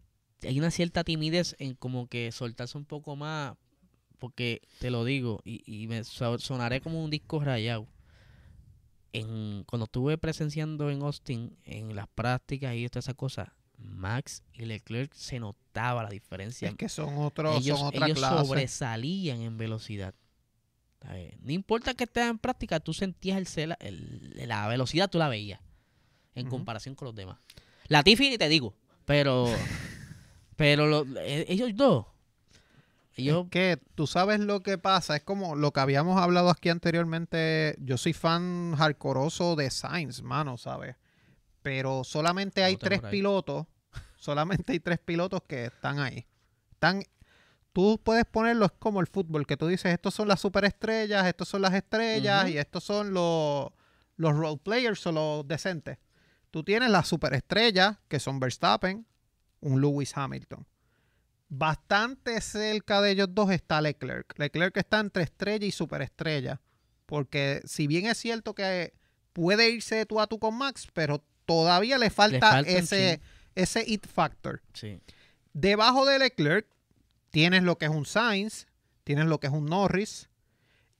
Hay 0.44 0.60
una 0.60 0.72
cierta 0.72 1.04
timidez 1.04 1.56
en 1.60 1.76
como 1.76 2.08
que 2.08 2.32
soltarse 2.32 2.78
un 2.78 2.86
poco 2.86 3.16
más, 3.16 3.56
porque 4.20 4.62
te 4.80 4.90
lo 4.92 5.06
digo, 5.06 5.42
y, 5.46 5.64
y 5.66 5.88
me 5.88 6.04
so- 6.04 6.38
sonaré 6.40 6.82
como 6.82 7.04
un 7.04 7.10
disco 7.10 7.40
rayado. 7.40 7.88
En, 9.14 9.64
cuando 9.66 9.86
estuve 9.86 10.18
presenciando 10.18 10.90
en 10.90 11.04
Austin, 11.04 11.56
en 11.66 11.96
las 11.96 12.08
prácticas 12.08 12.76
y 12.76 12.88
toda 12.90 13.02
esa 13.02 13.14
cosa, 13.14 13.54
Max 13.78 14.44
y 14.54 14.66
Leclerc 14.66 15.14
se 15.14 15.40
notaba 15.40 16.02
la 16.04 16.10
diferencia. 16.10 16.68
Es 16.70 16.76
que 16.76 16.90
son, 16.90 17.18
otros 17.20 17.58
ellos 17.60 17.78
son 17.78 17.88
otra 17.90 18.08
ellos 18.08 18.18
clase. 18.18 18.46
sobresalían 18.46 19.42
en 19.42 19.58
velocidad. 19.58 20.16
¿Sabes? 21.04 21.34
No 21.42 21.52
importa 21.52 21.94
que 21.94 22.06
estés 22.06 22.30
en 22.30 22.38
práctica, 22.40 22.80
tú 22.80 22.94
sentías 22.94 23.58
el, 23.58 23.76
el- 23.80 24.48
la 24.48 24.68
velocidad, 24.68 25.10
tú 25.10 25.18
la 25.20 25.28
veías 25.30 25.60
en 26.36 26.48
comparación 26.50 26.96
con 26.96 27.06
los 27.08 27.16
demás. 27.16 27.38
La 27.88 28.02
Tiffy 28.04 28.30
ni 28.30 28.38
te 28.38 28.48
digo, 28.50 28.74
pero 29.06 29.46
pero 30.56 30.88
lo- 30.88 31.06
eh, 31.20 31.46
ellos 31.50 31.72
dos, 31.76 32.06
ellos 33.16 33.44
Es 33.46 33.50
que 33.52 33.80
tú 33.96 34.08
sabes 34.08 34.40
lo 34.40 34.62
que 34.64 34.78
pasa, 34.78 35.16
es 35.16 35.24
como 35.24 35.56
lo 35.56 35.72
que 35.72 35.80
habíamos 35.82 36.20
hablado 36.20 36.50
aquí 36.50 36.70
anteriormente. 36.70 37.76
Yo 37.80 37.98
soy 37.98 38.14
fan 38.14 38.74
hardcoreoso 38.76 39.56
de 39.56 39.70
Sainz, 39.70 40.22
mano, 40.24 40.58
¿sabes? 40.58 40.96
Pero 41.62 42.04
solamente 42.04 42.64
hay 42.64 42.74
tres 42.90 43.00
pilotos, 43.12 43.68
solamente 44.18 44.72
hay 44.72 44.80
tres 44.80 45.00
pilotos 45.00 45.44
que 45.44 45.66
están 45.66 46.00
ahí. 46.00 46.26
Están, 46.72 47.04
tú 47.74 48.00
puedes 48.04 48.26
ponerlo, 48.26 48.66
es 48.66 48.72
como 48.80 49.02
el 49.02 49.08
fútbol, 49.08 49.46
que 49.46 49.58
tú 49.58 49.68
dices, 49.68 49.92
estos 49.92 50.14
son 50.14 50.28
las 50.28 50.40
superestrellas, 50.40 51.26
estos 51.28 51.50
son 51.50 51.62
las 51.62 51.74
estrellas 51.74 52.50
y 52.50 52.58
estos 52.58 52.84
son 52.84 53.14
los, 53.14 53.70
los 54.16 54.36
role 54.36 54.60
players 54.64 55.06
o 55.08 55.12
los 55.12 55.48
decentes. 55.48 55.98
Tú 56.52 56.64
tienes 56.64 56.90
las 56.90 57.08
superestrellas, 57.08 57.98
que 58.08 58.20
son 58.20 58.40
Verstappen, 58.40 59.06
un 59.60 59.82
Lewis 59.82 60.16
Hamilton 60.16 60.66
bastante 61.56 62.42
cerca 62.42 63.00
de 63.02 63.12
ellos 63.12 63.28
dos 63.32 63.52
está 63.52 63.80
Leclerc. 63.80 64.38
Leclerc 64.40 64.76
está 64.78 65.00
entre 65.00 65.24
estrella 65.24 65.66
y 65.66 65.72
superestrella. 65.72 66.60
Porque 67.06 67.62
si 67.66 67.86
bien 67.86 68.08
es 68.08 68.18
cierto 68.18 68.56
que 68.56 68.94
puede 69.34 69.70
irse 69.70 69.96
de 69.96 70.06
tú 70.06 70.20
a 70.20 70.28
tú 70.28 70.40
con 70.40 70.58
Max, 70.58 70.88
pero 70.94 71.24
todavía 71.46 71.98
le 71.98 72.10
falta, 72.10 72.62
ese, 72.62 73.22
ese 73.56 73.84
it 73.88 74.08
factor. 74.08 74.62
sí. 74.74 75.00
Debajo 75.56 76.08
de 76.08 76.18
Leclerc 76.18 76.66
tienes 77.34 77.64
lo 77.64 77.80
que 77.80 77.86
es 77.86 77.92
un 77.92 78.06
Sainz, 78.06 78.68
tienes 79.04 79.26
lo 79.26 79.40
que 79.40 79.48
es 79.48 79.54
un 79.54 79.66
Norris 79.66 80.30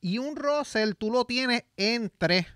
y 0.02 0.18
un 0.18 0.36
Russell 0.36 0.94
tú 0.98 1.12
lo 1.12 1.26
tienes 1.26 1.64
entre 1.78 2.48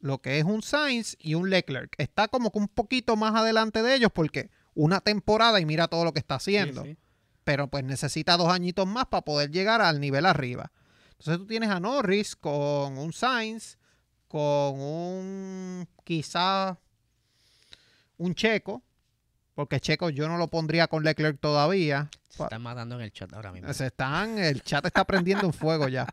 lo 0.00 0.22
que 0.22 0.38
es 0.38 0.44
un 0.44 0.62
Sainz 0.62 1.14
y 1.18 1.34
un 1.34 1.50
Leclerc. 1.50 1.94
Está 1.98 2.28
como 2.28 2.50
que 2.50 2.58
un 2.58 2.68
poquito 2.68 3.14
más 3.14 3.34
adelante 3.34 3.82
de 3.82 3.94
ellos 3.96 4.10
porque 4.14 4.48
una 4.74 5.02
temporada 5.02 5.60
y 5.60 5.66
mira 5.66 5.88
todo 5.88 6.04
lo 6.06 6.12
que 6.14 6.20
está 6.20 6.36
haciendo 6.36 6.84
Sí, 6.84 6.92
sí. 6.92 6.98
pero 7.44 7.68
pues 7.68 7.84
necesita 7.84 8.38
dos 8.38 8.48
añitos 8.48 8.86
más 8.86 9.04
para 9.08 9.26
poder 9.26 9.50
llegar 9.50 9.82
al 9.82 10.00
nivel 10.00 10.24
arriba. 10.24 10.72
Entonces 11.10 11.36
tú 11.36 11.46
tienes 11.46 11.68
a 11.68 11.78
Norris 11.80 12.34
con 12.34 12.96
un 12.96 13.12
Sainz, 13.12 13.76
con 14.26 14.80
un 14.80 15.86
quizá 16.02 16.78
un 18.16 18.34
Checo, 18.34 18.82
porque 19.56 19.80
Checo 19.80 20.10
yo 20.10 20.28
no 20.28 20.36
lo 20.36 20.48
pondría 20.48 20.86
con 20.86 21.02
Leclerc 21.02 21.40
todavía. 21.40 22.10
Se 22.28 22.42
están 22.42 22.60
matando 22.60 22.96
en 22.96 23.00
el 23.00 23.10
chat 23.10 23.32
ahora 23.32 23.52
mismo. 23.52 23.72
Se 23.72 23.86
están, 23.86 24.38
el 24.38 24.62
chat 24.62 24.84
está 24.84 25.04
prendiendo 25.06 25.46
en 25.46 25.54
fuego 25.54 25.88
ya. 25.88 26.06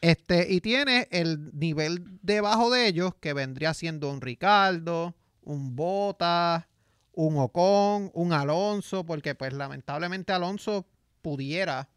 Este, 0.00 0.50
y 0.50 0.62
tiene 0.62 1.06
el 1.10 1.50
nivel 1.58 2.02
debajo 2.22 2.70
de 2.70 2.86
ellos, 2.86 3.14
que 3.20 3.34
vendría 3.34 3.74
siendo 3.74 4.10
un 4.10 4.22
Ricardo, 4.22 5.14
un 5.42 5.76
Bota, 5.76 6.66
un 7.12 7.36
Ocon, 7.36 8.10
un 8.14 8.32
Alonso, 8.32 9.04
porque 9.04 9.34
pues 9.34 9.52
lamentablemente 9.52 10.32
Alonso 10.32 10.86
pudiera 11.20 11.90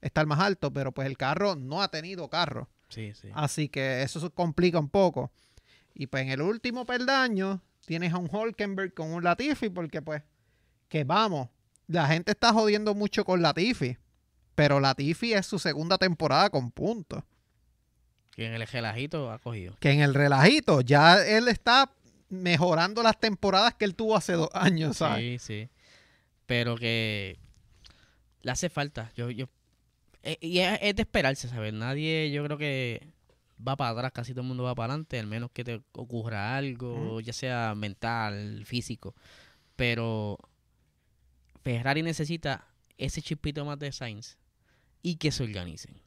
estar 0.00 0.24
más 0.26 0.38
alto, 0.38 0.72
pero 0.72 0.92
pues 0.92 1.08
el 1.08 1.16
carro 1.16 1.56
no 1.56 1.82
ha 1.82 1.88
tenido 1.88 2.30
carro. 2.30 2.68
Sí, 2.90 3.12
sí. 3.14 3.28
Así 3.34 3.68
que 3.68 4.02
eso 4.02 4.20
se 4.20 4.30
complica 4.30 4.78
un 4.78 4.88
poco. 4.88 5.32
Y 5.94 6.06
pues 6.06 6.22
en 6.22 6.30
el 6.30 6.42
último 6.42 6.84
peldaño 6.84 7.60
tienes 7.86 8.12
a 8.12 8.18
un 8.18 8.28
Hulkenberg 8.32 8.94
con 8.94 9.12
un 9.12 9.24
Latifi, 9.24 9.68
porque 9.68 10.02
pues, 10.02 10.22
que 10.88 11.04
vamos, 11.04 11.48
la 11.86 12.06
gente 12.06 12.32
está 12.32 12.52
jodiendo 12.52 12.94
mucho 12.94 13.24
con 13.24 13.42
Latifi, 13.42 13.96
pero 14.54 14.80
Latifi 14.80 15.34
es 15.34 15.46
su 15.46 15.58
segunda 15.58 15.98
temporada 15.98 16.50
con 16.50 16.70
puntos. 16.70 17.22
Que 18.34 18.46
en 18.46 18.54
el 18.54 18.66
gelajito 18.66 19.30
ha 19.30 19.38
cogido. 19.38 19.76
Que 19.78 19.90
en 19.90 20.00
el 20.00 20.14
relajito 20.14 20.80
ya 20.80 21.22
él 21.22 21.48
está 21.48 21.92
mejorando 22.30 23.02
las 23.02 23.20
temporadas 23.20 23.74
que 23.74 23.84
él 23.84 23.94
tuvo 23.94 24.16
hace 24.16 24.32
dos 24.32 24.48
años, 24.54 24.96
¿sabes? 24.96 25.42
Sí, 25.42 25.64
sí. 25.64 25.68
Pero 26.46 26.76
que 26.76 27.38
le 28.40 28.50
hace 28.50 28.70
falta. 28.70 29.12
Yo, 29.14 29.30
yo, 29.30 29.48
eh, 30.22 30.38
y 30.40 30.60
es 30.60 30.96
de 30.96 31.02
esperarse, 31.02 31.48
¿sabes? 31.48 31.74
Nadie, 31.74 32.30
yo 32.30 32.44
creo 32.44 32.56
que 32.56 33.06
va 33.66 33.76
para 33.76 33.90
atrás, 33.90 34.12
casi 34.12 34.32
todo 34.32 34.42
el 34.42 34.48
mundo 34.48 34.64
va 34.64 34.74
para 34.74 34.92
adelante, 34.92 35.18
al 35.18 35.26
menos 35.26 35.50
que 35.52 35.64
te 35.64 35.82
ocurra 35.92 36.56
algo, 36.56 37.20
ya 37.20 37.32
sea 37.32 37.74
mental, 37.74 38.64
físico. 38.66 39.14
Pero 39.76 40.38
Ferrari 41.62 42.02
necesita 42.02 42.66
ese 42.98 43.22
chispito 43.22 43.64
más 43.64 43.78
de 43.78 43.92
Sainz 43.92 44.38
y 45.02 45.16
que 45.16 45.32
se 45.32 45.42
organicen. 45.44 46.00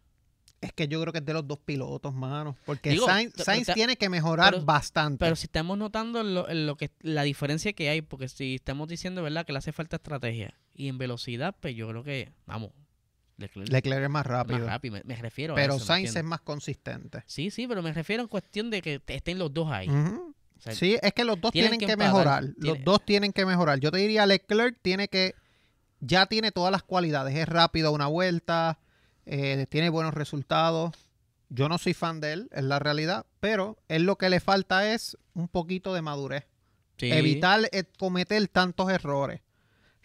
Es 0.61 0.73
que 0.73 0.87
yo 0.87 0.99
creo 1.01 1.11
que 1.13 1.19
es 1.19 1.25
de 1.25 1.33
los 1.33 1.47
dos 1.47 1.59
pilotos, 1.59 2.13
mano. 2.13 2.55
Porque 2.65 2.91
Digo, 2.91 3.05
Sainz, 3.05 3.33
Sainz 3.35 3.67
tiene 3.73 3.97
que 3.97 4.09
mejorar 4.09 4.53
pero- 4.53 4.65
bastante. 4.65 5.19
Pero 5.19 5.35
si 5.35 5.45
estamos 5.45 5.77
notando 5.77 6.23
lo, 6.23 6.51
lo 6.51 6.75
que 6.75 6.91
la 7.01 7.23
diferencia 7.23 7.73
que 7.73 7.89
hay, 7.89 8.01
porque 8.01 8.27
si 8.29 8.55
estamos 8.55 8.87
diciendo, 8.87 9.21
¿verdad?, 9.21 9.45
que 9.45 9.51
le 9.51 9.59
hace 9.59 9.71
falta 9.73 9.97
estrategia 9.97 10.55
y 10.73 10.87
en 10.87 10.97
velocidad, 10.97 11.55
pues 11.59 11.75
yo 11.75 11.87
creo 11.89 12.03
que, 12.03 12.31
vamos, 12.47 12.71
Leclerc 13.37 13.69
Leclerc 13.69 14.03
es 14.03 14.09
más 14.09 14.25
es 14.25 14.31
rápido. 14.31 14.59
más 14.59 14.67
rápido, 14.67 14.93
me, 14.95 15.03
me 15.03 15.15
refiero 15.15 15.53
a 15.53 15.55
pero 15.57 15.75
eso, 15.75 15.83
¿me 15.83 15.87
Sainz 15.87 16.15
es 16.15 16.23
más 16.23 16.41
consistente. 16.41 17.23
Sí, 17.27 17.51
sí, 17.51 17.67
pero 17.67 17.81
me 17.83 17.91
refiero 17.93 18.21
en 18.23 18.29
cuestión 18.29 18.69
de 18.69 18.81
que 18.81 19.01
estén 19.07 19.39
los 19.39 19.53
dos 19.53 19.69
ahí. 19.71 19.89
Ujú. 19.89 20.33
O 20.57 20.61
sea, 20.61 20.73
Sí, 20.73 20.97
es 21.01 21.13
que 21.13 21.25
los 21.25 21.39
dos 21.41 21.51
tienen 21.51 21.77
tienen, 21.77 21.87
que 21.89 21.97
mejorar. 21.97 22.45
Los 22.57 22.81
dos 22.83 23.03
tienen 23.05 23.33
que 23.33 23.45
mejorar. 23.45 23.79
Yo 23.79 23.91
te 23.91 23.97
diría, 23.97 24.25
Leclerc 24.25 24.77
tiene 24.81 25.09
que. 25.09 25.35
Ya 25.99 26.27
tiene 26.27 26.51
todas 26.51 26.71
las 26.71 26.83
cualidades. 26.83 27.35
Es 27.35 27.47
rápido 27.47 27.89
a 27.89 27.91
una 27.91 28.07
vuelta. 28.07 28.79
eh, 29.25 29.65
tiene 29.69 29.89
buenos 29.89 30.13
resultados. 30.13 30.93
Yo 31.49 31.67
no 31.69 31.77
soy 31.77 31.93
fan 31.93 32.19
de 32.21 32.33
él, 32.33 32.49
es 32.51 32.63
la 32.63 32.79
realidad. 32.79 33.25
Pero 33.39 33.77
él 33.89 34.03
lo 34.03 34.17
que 34.17 34.29
le 34.29 34.39
falta 34.39 34.93
es 34.93 35.17
un 35.33 35.47
poquito 35.47 35.93
de 35.93 36.01
madurez. 36.01 36.45
sí. 36.97 37.11
Evitar 37.11 37.61
eh, 37.71 37.83
cometer 37.99 38.47
tantos 38.47 38.89
errores. 38.89 39.41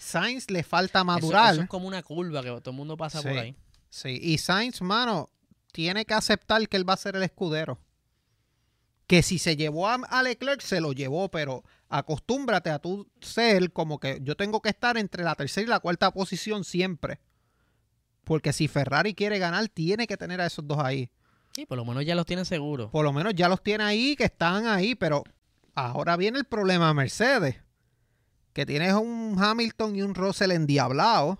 Sainz 0.00 0.50
le 0.50 0.62
falta 0.62 1.04
madurar. 1.04 1.52
Eso, 1.52 1.62
es 1.62 1.68
como 1.68 1.86
una 1.86 2.02
curva 2.02 2.42
que 2.42 2.48
todo 2.48 2.70
el 2.70 2.76
mundo 2.76 2.96
pasa 2.96 3.20
por 3.20 3.32
ahí. 3.32 3.54
Sí, 3.90 4.18
y 4.22 4.38
Sainz, 4.38 4.80
mano, 4.80 5.28
tiene 5.72 6.06
que 6.06 6.14
aceptar 6.14 6.66
que 6.70 6.78
él 6.78 6.88
va 6.88 6.94
a 6.94 6.96
ser 6.96 7.16
el 7.16 7.22
escudero. 7.22 7.78
Que 9.06 9.22
si 9.22 9.38
se 9.38 9.56
llevó 9.56 9.88
a, 9.88 10.22
Leclerc, 10.22 10.62
se 10.62 10.80
lo 10.80 10.92
llevó, 10.92 11.30
pero 11.30 11.64
acostúmbrate 11.90 12.70
a 12.70 12.78
tu 12.78 13.10
ser 13.20 13.72
como 13.72 14.00
que 14.00 14.20
yo 14.22 14.36
tengo 14.36 14.62
que 14.62 14.70
estar 14.70 14.96
entre 14.96 15.22
la 15.22 15.34
tercera 15.34 15.66
y 15.66 15.68
la 15.68 15.80
cuarta 15.80 16.10
posición 16.12 16.64
siempre. 16.64 17.20
Porque 18.24 18.54
si 18.54 18.68
Ferrari 18.68 19.14
quiere 19.14 19.38
ganar, 19.38 19.68
tiene 19.68 20.06
que 20.06 20.16
tener 20.16 20.40
a 20.40 20.46
esos 20.46 20.66
dos 20.66 20.78
ahí. 20.78 21.10
Sí, 21.54 21.66
por 21.66 21.76
lo 21.76 21.84
menos 21.84 22.06
ya 22.06 22.14
los 22.14 22.24
tienen 22.24 22.46
seguros. 22.46 22.90
Por 22.90 23.04
lo 23.04 23.12
menos 23.12 23.34
ya 23.34 23.50
los 23.50 23.62
tiene 23.62 23.84
ahí, 23.84 24.16
que 24.16 24.24
están 24.24 24.66
ahí, 24.66 24.94
pero 24.94 25.24
ahora 25.74 26.16
viene 26.16 26.38
el 26.38 26.46
problema 26.46 26.88
de 26.88 26.94
Mercedes. 26.94 27.56
Que 28.52 28.66
tienes 28.66 28.92
un 28.94 29.36
Hamilton 29.38 29.96
y 29.96 30.02
un 30.02 30.14
Russell 30.14 30.50
endiablado. 30.50 31.38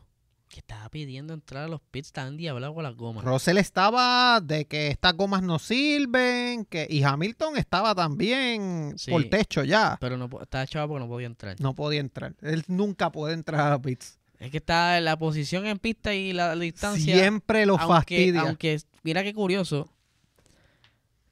Que 0.48 0.58
estaba 0.58 0.88
pidiendo 0.88 1.32
entrar 1.32 1.64
a 1.64 1.68
los 1.68 1.80
pits, 1.92 2.08
estaban 2.08 2.36
diablados 2.36 2.74
con 2.74 2.82
las 2.82 2.96
gomas. 2.96 3.24
Russell 3.24 3.56
estaba 3.58 4.40
de 4.40 4.64
que 4.64 4.88
estas 4.88 5.16
gomas 5.16 5.42
no 5.42 5.60
sirven, 5.60 6.64
que 6.64 6.88
y 6.90 7.04
Hamilton 7.04 7.56
estaba 7.56 7.94
también 7.94 8.94
Sí. 8.96 9.12
por 9.12 9.24
techo 9.26 9.62
ya. 9.62 9.96
Pero 10.00 10.16
no, 10.16 10.28
estaba 10.42 10.66
chaval 10.66 10.88
porque 10.88 11.04
no 11.04 11.08
podía 11.08 11.26
entrar. 11.28 11.56
No 11.60 11.74
podía 11.74 12.00
entrar. 12.00 12.34
Él 12.42 12.64
nunca 12.66 13.12
puede 13.12 13.34
entrar 13.34 13.60
a 13.60 13.70
los 13.70 13.80
pits. 13.80 14.18
Es 14.40 14.50
que 14.50 14.56
está 14.56 14.98
en 14.98 15.04
la 15.04 15.16
posición 15.18 15.66
en 15.66 15.78
pista 15.78 16.14
y 16.14 16.32
la, 16.32 16.54
la 16.56 16.62
distancia. 16.62 17.14
Siempre 17.14 17.64
lo 17.66 17.74
aunque, 17.78 17.94
fastidia. 18.16 18.40
aunque, 18.40 18.80
mira 19.04 19.22
qué 19.22 19.32
curioso. 19.34 19.88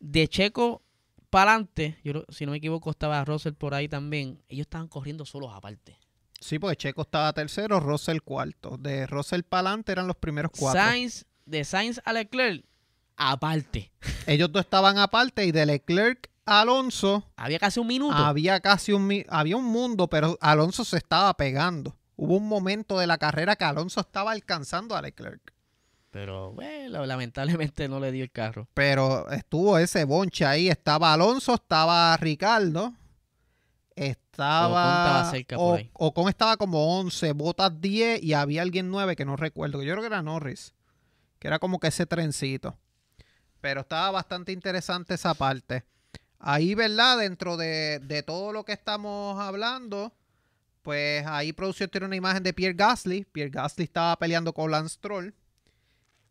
De 0.00 0.28
Checo 0.28 0.82
para 1.30 1.52
adelante, 1.52 1.98
yo 2.04 2.24
si 2.28 2.46
no 2.46 2.52
me 2.52 2.58
equivoco, 2.58 2.90
estaba 2.90 3.24
Russell 3.24 3.54
por 3.54 3.74
ahí 3.74 3.88
también. 3.88 4.42
Ellos 4.48 4.66
estaban 4.66 4.88
corriendo 4.88 5.24
solos 5.24 5.50
aparte. 5.54 5.98
Sí, 6.40 6.58
porque 6.58 6.76
Checo 6.76 7.02
estaba 7.02 7.32
tercero, 7.32 7.80
Russell 7.80 8.20
cuarto. 8.20 8.76
De 8.78 9.06
Russell 9.06 9.42
para 9.42 9.68
adelante 9.70 9.92
eran 9.92 10.06
los 10.06 10.16
primeros 10.16 10.52
cuatro. 10.56 10.80
Sainz, 10.80 11.24
de 11.44 11.64
Sainz 11.64 12.00
a 12.04 12.12
Leclerc, 12.12 12.64
aparte. 13.16 13.90
Ellos 14.26 14.50
dos 14.52 14.60
estaban 14.60 14.98
aparte 14.98 15.44
y 15.44 15.52
de 15.52 15.66
Leclerc 15.66 16.30
a 16.46 16.62
Alonso 16.62 17.24
Había 17.36 17.58
casi 17.58 17.80
un 17.80 17.86
minuto. 17.88 18.16
había 18.16 18.60
casi 18.60 18.92
un 18.92 19.24
había 19.28 19.56
un 19.56 19.64
mundo, 19.66 20.08
pero 20.08 20.38
Alonso 20.40 20.84
se 20.84 20.96
estaba 20.96 21.34
pegando. 21.34 21.96
Hubo 22.16 22.36
un 22.36 22.48
momento 22.48 22.98
de 22.98 23.06
la 23.06 23.18
carrera 23.18 23.56
que 23.56 23.64
Alonso 23.64 24.00
estaba 24.00 24.32
alcanzando 24.32 24.96
a 24.96 25.02
Leclerc. 25.02 25.52
Pero, 26.11 26.52
bueno, 26.52 27.04
lamentablemente 27.06 27.86
no 27.88 28.00
le 28.00 28.11
dio 28.12 28.24
el 28.24 28.30
carro. 28.30 28.66
Pero 28.74 29.28
estuvo 29.30 29.78
ese 29.78 30.04
bonche 30.04 30.44
ahí. 30.46 30.68
Estaba 30.68 31.12
Alonso, 31.12 31.54
estaba 31.54 32.16
Ricardo. 32.16 32.94
Estaba. 33.94 34.68
Ocon 34.68 34.88
estaba 34.90 35.30
cerca 35.30 35.56
por 35.56 35.64
O- 35.72 35.74
ahí. 35.76 35.90
Ocon 35.94 36.28
estaba 36.28 36.56
como 36.56 36.98
11, 37.00 37.32
Botas 37.32 37.80
10 37.80 38.22
y 38.22 38.32
había 38.32 38.62
alguien 38.62 38.90
9 38.90 39.16
que 39.16 39.24
no 39.24 39.36
recuerdo. 39.36 39.82
Yo 39.82 39.92
creo 39.92 40.02
que 40.02 40.06
era 40.06 40.22
Norris. 40.22 40.74
Que 41.38 41.48
era 41.48 41.59
como 41.59 41.78
que 41.78 41.88
ese 41.88 42.06
trencito. 42.06 42.76
Pero 43.61 43.80
estaba 43.80 44.11
bastante 44.12 44.52
interesante 44.52 45.14
esa 45.14 45.34
parte. 45.34 45.84
Ahí, 46.38 46.74
¿verdad? 46.74 47.18
Dentro 47.18 47.56
de, 47.56 47.98
de 48.00 48.22
todo 48.22 48.52
lo 48.52 48.64
que 48.64 48.72
estamos 48.72 49.38
hablando, 49.40 50.12
pues 50.82 51.26
ahí 51.26 51.52
producción 51.52 51.90
tiene 51.90 52.06
una 52.06 52.16
imagen 52.16 52.44
de 52.44 52.52
Pierre 52.52 52.74
Gasly. 52.76 53.24
Pierre 53.32 53.50
Gasly 53.50 53.84
estaba 53.84 54.16
peleando 54.16 54.52
con 54.52 54.70
Lance 54.70 54.94
Stroll. 54.94 55.34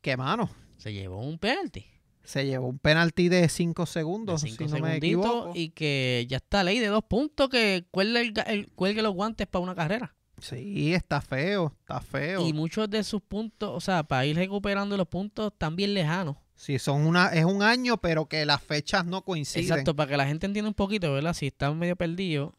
Que 0.01 0.15
mano, 0.17 0.49
Se 0.77 0.93
llevó 0.93 1.19
un 1.21 1.37
penalti. 1.39 1.85
se 2.23 2.45
llevó 2.45 2.67
un 2.67 2.79
penalti 2.79 3.29
de 3.29 3.47
5 3.49 3.83
De 3.83 3.87
segundos, 3.87 4.41
cinco 4.41 4.57
si 4.57 4.63
no 4.65 4.79
me 4.79 4.99
segunditos 4.99 5.25
equivoco. 5.25 5.51
y 5.55 5.69
que 5.69 6.25
ya 6.29 6.37
está 6.37 6.63
ley 6.63 6.79
de 6.79 6.87
dos 6.87 7.03
puntos 7.03 7.49
que 7.49 7.85
cuelgue, 7.91 8.21
el 8.21 8.33
el- 8.47 8.67
cuelgue 8.73 9.01
los 9.01 9.13
guantes 9.13 9.47
para 9.47 9.63
una 9.63 9.75
carrera. 9.75 10.13
Sí, 10.39 10.93
está 10.93 11.19
feo, 11.19 11.73
está 11.79 11.99
feo. 11.99 12.45
Y 12.47 12.53
muchos 12.53 12.87
de 12.89 13.03
sus 13.03 13.21
puntos, 13.23 13.71
o 13.73 13.81
sea, 13.81 14.03
para 14.03 14.25
ir 14.25 14.35
recuperando 14.35 14.95
los 14.95 15.07
puntos, 15.07 15.51
están 15.51 15.75
bien 15.75 15.93
lejanos. 15.95 16.35
Sí, 16.53 16.77
son 16.79 17.07
una, 17.07 17.27
es 17.29 17.45
un 17.45 17.63
año, 17.63 17.97
pero 17.97 18.27
que 18.27 18.45
las 18.45 18.61
fechas 18.61 19.05
no 19.05 19.23
coinciden. 19.23 19.63
Exacto, 19.63 19.95
para 19.95 20.09
que 20.11 20.17
la 20.17 20.27
gente 20.27 20.45
entienda 20.45 20.69
un 20.69 20.75
poquito, 20.75 21.11
¿verdad? 21.13 21.33
Si 21.33 21.47
están 21.47 21.77
medio 21.79 21.95
perdidos, 21.95 22.51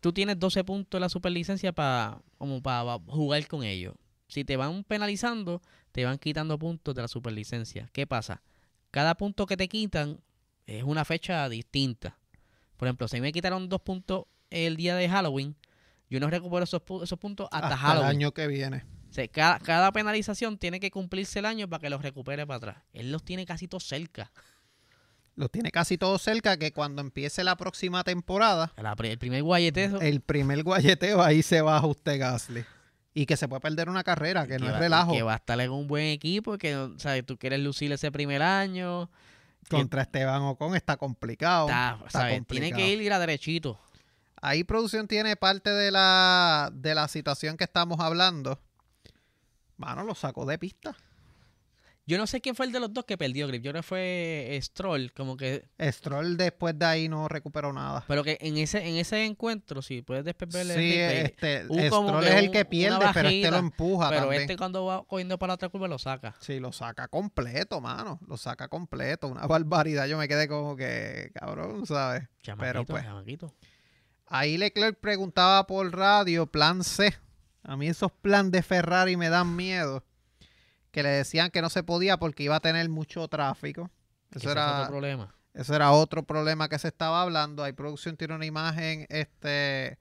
tú 0.00 0.12
tienes 0.12 0.38
12 0.38 0.64
puntos 0.64 0.98
de 0.98 1.00
la 1.00 1.08
superlicencia 1.08 1.72
para 1.72 2.20
como 2.38 2.60
para 2.60 2.98
jugar 3.06 3.46
con 3.46 3.62
ellos. 3.62 3.94
Si 4.32 4.44
te 4.44 4.56
van 4.56 4.82
penalizando, 4.84 5.60
te 5.92 6.06
van 6.06 6.16
quitando 6.16 6.58
puntos 6.58 6.94
de 6.94 7.02
la 7.02 7.08
superlicencia. 7.08 7.90
¿Qué 7.92 8.06
pasa? 8.06 8.40
Cada 8.90 9.14
punto 9.14 9.44
que 9.44 9.58
te 9.58 9.68
quitan 9.68 10.20
es 10.66 10.84
una 10.84 11.04
fecha 11.04 11.46
distinta. 11.50 12.16
Por 12.78 12.88
ejemplo, 12.88 13.08
si 13.08 13.20
me 13.20 13.30
quitaron 13.30 13.68
dos 13.68 13.82
puntos 13.82 14.24
el 14.48 14.76
día 14.76 14.96
de 14.96 15.06
Halloween, 15.06 15.54
yo 16.08 16.18
no 16.18 16.30
recupero 16.30 16.64
esos, 16.64 16.80
pu- 16.82 17.02
esos 17.02 17.18
puntos 17.18 17.46
hasta, 17.50 17.66
hasta 17.66 17.74
el 17.74 17.80
Halloween. 17.82 18.08
año 18.08 18.32
que 18.32 18.46
viene. 18.46 18.84
O 19.10 19.12
sea, 19.12 19.28
cada, 19.28 19.58
cada 19.58 19.92
penalización 19.92 20.56
tiene 20.56 20.80
que 20.80 20.90
cumplirse 20.90 21.40
el 21.40 21.44
año 21.44 21.68
para 21.68 21.82
que 21.82 21.90
los 21.90 22.00
recupere 22.00 22.46
para 22.46 22.56
atrás. 22.56 22.76
Él 22.94 23.12
los 23.12 23.22
tiene 23.22 23.44
casi 23.44 23.68
todos 23.68 23.84
cerca. 23.84 24.32
Lo 25.36 25.50
tiene 25.50 25.70
casi 25.70 25.98
todo 25.98 26.16
cerca 26.18 26.56
que 26.56 26.72
cuando 26.72 27.02
empiece 27.02 27.44
la 27.44 27.56
próxima 27.56 28.02
temporada, 28.02 28.72
La 28.78 28.94
el 28.98 29.18
primer 29.18 29.42
guayeteo 29.42 30.00
el 30.00 30.20
primer 30.22 30.62
guayeteo 30.62 31.22
ahí 31.22 31.42
se 31.42 31.60
baja 31.60 31.86
usted 31.86 32.18
Gasly. 32.18 32.64
Y 33.14 33.26
que 33.26 33.36
se 33.36 33.46
puede 33.46 33.60
perder 33.60 33.88
una 33.90 34.04
carrera, 34.04 34.46
que 34.46 34.58
no 34.58 34.68
es 34.70 34.78
relajo. 34.78 35.12
Que 35.12 35.22
va 35.22 35.34
a 35.34 35.36
estar 35.36 35.60
en 35.60 35.70
un 35.70 35.86
buen 35.86 36.06
equipo, 36.06 36.56
que 36.56 36.74
no- 36.74 36.98
¿sabes? 36.98 37.26
tú 37.26 37.36
quieres 37.36 37.60
lucir 37.60 37.92
ese 37.92 38.10
primer 38.10 38.42
año. 38.42 39.10
Contra 39.68 40.02
Esteban 40.02 40.42
Ocon 40.42 40.74
está 40.74 40.96
complicado. 40.96 41.66
Está, 41.66 41.98
está 42.06 42.10
¿sabes? 42.10 42.46
Tiene 42.46 42.70
complicado. 42.70 42.76
que 42.82 43.02
ir 43.04 43.12
a 43.12 43.18
derechito. 43.18 43.78
Ahí 44.40 44.64
producción 44.64 45.06
tiene 45.06 45.36
parte 45.36 45.70
de 45.70 45.90
la, 45.92 46.70
de 46.72 46.94
la 46.94 47.06
situación 47.06 47.56
que 47.56 47.64
estamos 47.64 48.00
hablando. 48.00 48.58
Mano, 49.76 50.02
lo 50.04 50.14
sacó 50.14 50.46
de 50.46 50.58
pista. 50.58 50.96
Yo 52.04 52.18
no 52.18 52.26
sé 52.26 52.40
quién 52.40 52.56
fue 52.56 52.66
el 52.66 52.72
de 52.72 52.80
los 52.80 52.92
dos 52.92 53.04
que 53.04 53.16
perdió 53.16 53.46
grip. 53.46 53.62
Yo 53.62 53.70
creo 53.70 53.82
que 53.82 53.86
fue 53.86 54.56
eh, 54.56 54.60
Stroll, 54.60 55.12
como 55.12 55.36
que. 55.36 55.68
Stroll 55.80 56.36
después 56.36 56.76
de 56.76 56.84
ahí 56.84 57.08
no 57.08 57.28
recuperó 57.28 57.72
nada. 57.72 58.04
Pero 58.08 58.24
que 58.24 58.38
en 58.40 58.56
ese 58.56 58.88
en 58.88 58.96
ese 58.96 59.24
encuentro, 59.24 59.82
si 59.82 60.02
puedes 60.02 60.24
después 60.24 60.50
ver 60.52 60.62
el 60.62 60.68
Sí, 60.68 60.74
replay, 60.74 61.24
este, 61.24 61.64
Stroll 61.88 62.24
es 62.24 62.34
el 62.34 62.50
que 62.50 62.64
pierde, 62.64 63.06
pero 63.14 63.28
este 63.28 63.50
lo 63.52 63.56
empuja 63.58 64.08
pero 64.08 64.22
también. 64.22 64.42
este 64.42 64.56
cuando 64.56 64.84
va 64.84 65.04
cogiendo 65.04 65.38
para 65.38 65.52
la 65.52 65.54
otra 65.54 65.68
curva 65.68 65.86
lo 65.86 65.98
saca. 65.98 66.34
Sí, 66.40 66.58
lo 66.58 66.72
saca 66.72 67.06
completo, 67.06 67.80
mano. 67.80 68.18
Lo 68.26 68.36
saca 68.36 68.66
completo. 68.66 69.28
Una 69.28 69.46
barbaridad. 69.46 70.06
Yo 70.06 70.18
me 70.18 70.26
quedé 70.26 70.48
como 70.48 70.74
que, 70.74 71.30
cabrón, 71.34 71.86
¿sabes? 71.86 72.24
Chamaquito, 72.42 72.84
pues, 72.86 73.04
chamaquito. 73.04 73.54
Ahí 74.26 74.56
Leclerc 74.58 74.98
preguntaba 74.98 75.66
por 75.68 75.94
radio, 75.96 76.46
plan 76.46 76.82
C. 76.82 77.14
A 77.62 77.76
mí 77.76 77.86
esos 77.86 78.10
plan 78.10 78.50
de 78.50 78.62
Ferrari 78.62 79.16
me 79.16 79.28
dan 79.28 79.54
miedo. 79.54 80.04
Que 80.92 81.02
le 81.02 81.08
decían 81.08 81.50
que 81.50 81.62
no 81.62 81.70
se 81.70 81.82
podía 81.82 82.18
porque 82.18 82.44
iba 82.44 82.56
a 82.56 82.60
tener 82.60 82.88
mucho 82.88 83.26
tráfico. 83.26 83.90
Eso 84.30 84.50
ese 84.50 84.52
era, 84.52 84.82
otro 84.82 84.92
problema. 84.92 85.34
eso 85.54 85.74
era 85.74 85.90
otro 85.90 86.22
problema 86.22 86.68
que 86.68 86.78
se 86.78 86.88
estaba 86.88 87.22
hablando. 87.22 87.64
Ahí 87.64 87.72
producción 87.72 88.16
tiene 88.16 88.34
una 88.34 88.46
imagen 88.46 89.06
este, 89.08 89.98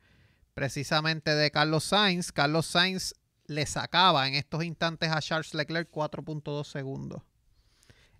precisamente 0.53 1.33
de 1.33 1.49
Carlos 1.49 1.85
Sainz. 1.85 2.31
Carlos 2.31 2.67
Sainz 2.67 3.13
le 3.47 3.65
sacaba 3.65 4.27
en 4.27 4.35
estos 4.35 4.63
instantes 4.63 5.09
a 5.09 5.21
Charles 5.21 5.53
Leclerc 5.53 5.89
4.2 5.91 6.65
segundos. 6.65 7.23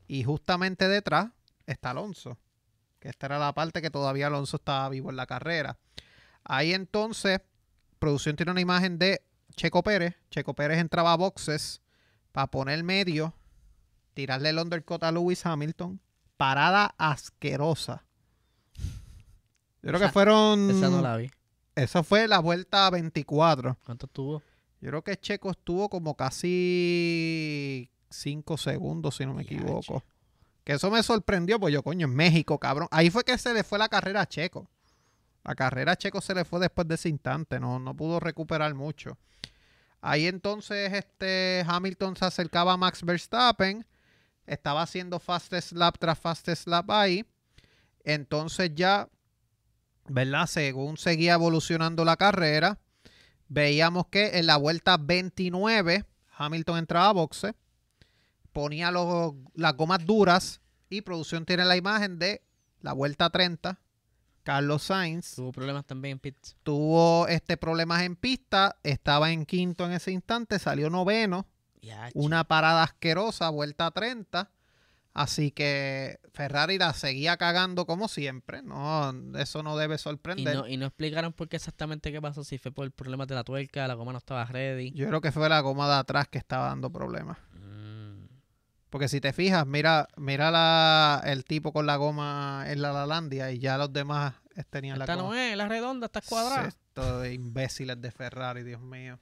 Y 0.07 0.23
justamente 0.23 0.87
detrás 0.87 1.29
está 1.65 1.91
Alonso. 1.91 2.37
Que 2.99 3.09
esta 3.09 3.27
era 3.27 3.39
la 3.39 3.53
parte 3.53 3.81
que 3.81 3.89
todavía 3.89 4.27
Alonso 4.27 4.57
estaba 4.57 4.89
vivo 4.89 5.09
en 5.09 5.15
la 5.15 5.25
carrera. 5.25 5.77
Ahí 6.43 6.73
entonces, 6.73 7.41
producción 7.99 8.35
tiene 8.35 8.51
una 8.51 8.61
imagen 8.61 8.97
de 8.97 9.21
Checo 9.55 9.83
Pérez. 9.83 10.15
Checo 10.29 10.53
Pérez 10.53 10.79
entraba 10.79 11.13
a 11.13 11.17
boxes 11.17 11.81
para 12.31 12.47
poner 12.47 12.83
medio, 12.83 13.33
tirarle 14.13 14.49
el 14.49 14.59
undercut 14.59 15.03
a 15.03 15.11
Lewis 15.11 15.45
Hamilton. 15.45 15.99
Parada 16.37 16.95
asquerosa. 16.97 18.03
Yo 19.83 19.89
creo 19.89 19.99
que 19.99 20.09
fueron. 20.09 20.71
Esa 20.71 20.89
no 20.89 21.01
la 21.01 21.17
vi. 21.17 21.29
Esa 21.75 22.03
fue 22.03 22.27
la 22.27 22.39
vuelta 22.39 22.89
24. 22.89 23.77
¿Cuánto 23.85 24.07
tuvo? 24.07 24.41
Yo 24.81 24.89
creo 24.89 25.03
que 25.03 25.17
Checo 25.17 25.51
estuvo 25.51 25.89
como 25.89 26.15
casi 26.15 27.89
5 28.09 28.57
segundos, 28.57 29.15
si 29.15 29.25
no 29.25 29.33
me 29.33 29.43
equivoco. 29.43 30.03
Que 30.63 30.73
eso 30.73 30.91
me 30.91 31.01
sorprendió, 31.03 31.59
pues 31.59 31.73
yo, 31.73 31.83
coño, 31.83 32.07
en 32.07 32.15
México, 32.15 32.59
cabrón. 32.59 32.87
Ahí 32.91 33.09
fue 33.09 33.23
que 33.23 33.37
se 33.37 33.53
le 33.53 33.63
fue 33.63 33.79
la 33.79 33.89
carrera 33.89 34.21
a 34.21 34.25
Checo. 34.27 34.67
La 35.43 35.55
carrera 35.55 35.93
a 35.93 35.95
Checo 35.95 36.21
se 36.21 36.35
le 36.35 36.45
fue 36.45 36.59
después 36.59 36.87
de 36.87 36.95
ese 36.95 37.09
instante, 37.09 37.59
no, 37.59 37.79
no 37.79 37.95
pudo 37.95 38.19
recuperar 38.19 38.73
mucho. 38.75 39.17
Ahí 40.01 40.25
entonces 40.27 40.91
este 40.93 41.63
Hamilton 41.67 42.15
se 42.15 42.25
acercaba 42.25 42.73
a 42.73 42.77
Max 42.77 43.03
Verstappen, 43.03 43.85
estaba 44.47 44.81
haciendo 44.81 45.19
fastest 45.19 45.73
lap 45.73 45.95
tras 45.99 46.17
fastest 46.19 46.67
lap 46.67 46.89
ahí. 46.89 47.25
Entonces 48.03 48.71
ya, 48.73 49.07
¿verdad? 50.07 50.47
Según 50.47 50.97
seguía 50.97 51.33
evolucionando 51.33 52.03
la 52.03 52.17
carrera, 52.17 52.79
veíamos 53.47 54.07
que 54.07 54.39
en 54.39 54.47
la 54.47 54.57
vuelta 54.57 54.97
29 54.97 56.05
Hamilton 56.35 56.77
entraba 56.79 57.09
a 57.09 57.13
boxe, 57.13 57.53
ponía 58.51 58.89
los- 58.89 59.33
las 59.53 59.75
gomas 59.77 60.03
duras 60.05 60.61
y 60.89 61.01
producción 61.01 61.45
tiene 61.45 61.63
la 61.63 61.77
imagen 61.77 62.17
de 62.17 62.41
la 62.81 62.93
vuelta 62.93 63.29
30. 63.29 63.79
Carlos 64.43 64.83
Sainz 64.83 65.35
Tuvo 65.35 65.51
problemas 65.51 65.85
también 65.85 66.13
en 66.13 66.19
pits. 66.19 66.55
tuvo 66.63 67.27
este 67.27 67.57
problemas 67.57 68.01
en 68.03 68.15
pista, 68.15 68.77
estaba 68.83 69.31
en 69.31 69.45
quinto 69.45 69.85
en 69.85 69.91
ese 69.93 70.11
instante, 70.11 70.59
salió 70.59 70.89
noveno, 70.89 71.47
una 72.13 72.43
parada 72.43 72.83
asquerosa, 72.83 73.49
vuelta 73.49 73.91
30. 73.91 74.49
Así 75.13 75.51
que 75.51 76.19
Ferrari 76.31 76.77
la 76.77 76.93
seguía 76.93 77.35
cagando 77.35 77.85
como 77.85 78.07
siempre, 78.07 78.61
no, 78.61 79.13
eso 79.37 79.61
no 79.61 79.75
debe 79.75 79.95
Y 79.95 79.97
sorprender. 79.97 80.55
no, 80.55 80.67
y 80.67 80.77
no 80.77 80.85
explicaron 80.85 81.33
por 81.33 81.49
qué 81.49 81.57
exactamente 81.57 82.13
qué 82.13 82.21
pasó, 82.21 82.45
si 82.45 82.57
fue 82.57 82.71
por 82.71 82.89
problemas 82.93 83.27
de 83.27 83.35
la 83.35 83.43
tuerca, 83.43 83.85
la 83.89 83.95
goma 83.95 84.13
no 84.13 84.19
estaba 84.19 84.45
ready. 84.45 84.91
Yo 84.93 85.07
creo 85.09 85.19
que 85.19 85.33
fue 85.33 85.49
la 85.49 85.59
goma 85.59 85.89
de 85.89 85.95
atrás 85.95 86.29
que 86.29 86.37
estaba 86.37 86.67
dando 86.67 86.89
problemas. 86.89 87.37
Mm. 87.55 88.00
Porque 88.91 89.07
si 89.07 89.21
te 89.21 89.31
fijas, 89.31 89.65
mira, 89.65 90.09
mira 90.17 90.51
la, 90.51 91.21
el 91.25 91.45
tipo 91.45 91.71
con 91.71 91.85
la 91.85 91.95
goma 91.95 92.65
en 92.67 92.81
la 92.81 92.91
Lalandia 92.91 93.49
y 93.51 93.57
ya 93.57 93.77
los 93.77 93.91
demás 93.93 94.35
tenían 94.69 94.99
la 94.99 95.05
Esta 95.05 95.15
goma. 95.15 95.29
no 95.29 95.35
es, 95.35 95.55
la 95.55 95.69
redonda, 95.69 96.07
está 96.07 96.19
cuadrada. 96.19 96.67
Esto 96.67 97.21
de 97.21 97.33
imbéciles 97.33 97.99
de 98.01 98.11
Ferrari, 98.11 98.63
Dios 98.63 98.81
mío. 98.81 99.17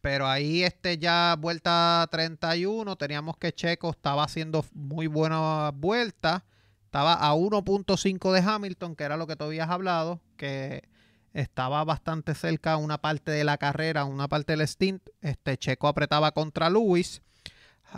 Pero 0.00 0.26
ahí 0.26 0.64
este 0.64 0.98
ya 0.98 1.36
vuelta 1.38 2.08
31, 2.10 2.96
teníamos 2.96 3.36
que 3.36 3.52
Checo 3.52 3.90
estaba 3.90 4.24
haciendo 4.24 4.64
muy 4.74 5.06
buenas 5.06 5.72
vueltas. 5.76 6.42
Estaba 6.84 7.14
a 7.14 7.34
1.5 7.34 8.32
de 8.32 8.40
Hamilton, 8.40 8.96
que 8.96 9.04
era 9.04 9.16
lo 9.16 9.28
que 9.28 9.36
tú 9.36 9.44
habías 9.44 9.70
hablado, 9.70 10.20
que 10.36 10.88
estaba 11.34 11.84
bastante 11.84 12.34
cerca 12.34 12.76
una 12.78 12.98
parte 12.98 13.30
de 13.30 13.44
la 13.44 13.58
carrera, 13.58 14.06
una 14.06 14.26
parte 14.26 14.56
del 14.56 14.66
stint. 14.66 15.08
Este 15.20 15.56
Checo 15.56 15.86
apretaba 15.86 16.32
contra 16.32 16.68
Lewis. 16.68 17.22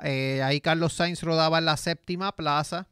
Eh, 0.05 0.43
ahí 0.43 0.61
Carlos 0.61 0.93
Sainz 0.93 1.23
rodaba 1.23 1.59
en 1.59 1.65
la 1.65 1.77
séptima 1.77 2.33
plaza. 2.35 2.89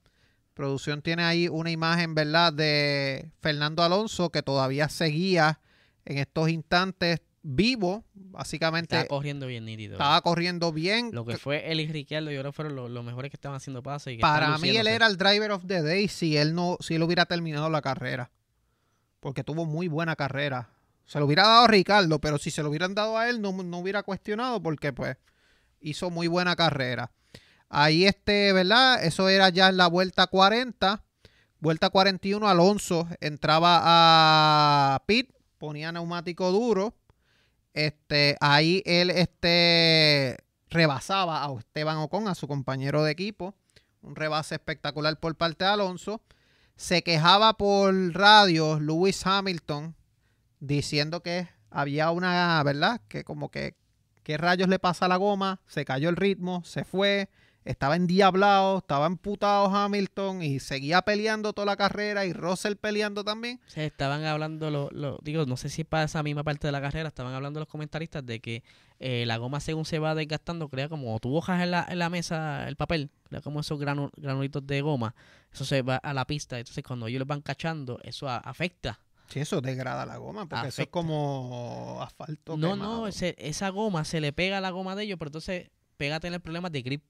Producción 0.54 1.02
tiene 1.02 1.22
ahí 1.22 1.48
una 1.48 1.70
imagen, 1.70 2.14
¿verdad?, 2.14 2.52
de 2.52 3.30
Fernando 3.40 3.82
Alonso 3.82 4.30
que 4.30 4.42
todavía 4.42 4.88
seguía 4.88 5.60
en 6.04 6.18
estos 6.18 6.48
instantes 6.48 7.20
vivo. 7.42 8.04
Básicamente 8.14 8.96
Estaba 8.96 9.08
corriendo 9.08 9.46
bien 9.46 9.64
nítido. 9.64 9.92
estaba 9.94 10.20
corriendo 10.20 10.72
bien. 10.72 11.10
Lo 11.12 11.24
que 11.24 11.36
fue 11.38 11.70
él 11.70 11.80
y 11.80 11.86
Ricciardo, 11.86 12.30
yo 12.30 12.40
creo 12.40 12.52
que 12.52 12.56
fueron 12.56 12.76
los, 12.76 12.90
los 12.90 13.04
mejores 13.04 13.30
que 13.30 13.36
estaban 13.36 13.56
haciendo 13.56 13.82
que 13.82 14.18
Para 14.20 14.58
mí 14.58 14.76
él 14.76 14.86
era 14.86 15.06
el 15.06 15.16
driver 15.16 15.52
of 15.52 15.64
the 15.66 15.82
day 15.82 16.08
si 16.08 16.36
él 16.36 16.54
no, 16.54 16.76
si 16.80 16.96
él 16.96 17.02
hubiera 17.02 17.26
terminado 17.26 17.70
la 17.70 17.80
carrera. 17.80 18.30
Porque 19.20 19.44
tuvo 19.44 19.64
muy 19.64 19.88
buena 19.88 20.16
carrera. 20.16 20.70
Se 21.04 21.18
lo 21.18 21.26
hubiera 21.26 21.44
dado 21.44 21.64
a 21.64 21.68
Ricardo, 21.68 22.18
pero 22.18 22.38
si 22.38 22.50
se 22.50 22.62
lo 22.62 22.68
hubieran 22.68 22.94
dado 22.94 23.16
a 23.16 23.28
él, 23.30 23.40
no, 23.40 23.52
no 23.62 23.78
hubiera 23.78 24.02
cuestionado 24.02 24.62
porque 24.62 24.92
pues 24.92 25.16
hizo 25.80 26.10
muy 26.10 26.26
buena 26.26 26.56
carrera. 26.56 27.12
Ahí 27.68 28.06
este, 28.06 28.52
¿verdad? 28.52 29.04
Eso 29.04 29.28
era 29.28 29.48
ya 29.50 29.68
en 29.68 29.76
la 29.76 29.86
vuelta 29.88 30.26
40. 30.26 31.04
Vuelta 31.60 31.90
41, 31.90 32.48
Alonso 32.48 33.08
entraba 33.20 33.80
a 33.82 35.02
pit, 35.06 35.32
ponía 35.58 35.90
neumático 35.90 36.52
duro. 36.52 36.94
Este, 37.74 38.36
ahí 38.40 38.82
él 38.86 39.10
este, 39.10 40.38
rebasaba 40.70 41.44
a 41.44 41.58
Esteban 41.58 41.98
Ocon, 41.98 42.28
a 42.28 42.34
su 42.34 42.46
compañero 42.46 43.02
de 43.02 43.10
equipo. 43.10 43.54
Un 44.02 44.14
rebase 44.14 44.54
espectacular 44.54 45.18
por 45.18 45.34
parte 45.34 45.64
de 45.64 45.70
Alonso. 45.70 46.22
Se 46.76 47.02
quejaba 47.02 47.54
por 47.54 47.92
radio 48.14 48.78
Lewis 48.78 49.26
Hamilton 49.26 49.96
diciendo 50.60 51.22
que 51.22 51.48
había 51.70 52.10
una, 52.10 52.62
¿verdad? 52.62 53.00
Que 53.08 53.24
como 53.24 53.50
que, 53.50 53.76
¿qué 54.28 54.36
rayos 54.36 54.68
le 54.68 54.78
pasa 54.78 55.06
a 55.06 55.08
la 55.08 55.16
goma? 55.16 55.58
Se 55.66 55.86
cayó 55.86 56.10
el 56.10 56.16
ritmo, 56.16 56.62
se 56.62 56.84
fue, 56.84 57.30
estaba 57.64 57.96
endiablado, 57.96 58.76
estaba 58.76 59.06
emputado 59.06 59.74
Hamilton 59.74 60.42
y 60.42 60.60
seguía 60.60 61.00
peleando 61.00 61.54
toda 61.54 61.64
la 61.64 61.76
carrera 61.78 62.26
y 62.26 62.34
Russell 62.34 62.74
peleando 62.74 63.24
también. 63.24 63.58
Se 63.68 63.86
estaban 63.86 64.26
hablando, 64.26 64.70
lo, 64.70 65.18
digo, 65.22 65.46
no 65.46 65.56
sé 65.56 65.70
si 65.70 65.82
para 65.82 66.04
esa 66.04 66.22
misma 66.22 66.44
parte 66.44 66.66
de 66.68 66.72
la 66.72 66.82
carrera, 66.82 67.08
estaban 67.08 67.32
hablando 67.32 67.58
los 67.58 67.70
comentaristas 67.70 68.26
de 68.26 68.40
que 68.40 68.62
eh, 69.00 69.24
la 69.26 69.38
goma 69.38 69.60
según 69.60 69.86
se 69.86 69.98
va 69.98 70.14
desgastando, 70.14 70.68
crea 70.68 70.90
como 70.90 71.18
tú 71.20 71.34
hojas 71.34 71.62
en 71.62 71.70
la, 71.70 71.86
en 71.88 71.98
la 71.98 72.10
mesa 72.10 72.68
el 72.68 72.76
papel, 72.76 73.08
crea 73.30 73.40
como 73.40 73.60
esos 73.60 73.80
granu- 73.80 74.10
granulitos 74.14 74.66
de 74.66 74.82
goma, 74.82 75.14
eso 75.50 75.64
se 75.64 75.80
va 75.80 75.96
a 75.96 76.12
la 76.12 76.26
pista, 76.26 76.58
entonces 76.58 76.84
cuando 76.84 77.06
ellos 77.06 77.20
los 77.20 77.28
van 77.28 77.40
cachando, 77.40 77.98
eso 78.02 78.28
afecta. 78.28 79.00
Sí, 79.28 79.40
eso 79.40 79.60
degrada 79.60 80.06
la 80.06 80.16
goma, 80.16 80.46
porque 80.48 80.68
eso 80.68 80.82
es 80.82 80.88
como 80.88 81.98
asfalto. 82.00 82.56
No, 82.56 82.70
quemado. 82.72 82.96
no, 83.00 83.06
ese- 83.08 83.34
esa 83.38 83.68
goma 83.68 84.04
se 84.04 84.20
le 84.20 84.32
pega 84.32 84.58
a 84.58 84.60
la 84.60 84.70
goma 84.70 84.94
de 84.96 85.04
ellos, 85.04 85.18
pero 85.18 85.28
entonces 85.28 85.70
pega 85.96 86.16
a 86.16 86.20
tener 86.20 86.40
problemas 86.40 86.72
de 86.72 86.82
grip. 86.82 87.04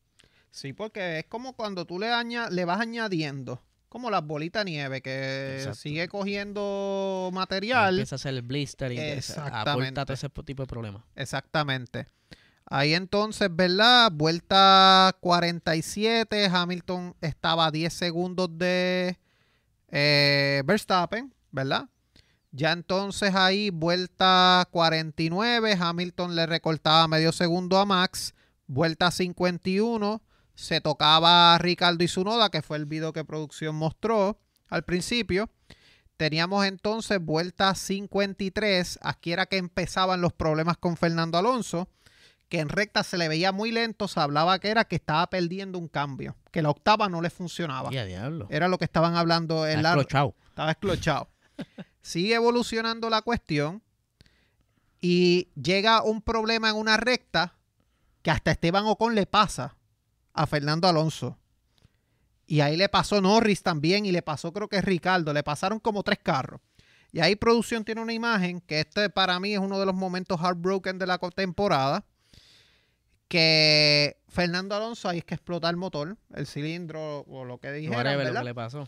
Sí, 0.50 0.72
porque 0.72 1.20
es 1.20 1.26
como 1.26 1.52
cuando 1.54 1.84
tú 1.84 1.98
le, 1.98 2.08
aña- 2.12 2.48
le 2.50 2.64
vas 2.64 2.80
añadiendo, 2.80 3.62
como 3.88 4.10
las 4.10 4.24
bolitas 4.26 4.64
de 4.64 4.70
nieve, 4.72 5.00
que 5.02 5.56
Exacto. 5.58 5.78
sigue 5.78 6.08
cogiendo 6.08 7.30
material. 7.32 7.94
Empieza 7.94 8.14
a 8.14 8.16
hacer 8.16 8.34
el 8.34 8.42
blister 8.42 8.90
y 8.92 8.98
empieza 8.98 9.34
a 9.34 9.46
aportar 9.46 9.58
Exactamente. 9.60 10.04
todo 10.04 10.12
ese 10.14 10.28
tipo 10.44 10.62
de 10.62 10.66
problemas. 10.66 11.02
Exactamente. 11.14 12.06
Ahí 12.70 12.94
entonces, 12.94 13.48
¿verdad? 13.50 14.10
Vuelta 14.12 15.16
47, 15.20 16.46
Hamilton 16.52 17.14
estaba 17.20 17.66
a 17.66 17.70
10 17.70 17.92
segundos 17.94 18.48
de 18.58 19.16
eh, 19.90 20.62
Verstappen, 20.66 21.32
¿verdad? 21.50 21.88
Ya 22.59 22.72
entonces 22.72 23.36
ahí, 23.36 23.70
vuelta 23.70 24.66
49, 24.72 25.78
Hamilton 25.78 26.34
le 26.34 26.44
recortaba 26.44 27.06
medio 27.06 27.30
segundo 27.30 27.78
a 27.78 27.86
Max. 27.86 28.34
Vuelta 28.66 29.12
51, 29.12 30.20
se 30.56 30.80
tocaba 30.80 31.54
a 31.54 31.59
Ricardo 31.59 32.02
y 32.02 32.09
Zunoda, 32.09 32.50
que 32.50 32.61
fue 32.61 32.78
el 32.78 32.86
video 32.86 33.12
que 33.12 33.24
producción 33.24 33.76
mostró 33.76 34.40
al 34.66 34.82
principio. 34.82 35.52
Teníamos 36.16 36.66
entonces 36.66 37.20
vuelta 37.20 37.76
53, 37.76 38.98
aquí 39.02 39.30
era 39.30 39.46
que 39.46 39.59
empezaban 39.59 40.20
los 40.20 40.32
problemas 40.32 40.78
con 40.78 40.96
Fernando 40.96 41.38
Alonso, 41.38 41.88
que 42.48 42.59
en 42.59 42.70
recta 42.70 43.04
se 43.04 43.18
le 43.18 43.28
veía 43.28 43.52
muy 43.52 43.70
lento, 43.70 44.09
se 44.09 44.18
hablaba 44.18 44.59
que 44.59 44.70
era 44.70 44.82
que 44.82 44.96
estaba 44.96 45.30
perdiendo 45.30 45.78
un 45.78 45.86
cambio, 45.86 46.34
que 46.50 46.62
la 46.62 46.70
octava 46.70 47.09
no 47.09 47.22
le 47.22 47.30
funcionaba. 47.30 47.90
Era 48.50 48.66
lo 48.66 48.78
que 48.78 48.84
estaban 48.84 49.14
hablando 49.14 49.64
en 49.64 49.76
Está 49.76 49.82
la... 49.82 49.94
Estaba 50.48 50.72
esclochado. 50.72 51.30
Sigue 52.09 52.36
evolucionando 52.36 53.11
la 53.11 53.20
cuestión 53.20 53.82
y 54.98 55.50
llega 55.62 56.02
un 56.02 56.22
problema 56.22 56.70
en 56.70 56.76
una 56.76 56.96
recta 56.96 57.52
que 58.22 58.30
hasta 58.30 58.50
Esteban 58.50 58.86
Ocon 58.86 59.14
le 59.14 59.26
pasa 59.26 59.76
a 60.32 60.46
Fernando 60.46 60.88
Alonso. 60.88 61.36
Y 62.46 62.61
ahí 62.61 62.78
le 62.78 62.88
pasó 62.88 63.20
Norris 63.20 63.62
también 63.62 64.06
y 64.06 64.12
le 64.12 64.22
pasó 64.22 64.54
creo 64.54 64.68
que 64.68 64.80
Ricardo. 64.80 65.34
Le 65.34 65.42
pasaron 65.42 65.80
como 65.80 66.02
tres 66.02 66.18
carros. 66.22 66.62
Y 67.12 67.20
ahí 67.20 67.36
producción 67.36 67.84
tiene 67.84 68.00
una 68.00 68.14
imagen 68.14 68.62
que 68.62 68.80
este 68.80 69.11
para 69.11 69.38
mí 69.38 69.52
es 69.52 69.61
uno 69.61 69.78
de 69.78 69.84
los 69.84 69.94
momentos 69.94 70.40
heartbroken 70.40 70.98
de 70.98 71.06
la 71.06 71.18
temporada. 71.18 72.06
Que 73.28 74.16
Fernando 74.28 74.74
Alonso 74.74 75.11
ahí 75.11 75.18
es 75.18 75.26
que 75.26 75.34
explota 75.34 75.68
el 75.68 75.76
motor, 75.76 76.16
el 76.34 76.46
cilindro 76.46 77.26
o 77.28 77.44
lo 77.44 77.59
que 77.59 77.70
dijeran, 77.70 77.98
Whatever 77.98 78.32
lo 78.32 78.40
que 78.40 78.44
le 78.44 78.54
pasó. 78.54 78.86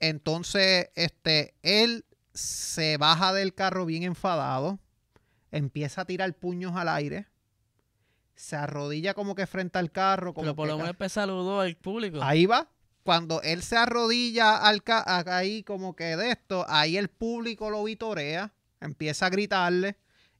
Entonces, 0.00 0.90
este, 0.94 1.54
él 1.62 2.04
se 2.38 2.96
baja 2.96 3.32
del 3.32 3.52
carro 3.54 3.84
bien 3.84 4.02
enfadado, 4.04 4.78
empieza 5.50 6.02
a 6.02 6.04
tirar 6.04 6.32
puños 6.34 6.76
al 6.76 6.88
aire, 6.88 7.26
se 8.34 8.54
arrodilla 8.56 9.14
como 9.14 9.34
que 9.34 9.46
frente 9.46 9.78
al 9.78 9.90
carro, 9.90 10.32
como 10.32 10.44
Pero 10.44 10.54
por 10.56 10.68
lo 10.68 10.78
menos 10.78 11.12
saludó 11.12 11.60
al 11.60 11.76
público. 11.76 12.22
ahí 12.22 12.46
va. 12.46 12.68
Cuando 13.02 13.40
él 13.42 13.62
se 13.62 13.76
arrodilla 13.76 14.56
al 14.58 14.82
ca- 14.82 15.04
ahí 15.36 15.62
como 15.62 15.96
que 15.96 16.16
de 16.16 16.30
esto, 16.30 16.64
ahí 16.68 16.96
el 16.96 17.08
público 17.08 17.70
lo 17.70 17.82
vitorea, 17.82 18.52
empieza 18.80 19.26
a 19.26 19.30
gritarle 19.30 19.96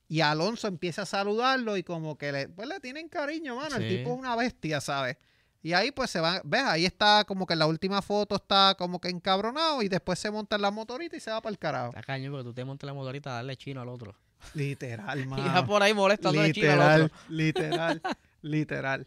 y 0.06 0.20
Alonso 0.20 0.68
empieza 0.68 1.02
a 1.02 1.06
saludarlo 1.06 1.76
y 1.76 1.82
como 1.82 2.16
que 2.18 2.30
le, 2.30 2.48
pues 2.48 2.68
le 2.68 2.78
tienen 2.80 3.08
cariño, 3.08 3.56
mano. 3.56 3.76
El 3.76 3.88
tipo 3.88 4.12
es 4.12 4.18
una 4.18 4.36
bestia, 4.36 4.80
¿sabes? 4.80 5.16
Y 5.62 5.72
ahí 5.72 5.90
pues 5.90 6.10
se 6.10 6.20
va, 6.20 6.40
ves, 6.44 6.62
ahí 6.62 6.84
está 6.86 7.24
como 7.24 7.44
que 7.46 7.52
en 7.54 7.58
la 7.58 7.66
última 7.66 8.00
foto 8.00 8.36
está 8.36 8.76
como 8.78 9.00
que 9.00 9.08
encabronado 9.08 9.82
y 9.82 9.88
después 9.88 10.18
se 10.18 10.30
monta 10.30 10.56
en 10.56 10.62
la 10.62 10.70
motorita 10.70 11.16
y 11.16 11.20
se 11.20 11.30
va 11.30 11.40
para 11.40 11.50
el 11.50 11.58
carajo. 11.58 11.88
Está 11.88 12.02
caño 12.02 12.30
porque 12.30 12.44
tú 12.44 12.54
te 12.54 12.64
montas 12.64 12.86
la 12.86 12.94
motorita 12.94 13.30
a 13.30 13.34
darle 13.34 13.56
chino 13.56 13.80
al 13.80 13.88
otro. 13.88 14.14
Literal, 14.54 15.18
Y 15.22 15.26
mano. 15.26 15.44
ya 15.44 15.66
por 15.66 15.82
ahí 15.82 15.92
molestando 15.94 16.40
chino 16.52 16.70
al 16.70 16.76
Literal, 16.78 17.02
otro. 17.02 17.16
literal, 17.28 18.02
literal. 18.42 19.06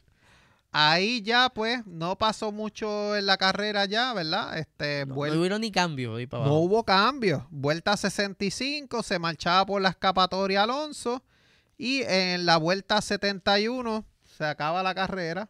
Ahí 0.74 1.22
ya, 1.22 1.50
pues, 1.54 1.86
no 1.86 2.18
pasó 2.18 2.52
mucho 2.54 3.16
en 3.18 3.26
la 3.26 3.36
carrera 3.38 3.84
ya, 3.86 4.14
¿verdad? 4.14 4.58
Este, 4.58 5.06
No, 5.06 5.16
no 5.16 5.22
hubo 5.22 5.60
ni 5.60 5.70
cambio 5.72 6.16
ahí 6.16 6.28
para 6.28 6.44
no 6.44 6.50
abajo. 6.50 6.62
hubo 6.64 6.84
cambio. 6.86 7.46
Vuelta 7.50 7.98
65, 7.98 9.04
se 9.04 9.20
marchaba 9.20 9.66
por 9.66 9.82
la 9.82 9.90
escapatoria 9.90 10.64
Alonso. 10.64 11.24
Y 11.78 12.04
en 12.04 12.46
la 12.46 12.56
vuelta 12.58 13.02
71 13.02 14.06
se 14.38 14.46
acaba 14.46 14.82
la 14.84 14.96
carrera. 14.96 15.50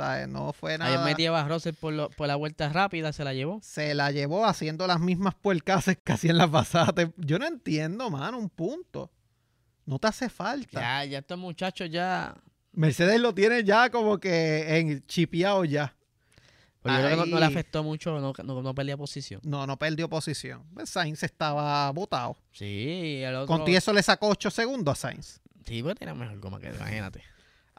Sea, 0.00 0.26
no 0.26 0.52
fue 0.52 0.72
Ayer 0.74 0.78
nada. 0.80 1.04
metía 1.04 1.38
a 1.38 1.48
Russell 1.48 1.74
por, 1.74 1.92
lo- 1.92 2.10
por 2.10 2.26
la 2.28 2.36
vuelta 2.36 2.68
rápida, 2.68 3.12
se 3.12 3.24
la 3.24 3.34
llevó. 3.34 3.60
Se 3.62 3.94
la 3.94 4.10
llevó 4.10 4.46
haciendo 4.46 4.86
las 4.86 5.00
mismas 5.00 5.34
puercases 5.34 5.98
que 6.02 6.12
hacía 6.12 6.30
en 6.30 6.38
la 6.38 6.48
pasada. 6.50 6.92
Yo 7.16 7.38
no 7.38 7.46
entiendo, 7.46 8.10
mano, 8.10 8.38
un 8.38 8.48
punto. 8.48 9.10
No 9.86 9.98
te 9.98 10.08
hace 10.08 10.28
falta. 10.28 10.80
Ya, 10.80 11.04
ya 11.04 11.18
estos 11.18 11.38
muchachos 11.38 11.90
ya... 11.90 12.34
Mercedes 12.72 13.20
lo 13.20 13.34
tiene 13.34 13.64
ya 13.64 13.90
como 13.90 14.18
que 14.18 14.78
en 14.78 15.04
chipeado 15.06 15.64
ya. 15.64 15.94
Yo 16.84 16.90
creo 16.92 17.10
que 17.10 17.16
no, 17.16 17.26
no 17.26 17.38
le 17.40 17.44
afectó 17.44 17.82
mucho, 17.82 18.18
no, 18.20 18.32
no, 18.42 18.62
no 18.62 18.74
perdía 18.74 18.96
posición. 18.96 19.40
No, 19.44 19.66
no 19.66 19.76
perdió 19.78 20.08
posición. 20.08 20.64
Pues 20.72 20.88
Sainz 20.88 21.22
estaba 21.24 21.90
botado. 21.90 22.36
Sí, 22.52 23.20
el 23.22 23.34
otro... 23.34 23.46
Con 23.58 23.68
eso 23.68 23.92
le 23.92 24.02
sacó 24.02 24.28
8 24.28 24.50
segundos 24.50 24.92
a 24.98 25.08
Sainz. 25.10 25.40
Sí, 25.66 25.82
pues 25.82 25.94
tiene 25.96 26.14
mejor 26.14 26.38
goma 26.38 26.58
que 26.58 26.68
imagínate. 26.68 27.22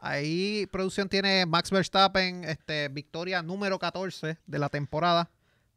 Ahí 0.04 0.66
producción 0.72 1.08
tiene 1.08 1.46
Max 1.46 1.70
Verstappen, 1.70 2.42
este, 2.42 2.88
victoria 2.88 3.40
número 3.40 3.78
14 3.78 4.36
de 4.44 4.58
la 4.58 4.68
temporada. 4.68 5.30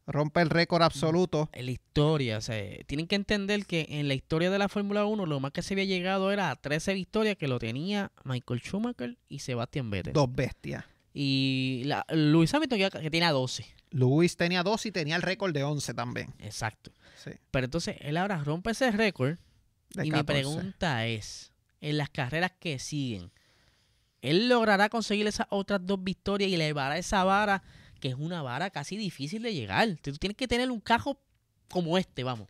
Rompe 0.07 0.41
el 0.41 0.49
récord 0.49 0.82
absoluto. 0.82 1.47
En 1.53 1.67
la 1.67 1.71
historia, 1.71 2.39
o 2.39 2.41
sea, 2.41 2.59
tienen 2.88 3.05
que 3.05 3.15
entender 3.15 3.67
que 3.67 3.86
en 3.88 4.07
la 4.07 4.15
historia 4.15 4.49
de 4.49 4.57
la 4.57 4.67
Fórmula 4.67 5.05
1 5.05 5.28
lo 5.28 5.39
más 5.39 5.51
que 5.51 5.61
se 5.61 5.76
había 5.76 5.86
llegado 5.86 6.32
era 6.32 6.49
a 6.49 6.55
13 6.55 6.95
victorias 6.95 7.38
que 7.38 7.47
lo 7.47 7.59
tenía 7.59 8.11
Michael 8.23 8.61
Schumacher 8.61 9.15
y 9.30 9.39
Sebastian 9.39 9.91
Vettel. 9.91 10.13
Dos 10.13 10.34
bestias. 10.34 10.84
Y 11.13 11.84
la, 11.86 12.03
Luis 12.09 12.51
Hamilton 12.51 12.80
que, 12.80 12.89
que 12.89 13.11
tenía 13.11 13.32
12. 13.32 13.63
Luis 13.91 14.38
tenía 14.38 14.63
dos 14.63 14.88
y 14.88 14.91
tenía 14.91 15.17
el 15.17 15.21
récord 15.21 15.53
de 15.53 15.63
11 15.63 15.93
también. 15.93 16.34
Exacto. 16.39 16.91
Sí, 17.23 17.30
Pero 17.51 17.65
entonces 17.65 17.97
él 17.99 18.17
ahora 18.17 18.43
rompe 18.43 18.71
ese 18.71 18.89
récord 18.89 19.38
de 19.91 20.07
y 20.07 20.09
mi 20.09 20.17
14. 20.17 20.26
pregunta 20.26 21.05
es, 21.05 21.51
en 21.80 21.97
las 21.99 22.09
carreras 22.09 22.51
que 22.59 22.80
siguen, 22.80 23.32
¿él 24.26 24.49
logrará 24.49 24.89
conseguir 24.89 25.28
esas 25.28 25.47
otras 25.49 25.86
dos 25.86 26.03
victorias 26.03 26.49
y 26.49 26.55
elevará 26.55 26.97
esa 26.97 27.23
vara, 27.23 27.63
que 27.99 28.09
es 28.09 28.15
una 28.15 28.41
vara 28.41 28.69
casi 28.69 28.97
difícil 28.97 29.41
de 29.43 29.53
llegar? 29.53 29.88
Tú 30.01 30.13
tienes 30.13 30.36
que 30.38 30.47
tener 30.47 30.71
un 30.71 30.80
cajo 30.80 31.19
como 31.69 31.97
este, 31.97 32.23
vamos. 32.23 32.49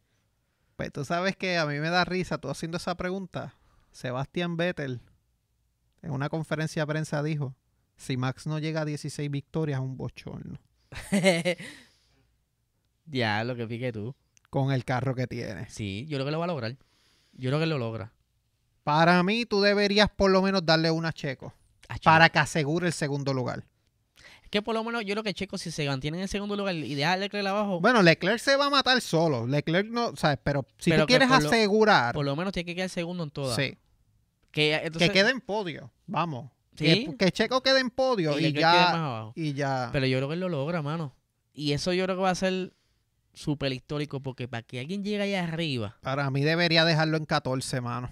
Pues 0.76 0.91
tú 0.91 1.05
sabes 1.05 1.36
que 1.36 1.57
a 1.57 1.65
mí 1.65 1.80
me 1.80 1.89
da 1.89 2.03
risa 2.05 2.38
tú 2.38 2.49
haciendo 2.49 2.78
esa 2.78 2.95
pregunta. 2.95 3.55
Sebastián 3.91 4.57
Vettel 4.57 5.01
en 6.01 6.11
una 6.11 6.30
conferencia 6.30 6.84
de 6.84 6.88
prensa 6.88 7.23
dijo, 7.23 7.55
si 7.97 8.17
Max 8.17 8.45
no 8.45 8.59
llega 8.59 8.82
a 8.82 8.86
16 8.86 9.32
victorias 9.32 9.80
es 9.80 9.84
un 9.84 9.97
bochorno 9.97 10.59
ya, 13.05 13.43
lo 13.43 13.55
que 13.55 13.67
pique 13.67 13.91
tú. 13.91 14.15
con 14.49 14.71
el 14.71 14.86
carro 14.86 15.15
que 15.15 15.28
tiene. 15.28 15.69
Sí, 15.69 16.05
yo 16.07 16.17
creo 16.17 16.26
que 16.26 16.32
lo 16.32 16.39
va 16.39 16.45
a 16.45 16.47
lograr. 16.47 16.78
Yo 17.34 17.49
creo 17.49 17.59
que 17.59 17.65
lo 17.65 17.78
logra. 17.78 18.13
Para 18.84 19.21
mí 19.23 19.45
tú 19.45 19.61
deberías 19.61 20.09
por 20.09 20.32
lo 20.32 20.41
menos 20.41 20.65
darle 20.65 20.91
una 20.91 21.11
Checo 21.11 21.53
Para 22.03 22.29
que 22.29 22.39
asegure 22.39 22.88
el 22.88 22.93
segundo 22.93 23.33
lugar. 23.33 23.63
Es 24.43 24.49
que 24.49 24.61
por 24.61 24.75
lo 24.75 24.83
menos 24.83 25.03
yo 25.05 25.13
creo 25.13 25.23
que 25.23 25.33
Checo, 25.33 25.57
si 25.57 25.71
se 25.71 25.88
mantiene 25.88 26.17
en 26.17 26.23
el 26.23 26.29
segundo 26.29 26.55
lugar 26.55 26.75
y 26.75 26.93
deja 26.95 27.13
a 27.13 27.17
Leclerc 27.17 27.47
abajo, 27.47 27.79
Bueno, 27.81 28.01
Leclerc 28.03 28.39
se 28.39 28.55
va 28.55 28.67
a 28.67 28.69
matar 28.69 29.01
solo. 29.01 29.47
Leclerc 29.47 29.88
no, 29.89 30.15
¿sabes? 30.15 30.38
Pero 30.43 30.65
si 30.77 30.91
Pero 30.91 31.03
tú 31.03 31.07
quieres 31.07 31.27
por 31.27 31.41
lo- 31.41 31.49
asegurar 31.49 32.13
por 32.13 32.25
lo 32.25 32.36
menos 32.36 32.53
tiene 32.53 32.65
que 32.65 32.75
quedar 32.75 32.89
segundo 32.89 33.23
en 33.23 33.31
todas. 33.31 33.55
sí, 33.55 33.77
Que, 34.51 34.75
entonces, 34.75 35.09
que 35.09 35.13
quede 35.13 35.31
en 35.31 35.41
podio, 35.41 35.91
vamos. 36.05 36.51
Sí. 36.77 36.86
Que, 37.07 37.15
que 37.17 37.31
Checo 37.31 37.61
quede 37.63 37.79
en 37.79 37.89
podio 37.89 38.38
y 38.39 38.51
ya 38.53 39.31
y 39.33 39.53
ya 39.53 39.89
Pero 39.91 40.05
yo 40.05 40.17
creo 40.17 40.27
que 40.27 40.33
él 40.36 40.39
lo 40.41 40.49
logra, 40.49 40.81
mano. 40.81 41.15
Y 41.53 41.71
eso 41.71 41.93
yo 41.93 42.03
creo 42.05 42.15
que 42.17 42.21
va 42.21 42.29
a 42.31 42.36
ser 42.36 42.73
súper 43.33 43.71
histórico 43.73 44.19
porque 44.21 44.47
para 44.47 44.61
que 44.63 44.79
alguien 44.79 45.03
llegue 45.03 45.23
allá 45.23 45.43
arriba, 45.43 45.97
para 46.01 46.29
mí 46.29 46.41
debería 46.43 46.86
dejarlo 46.86 47.17
en 47.17 47.25
14, 47.25 47.81
mano. 47.81 48.09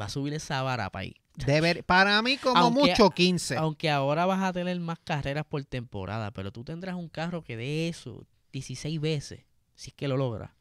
Va 0.00 0.06
a 0.06 0.08
subir 0.08 0.32
esa 0.34 0.62
vara 0.62 0.90
para 0.90 1.02
ahí. 1.02 1.14
Deber- 1.36 1.84
para 1.84 2.20
mí 2.22 2.36
como 2.36 2.56
Aunque- 2.58 2.90
mucho 2.90 3.10
15. 3.10 3.56
Aunque 3.56 3.90
ahora 3.90 4.26
vas 4.26 4.42
a 4.42 4.52
tener 4.52 4.78
más 4.80 4.98
carreras 4.98 5.44
por 5.46 5.64
temporada, 5.64 6.30
pero 6.32 6.52
tú 6.52 6.64
tendrás 6.64 6.94
un 6.96 7.08
carro 7.08 7.42
que 7.42 7.56
de 7.56 7.88
eso 7.88 8.26
16 8.52 9.00
veces, 9.00 9.40
si 9.74 9.90
es 9.90 9.94
que 9.94 10.08
lo 10.08 10.16
logra. 10.16 10.54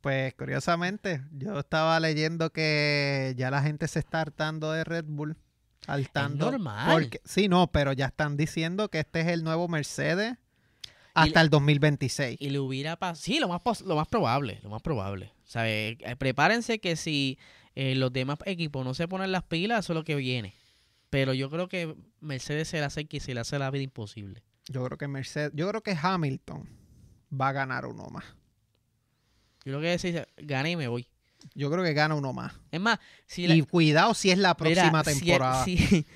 Pues 0.00 0.34
curiosamente, 0.34 1.22
yo 1.32 1.58
estaba 1.58 1.98
leyendo 1.98 2.50
que 2.50 3.34
ya 3.36 3.50
la 3.50 3.62
gente 3.62 3.88
se 3.88 3.98
está 4.00 4.20
hartando 4.20 4.70
de 4.72 4.84
Red 4.84 5.04
Bull. 5.08 5.36
Hartando. 5.86 6.50
normal. 6.50 6.90
Porque, 6.92 7.20
sí, 7.24 7.48
no, 7.48 7.66
pero 7.70 7.92
ya 7.92 8.06
están 8.06 8.38
diciendo 8.38 8.88
que 8.88 9.00
este 9.00 9.20
es 9.20 9.26
el 9.28 9.44
nuevo 9.44 9.68
Mercedes 9.68 10.34
hasta 11.12 11.42
el 11.42 11.50
2026. 11.50 12.38
Y 12.40 12.48
le 12.50 12.58
hubiera 12.58 12.96
pasado. 12.96 13.22
Sí, 13.22 13.38
lo 13.38 13.48
más, 13.48 13.80
lo 13.82 13.94
más 13.96 14.08
probable. 14.08 14.60
Lo 14.62 14.70
más 14.70 14.80
probable. 14.80 15.33
¿Sabe? 15.44 15.98
Eh, 16.00 16.16
Prepárense 16.16 16.78
que 16.78 16.96
si 16.96 17.38
eh, 17.74 17.94
los 17.94 18.12
demás 18.12 18.38
equipos 18.46 18.84
no 18.84 18.94
se 18.94 19.08
ponen 19.08 19.32
las 19.32 19.42
pilas, 19.44 19.84
eso 19.84 19.92
es 19.92 19.96
lo 19.96 20.04
que 20.04 20.14
viene. 20.16 20.54
Pero 21.10 21.32
yo 21.34 21.48
creo 21.50 21.68
que 21.68 21.94
Mercedes 22.20 22.68
se 22.68 22.80
la 22.80 22.86
hace 22.86 23.04
que 23.06 23.20
se 23.20 23.34
le 23.34 23.40
hace 23.40 23.58
la 23.58 23.70
vida 23.70 23.82
imposible. 23.84 24.42
Yo 24.68 24.84
creo 24.84 24.98
que 24.98 25.06
Mercedes, 25.08 25.52
yo 25.54 25.68
creo 25.68 25.82
que 25.82 25.96
Hamilton 26.00 26.68
va 27.38 27.48
a 27.48 27.52
ganar 27.52 27.86
uno 27.86 28.06
más. 28.08 28.24
Yo 29.64 29.78
creo 29.78 29.80
que 29.80 29.98
si 29.98 30.14
gane 30.44 30.72
y 30.72 30.76
me 30.76 30.88
voy. 30.88 31.06
Yo 31.54 31.70
creo 31.70 31.84
que 31.84 31.92
gana 31.92 32.14
uno 32.14 32.32
más. 32.32 32.54
Es 32.70 32.80
más, 32.80 32.98
si, 33.26 33.46
la- 33.46 33.54
Y 33.54 33.62
cuidado 33.62 34.14
si 34.14 34.30
es 34.30 34.38
la 34.38 34.56
mira, 34.58 34.90
próxima 34.90 35.04
si 35.04 35.20
temporada. 35.20 35.64
Si, 35.64 36.06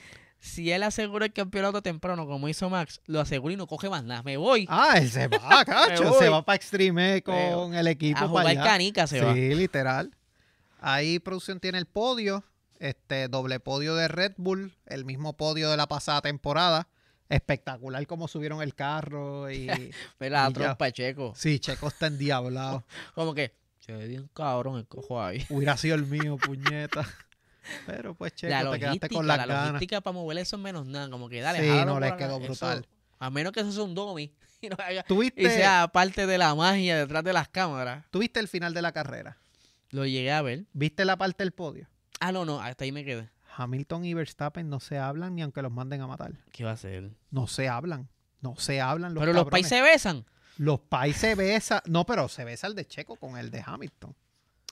si 0.40 0.70
él 0.70 0.82
asegura 0.82 1.26
el 1.26 1.32
campeonato 1.32 1.82
temprano, 1.82 2.26
como 2.26 2.48
hizo 2.48 2.70
Max, 2.70 3.00
lo 3.06 3.20
asegura 3.20 3.54
y 3.54 3.56
no 3.56 3.66
coge 3.66 3.88
más 3.88 4.04
nada. 4.04 4.22
Me 4.22 4.36
voy. 4.36 4.66
Ah, 4.68 4.94
él 4.98 5.10
se 5.10 5.26
va, 5.28 5.64
cacho. 5.66 6.12
se 6.18 6.28
va 6.28 6.44
para 6.44 6.56
Extreme 6.56 7.22
con 7.22 7.74
el 7.74 7.86
equipo 7.88 8.18
a 8.18 8.20
para 8.20 8.28
jugar 8.28 8.46
allá. 8.46 8.64
canica 8.64 9.06
se 9.06 9.20
va. 9.20 9.34
Sí, 9.34 9.54
literal. 9.54 10.14
Ahí 10.80 11.18
producción 11.18 11.58
tiene 11.58 11.78
el 11.78 11.86
podio, 11.86 12.44
este 12.78 13.28
doble 13.28 13.58
podio 13.58 13.96
de 13.96 14.06
Red 14.06 14.34
Bull, 14.36 14.76
el 14.86 15.04
mismo 15.04 15.36
podio 15.36 15.70
de 15.70 15.76
la 15.76 15.88
pasada 15.88 16.22
temporada. 16.22 16.88
Espectacular 17.28 18.06
como 18.06 18.26
subieron 18.26 18.62
el 18.62 18.74
carro 18.74 19.50
y 19.50 19.66
la 20.18 20.18
Y 20.20 20.30
ya. 20.30 20.50
trompa 20.50 20.90
Checo. 20.92 21.34
sí, 21.36 21.58
Checo 21.58 21.88
está 21.88 22.06
endiablado. 22.06 22.84
Como 23.14 23.34
que, 23.34 23.54
se 23.80 23.92
ve 23.92 24.06
bien 24.06 24.30
cabrón 24.32 24.78
el 24.78 24.86
cojo 24.86 25.22
ahí. 25.22 25.44
Hubiera 25.50 25.76
sido 25.76 25.96
el 25.96 26.06
mío, 26.06 26.38
puñeta. 26.38 27.06
Pero 27.86 28.14
pues 28.14 28.34
Checo, 28.34 28.52
la 28.52 28.70
te 28.70 28.78
quedaste 28.80 29.08
con 29.08 29.26
las 29.26 29.38
la 29.38 29.46
ganas. 29.46 29.66
logística 29.72 30.00
para 30.00 30.14
mover 30.14 30.38
eso 30.38 30.56
es 30.56 30.62
menos 30.62 30.86
nada. 30.86 31.08
Como 31.10 31.28
que 31.28 31.40
dale, 31.40 31.60
Sí, 31.60 31.84
no, 31.86 31.98
les 32.00 32.12
quedó 32.14 32.38
Eso- 32.38 32.46
brutal. 32.46 32.86
a 33.18 33.30
menos 33.30 33.52
que 33.52 33.60
eso 33.60 33.72
sea 33.72 33.82
un 33.84 33.94
dummy. 33.94 34.32
Y, 34.60 34.68
no 34.68 34.76
haya- 34.84 35.04
¿Tuviste, 35.04 35.40
y 35.42 35.46
sea 35.46 35.86
parte 35.86 36.26
de 36.26 36.36
la 36.36 36.52
magia 36.54 36.96
detrás 36.98 37.22
de 37.22 37.32
las 37.32 37.48
cámaras. 37.48 38.04
¿Tuviste 38.10 38.40
el 38.40 38.48
final 38.48 38.74
de 38.74 38.82
la 38.82 38.90
carrera? 38.90 39.38
Lo 39.90 40.04
llegué 40.04 40.32
a 40.32 40.42
ver. 40.42 40.64
¿Viste 40.72 41.04
la 41.04 41.16
parte 41.16 41.44
del 41.44 41.52
podio? 41.52 41.86
Ah, 42.18 42.32
no, 42.32 42.44
no, 42.44 42.60
hasta 42.60 42.82
ahí 42.84 42.90
me 42.90 43.04
quedé. 43.04 43.28
Hamilton 43.56 44.04
y 44.04 44.14
Verstappen 44.14 44.68
no 44.68 44.80
se 44.80 44.98
hablan 44.98 45.36
ni 45.36 45.42
aunque 45.42 45.62
los 45.62 45.70
manden 45.70 46.00
a 46.00 46.08
matar. 46.08 46.32
¿Qué 46.52 46.64
va 46.64 46.70
a 46.70 46.74
hacer? 46.74 47.10
No 47.30 47.46
se 47.46 47.68
hablan. 47.68 48.08
No 48.40 48.56
se 48.56 48.80
hablan 48.80 49.14
los 49.14 49.20
Pero 49.22 49.32
los 49.32 49.46
países 49.48 49.70
se 49.70 49.80
besan. 49.82 50.24
Los 50.56 50.80
países 50.80 51.20
se 51.20 51.34
besan. 51.36 51.80
No, 51.86 52.04
pero 52.04 52.28
se 52.28 52.44
besa 52.44 52.66
el 52.66 52.74
de 52.74 52.84
Checo 52.84 53.14
con 53.16 53.38
el 53.38 53.50
de 53.52 53.62
Hamilton. 53.64 54.14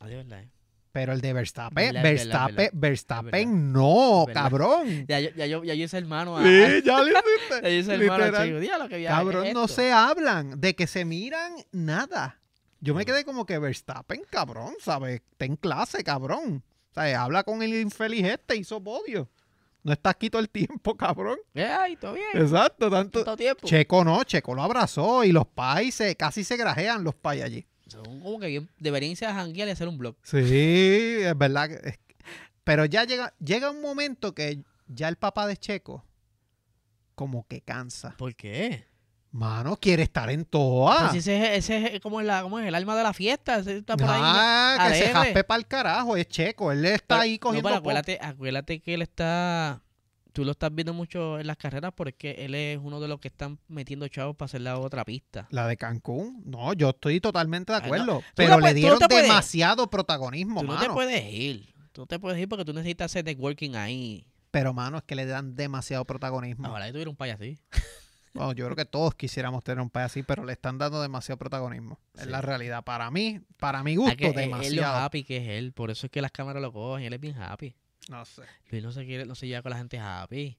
Ah, 0.01 0.07
de 0.09 0.17
verdad. 0.17 0.41
eh. 0.41 0.51
Pero 0.97 1.13
el 1.13 1.21
de 1.21 1.33
Verstappen, 1.35 1.93
Verstappen. 2.03 2.71
Verstappen 2.73 3.73
no, 3.73 4.25
cabrón. 4.33 5.05
Ya, 5.07 5.21
yo- 5.21 5.29
ya, 5.37 5.45
yo, 5.45 5.63
ya 5.63 5.75
yo 5.75 5.85
hice 5.85 5.99
hermano 5.99 6.39
a. 6.39 6.43
Sí, 6.43 6.49
ya 6.49 6.81
Ya 6.83 7.03
hiciste. 7.03 7.63
yo 7.63 7.69
hice 7.69 7.95
hermano. 7.95 8.61
Diablo, 8.61 8.89
que 8.89 9.05
Cabrón, 9.05 9.47
es 9.47 9.53
no 9.55 9.69
se 9.69 9.93
hablan. 9.93 10.59
De 10.59 10.75
que 10.75 10.87
se 10.87 11.05
miran, 11.05 11.53
nada. 11.71 12.41
Yo 12.81 12.95
me 12.95 13.05
quedé 13.05 13.27
como 13.27 13.45
que 13.45 13.59
Verstappen, 13.59 14.23
cabrón, 14.31 14.73
¿sabes? 14.81 15.21
Está 15.33 15.45
en 15.45 15.57
clase, 15.57 16.03
cabrón. 16.03 16.65
O 16.93 16.95
sea, 16.95 17.23
habla 17.23 17.43
con 17.45 17.63
el 17.63 17.75
infeliz 17.75 18.25
este, 18.25 18.57
hizo 18.57 18.83
podio. 18.83 19.29
No 19.83 19.93
está 19.93 20.11
aquí 20.11 20.31
todo 20.31 20.41
el 20.41 20.49
tiempo, 20.49 20.97
cabrón. 20.97 21.39
Eh, 21.55 21.65
Ay, 21.65 21.97
todo 21.97 22.15
bien. 22.15 22.27
Exacto, 22.33 22.91
tanto. 22.91 23.19
Tanto 23.23 23.37
tiempo. 23.37 23.67
Checo 23.67 24.03
no, 24.03 24.25
Checo 24.25 24.55
lo 24.55 24.63
abrazó 24.63 25.25
y 25.25 25.31
los 25.33 25.47
países 25.47 26.17
casi 26.17 26.43
se 26.43 26.57
grajean 26.57 27.05
los 27.05 27.15
pais 27.15 27.43
allí. 27.45 27.67
Son 27.87 28.05
como 28.21 28.39
que 28.41 28.49
bien. 28.49 28.69
Deberían 28.79 29.13
irse 29.13 29.27
a 29.27 29.35
janguear 29.35 29.69
y 29.69 29.71
hacer 29.73 29.89
un 29.89 29.99
blog. 29.99 30.17
Sí, 30.23 30.39
es 31.21 31.39
verdad. 31.39 31.69
que- 31.69 31.89
es- 31.91 31.99
pero 32.65 32.85
ya 32.85 33.05
llega, 33.05 33.33
llega 33.39 33.71
un 33.71 33.81
momento 33.81 34.35
que 34.35 34.61
ya 34.89 35.09
el 35.09 35.17
papá 35.17 35.47
de 35.47 35.57
Checo 35.57 36.05
como 37.15 37.47
que 37.47 37.61
cansa. 37.63 38.15
¿Por 38.19 38.35
qué? 38.35 38.85
Mano, 39.31 39.77
quiere 39.77 40.03
estar 40.05 40.31
en 40.31 40.41
Pero 40.45 40.51
toa. 40.51 41.11
si 41.13 41.19
ese, 41.19 41.57
ese 41.57 41.97
es 41.97 42.01
como, 42.01 42.23
la, 42.23 42.43
como 42.43 42.59
es 42.59 42.67
el 42.67 42.75
alma 42.75 42.97
de 42.97 43.03
la 43.03 43.13
fiesta. 43.13 43.59
ese 43.59 43.79
está 43.79 43.97
por 43.97 44.09
ahí. 44.09 44.21
Ah, 44.23 44.89
que 44.91 44.95
se 44.99 45.09
jaspe 45.13 45.45
para 45.45 45.59
el 45.59 45.67
carajo, 45.67 46.17
es 46.17 46.27
Checo. 46.29 46.73
Él 46.73 46.85
está 46.87 47.07
Pero- 47.17 47.21
ahí 47.21 47.35
no, 47.35 47.41
cogiendo 47.41 47.69
pero 47.69 47.77
pop. 47.77 47.83
acuérdate, 47.85 48.19
acuérdate 48.21 48.81
que 48.81 48.95
él 48.95 49.03
está. 49.03 49.83
Tú 50.37 50.45
lo 50.45 50.51
estás 50.53 50.69
viendo 50.75 50.93
mucho 50.93 51.39
en 51.39 51.47
las 51.47 51.57
carreras 51.57 51.93
porque 51.97 52.33
él 52.45 52.55
es 52.55 52.79
uno 52.83 53.01
de 53.01 53.09
los 53.09 53.19
que 53.21 53.29
están 53.29 53.59
metiendo 53.69 54.07
chavos 54.09 54.37
para 54.37 54.45
hacer 54.45 54.61
la 54.61 54.79
otra 54.79 55.03
pista. 55.03 55.47
La 55.51 55.67
de 55.67 55.79
Cancún. 55.79 56.43
No, 56.45 56.75
yo 56.75 56.91
estoy 56.91 57.23
totalmente 57.23 57.73
de 57.73 57.79
Ah, 57.79 57.81
no. 57.81 57.87
acuerdo. 57.87 58.23
Pero 58.35 58.51
no 58.51 58.61
le 58.61 58.69
no 58.69 58.75
dieron 58.75 58.99
demasiado 59.09 59.89
protagonismo, 59.89 60.61
Tú 60.61 60.67
no 60.67 60.79
te 60.79 60.91
puedes 60.91 61.25
ir. 61.33 61.75
Tú 61.93 62.03
no 62.03 62.07
te 62.07 62.19
puedes 62.19 62.39
ir 62.39 62.51
porque 62.51 62.67
tú 62.67 62.75
necesitas 62.75 63.07
hacer 63.11 63.25
networking 63.25 63.77
ahí. 63.77 64.27
Pero, 64.51 64.75
mano, 64.75 64.99
es 64.99 65.05
que 65.05 65.15
le 65.15 65.25
dan 65.25 65.55
demasiado 65.57 66.05
protagonismo. 66.05 66.69
Ojalá 66.69 66.87
yo 66.89 66.93
tuviera 66.93 67.11
un 67.11 67.17
país 67.17 67.33
así. 67.35 67.59
Bueno, 68.35 68.53
yo 68.53 68.67
creo 68.67 68.77
que 68.77 68.85
todos 68.85 69.15
quisiéramos 69.15 69.65
tener 69.65 69.81
un 69.81 69.89
país 69.89 70.05
así, 70.07 70.23
pero 70.23 70.45
le 70.45 70.53
están 70.53 70.77
dando 70.77 71.01
demasiado 71.01 71.39
protagonismo. 71.39 71.99
Es 72.15 72.25
Sí. 72.25 72.29
la 72.29 72.43
realidad. 72.43 72.85
Para 72.85 73.11
mí, 73.11 73.41
para 73.57 73.83
mi 73.83 73.95
Ah, 73.95 73.97
gusto, 73.97 74.17
que 74.19 74.25
es- 74.27 74.31
es 74.33 74.37
lo 74.37 74.41
demasiado. 74.43 74.97
happy 74.99 75.25
que 75.25 75.39
es 75.39 75.49
él. 75.49 75.73
Por 75.73 75.91
eso 75.91 76.07
es 76.07 76.11
que 76.13 76.21
las 76.21 76.31
cámaras 76.33 76.61
lo 76.61 76.71
cogen. 76.75 77.07
Él 77.07 77.15
es 77.15 77.21
bien 77.21 77.39
happy. 77.41 77.75
No 78.09 78.25
sé. 78.25 78.43
Luis 78.71 78.83
no 78.85 78.93
se 78.93 79.05
quiere, 79.05 79.27
no 79.27 79.35
se 79.35 79.47
lleva 79.47 79.63
con 79.63 79.71
la 79.71 79.79
gente 79.79 79.99
happy. 79.99 80.57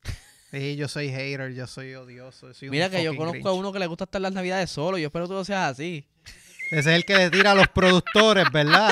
Sí, 0.52 0.76
yo 0.76 0.88
soy 0.88 1.10
hater, 1.10 1.54
yo 1.54 1.68
soy 1.68 1.93
odioso. 1.95 2.54
soy 2.54 2.70
un 2.70 2.72
Mira 2.72 2.89
que 2.89 3.04
yo 3.04 3.16
conozco 3.16 3.50
a 3.50 3.54
uno 3.54 3.72
que 3.74 3.80
le 3.80 3.88
gusta 3.88 4.06
estar 4.06 4.22
las 4.22 4.32
navidades 4.34 4.70
solo. 4.70 4.98
Yo 4.98 5.08
espero 5.08 5.26
que 5.26 5.30
tú 5.30 5.34
no 5.36 5.43
seas 5.45 5.72
así. 5.72 6.08
Ese 6.72 6.80
es 6.80 6.88
el 6.88 7.06
que 7.06 7.16
le 7.16 7.30
tira 7.30 7.52
a 7.52 7.56
los 7.56 7.68
productores, 7.70 8.45
¿verdad? 8.52 8.89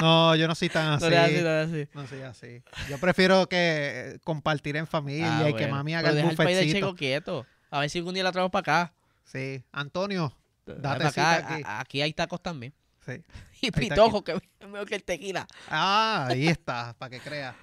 No, 0.00 0.34
yo 0.36 0.48
no 0.48 0.54
soy 0.54 0.68
tan 0.70 0.86
así. 0.92 1.04
No 1.04 1.06
eres 1.08 1.20
así, 1.20 1.42
no 1.42 1.48
eres 1.50 1.68
así. 1.70 1.88
No 1.94 2.06
soy 2.06 2.20
así. 2.22 2.62
Yo 2.88 2.98
prefiero 2.98 3.46
que 3.48 4.18
compartir 4.24 4.76
en 4.76 4.86
familia 4.86 5.38
Ah, 5.38 5.50
y 5.50 5.54
que 5.54 5.66
mami 5.68 5.94
haga 5.94 6.08
Pero 6.08 6.10
el 6.10 6.16
deja 6.16 6.30
el 6.30 6.36
país 6.36 6.48
de 6.56 6.64
buffetcito. 6.64 6.86
Checo 6.86 6.96
quieto. 6.96 7.46
A 7.70 7.80
ver 7.80 7.90
si 7.90 7.98
algún 7.98 8.14
día 8.14 8.24
la 8.24 8.32
traemos 8.32 8.50
para 8.50 8.60
acá. 8.84 8.94
Sí. 9.24 9.62
Antonio, 9.72 10.36
Date 10.66 11.04
acá. 11.06 11.36
aquí. 11.54 11.62
A- 11.66 11.80
aquí 11.80 12.02
hay 12.02 12.12
tacos 12.12 12.42
también. 12.42 12.74
sí. 13.06 13.22
Y 13.62 13.70
pitojo, 13.70 14.22
que 14.22 14.32
es 14.32 14.40
mejor 14.68 14.86
que 14.86 14.94
el 14.96 15.04
tequila. 15.04 15.46
Ah, 15.70 16.26
ahí 16.28 16.48
está, 16.48 16.94
para 16.98 17.08
que 17.10 17.20
crea. 17.20 17.54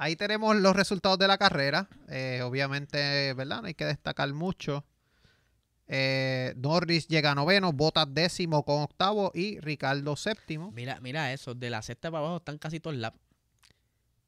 Ahí 0.00 0.16
tenemos 0.16 0.56
los 0.56 0.74
resultados 0.74 1.18
de 1.18 1.28
la 1.28 1.36
carrera. 1.36 1.86
Eh, 2.08 2.40
obviamente, 2.42 3.34
¿verdad? 3.34 3.60
No 3.60 3.66
hay 3.66 3.74
que 3.74 3.84
destacar 3.84 4.32
mucho. 4.32 4.82
Eh, 5.88 6.54
Norris 6.56 7.06
llega 7.06 7.32
a 7.32 7.34
noveno, 7.34 7.74
Bottas 7.74 8.06
décimo 8.08 8.64
con 8.64 8.80
octavo 8.80 9.30
y 9.34 9.60
Ricardo 9.60 10.16
séptimo. 10.16 10.72
Mira, 10.72 10.98
mira 11.02 11.34
eso. 11.34 11.54
De 11.54 11.68
la 11.68 11.82
sexta 11.82 12.10
para 12.10 12.20
abajo 12.20 12.38
están 12.38 12.56
casi 12.56 12.80
todos 12.80 12.96
laps. 12.96 13.20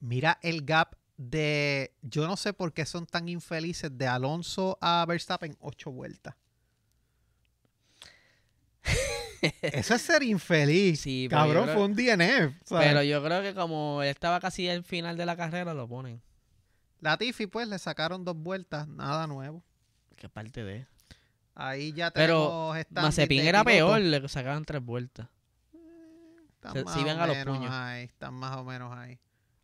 Mira 0.01 0.39
el 0.43 0.67
gap 0.67 0.95
de. 1.17 1.95
Yo 2.03 2.27
no 2.27 2.37
sé 2.37 2.53
por 2.53 2.75
qué 2.75 2.85
son 2.85 3.07
tan 3.07 3.31
infelices 3.31 3.97
de 3.97 4.07
Alonso 4.07 4.77
a 4.83 5.07
Verstappen, 5.09 5.57
ocho 5.59 5.91
vueltas. 5.91 6.35
Eso 9.63 9.95
es 9.95 10.03
ser 10.03 10.23
infeliz. 10.23 11.01
Sí, 11.01 11.27
pero 11.29 11.43
Cabrón, 11.43 11.65
creo- 11.65 11.75
fue 11.75 11.85
un 11.85 11.95
DNF. 11.95 12.55
¿sabes? 12.65 12.89
Pero 12.89 13.03
yo 13.03 13.23
creo 13.23 13.43
que 13.43 13.55
como 13.55 14.03
él 14.03 14.09
estaba 14.09 14.41
casi 14.41 14.69
al 14.69 14.85
final 14.85 15.17
de 15.17 15.27
la 15.27 15.37
carrera, 15.37 15.75
lo 15.75 15.89
ponen. 15.89 16.23
Latifi, 17.01 17.47
pues, 17.49 17.67
le 17.69 17.79
sacaron 17.79 18.25
dos 18.25 18.37
vueltas, 18.37 18.87
nada 18.89 19.27
nuevo. 19.27 19.63
Que 20.17 20.29
parte 20.29 20.63
de. 20.63 20.87
Ahí 21.55 21.93
ya 21.93 22.11
Pero 22.13 22.37
tenemos 22.73 22.77
standings 22.83 23.03
Mazepin 23.03 23.41
era 23.45 23.65
peor, 23.65 24.01
le 24.01 24.29
sacaban 24.29 24.65
tres 24.65 24.83
vueltas. 24.83 25.27
Están 26.55 26.73
se- 26.75 26.85
más 26.85 26.97
iban 26.97 27.19
o 27.19 27.23
a 27.23 27.27
los 27.27 27.37
puños. 27.45 27.71
ahí, 27.73 28.05
están 28.05 28.35
más 28.35 28.57
o 28.57 28.65
menos 28.65 28.97
ahí. 28.97 29.19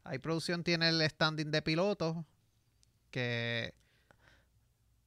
Ahí 0.05 0.19
producción 0.19 0.65
tiene 0.65 0.89
el 0.89 1.01
standing 1.09 1.51
de 1.51 1.63
pilotos 1.63 2.17
que, 3.11 3.73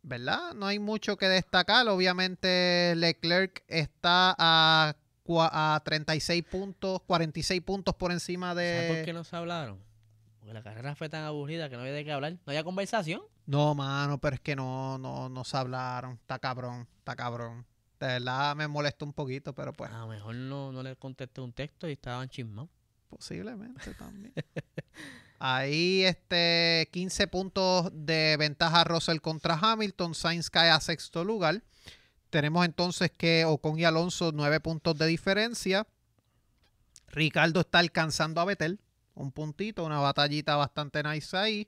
¿verdad? 0.04 0.54
No 0.54 0.66
hay 0.66 0.80
mucho 0.80 1.18
que 1.18 1.28
destacar. 1.28 1.88
Obviamente 1.88 2.94
Leclerc 2.96 3.64
está 3.68 4.36
a, 4.38 4.96
a 5.28 5.82
36 5.84 6.44
puntos, 6.44 7.02
46 7.08 7.62
puntos 7.62 7.96
por 7.96 8.12
encima 8.12 8.50
¿Sabes 8.50 8.88
por 8.88 8.96
qué 8.98 9.06
de... 9.06 9.14
no 9.14 9.24
se 9.24 9.36
hablaron? 9.36 9.80
Porque 10.40 10.54
la 10.54 10.64
carrera 10.64 10.96
fue 10.96 11.10
tan 11.10 11.24
aburrida 11.24 11.70
que 11.70 11.76
no 11.76 11.82
había 11.82 11.94
de 11.94 12.04
qué 12.04 12.12
hablar. 12.12 12.34
No 12.34 12.40
había 12.48 12.64
conversación. 12.64 13.22
No, 13.46 13.76
mano, 13.76 14.20
pero 14.20 14.36
es 14.36 14.42
que 14.42 14.56
no, 14.56 14.98
no, 14.98 15.30
no 15.30 15.44
se 15.44 15.58
hablaron. 15.58 16.14
Está 16.14 16.40
cabrón, 16.40 16.88
está 16.98 17.16
cabrón. 17.16 17.66
De 18.00 18.08
verdad 18.08 18.56
me 18.56 18.68
molesta 18.68 19.06
un 19.06 19.14
poquito, 19.14 19.54
pero 19.54 19.74
pues 19.74 19.92
A 19.92 20.00
lo 20.00 20.08
mejor 20.08 20.34
no, 20.34 20.72
no 20.72 20.82
le 20.82 20.96
contesté 20.96 21.42
un 21.42 21.54
texto 21.54 21.88
y 21.88 21.92
estaban 21.94 22.28
chismados. 22.30 22.70
Posiblemente 23.10 23.94
también. 23.94 24.34
Ahí, 25.44 26.04
este, 26.04 26.88
15 26.92 27.26
puntos 27.26 27.90
de 27.92 28.38
ventaja 28.38 28.84
Russell 28.84 29.22
contra 29.22 29.58
Hamilton. 29.60 30.14
Sainz 30.14 30.52
cae 30.52 30.70
a 30.70 30.80
sexto 30.80 31.26
lugar. 31.26 31.64
Tenemos 32.30 32.64
entonces 32.64 33.10
que 33.10 33.44
Ocon 33.46 33.80
y 33.80 33.86
Alonso, 33.86 34.32
9 34.32 34.60
puntos 34.60 34.96
de 35.00 35.08
diferencia. 35.08 35.88
Ricardo 37.08 37.62
está 37.62 37.80
alcanzando 37.80 38.40
a 38.40 38.46
Vettel. 38.46 38.82
Un 39.16 39.32
puntito, 39.32 39.84
una 39.84 39.98
batallita 39.98 40.58
bastante 40.58 41.02
nice 41.02 41.36
ahí. 41.36 41.68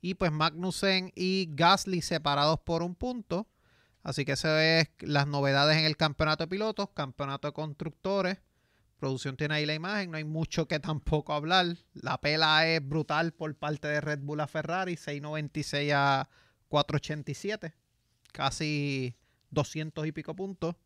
Y 0.00 0.14
pues 0.14 0.32
Magnussen 0.32 1.12
y 1.14 1.50
Gasly 1.50 2.00
separados 2.00 2.60
por 2.60 2.82
un 2.82 2.94
punto. 2.94 3.46
Así 4.02 4.24
que 4.24 4.36
se 4.36 4.80
es 4.80 4.88
las 5.00 5.26
novedades 5.26 5.76
en 5.76 5.84
el 5.84 5.98
campeonato 5.98 6.44
de 6.44 6.48
pilotos, 6.48 6.88
campeonato 6.94 7.46
de 7.46 7.52
constructores. 7.52 8.38
Producción 9.02 9.36
tiene 9.36 9.54
ahí 9.54 9.66
la 9.66 9.74
imagen, 9.74 10.12
no 10.12 10.16
hay 10.16 10.22
mucho 10.22 10.68
que 10.68 10.78
tampoco 10.78 11.32
hablar. 11.32 11.66
La 11.92 12.20
pela 12.20 12.68
es 12.68 12.88
brutal 12.88 13.32
por 13.32 13.52
parte 13.56 13.88
de 13.88 14.00
Red 14.00 14.20
Bull 14.20 14.38
a 14.38 14.46
Ferrari, 14.46 14.94
6.96 14.94 15.92
a 15.92 16.28
4.87, 16.70 17.72
casi 18.30 19.16
200 19.50 20.06
y 20.06 20.12
pico 20.12 20.36
puntos. 20.36 20.76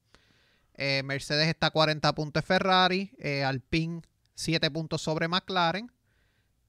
Eh, 0.72 1.02
Mercedes 1.04 1.46
está 1.48 1.66
a 1.66 1.70
40 1.72 2.14
puntos 2.14 2.42
de 2.42 2.46
Ferrari, 2.46 3.12
eh, 3.18 3.44
Alpine 3.44 4.00
7 4.34 4.70
puntos 4.70 5.02
sobre 5.02 5.28
McLaren. 5.28 5.92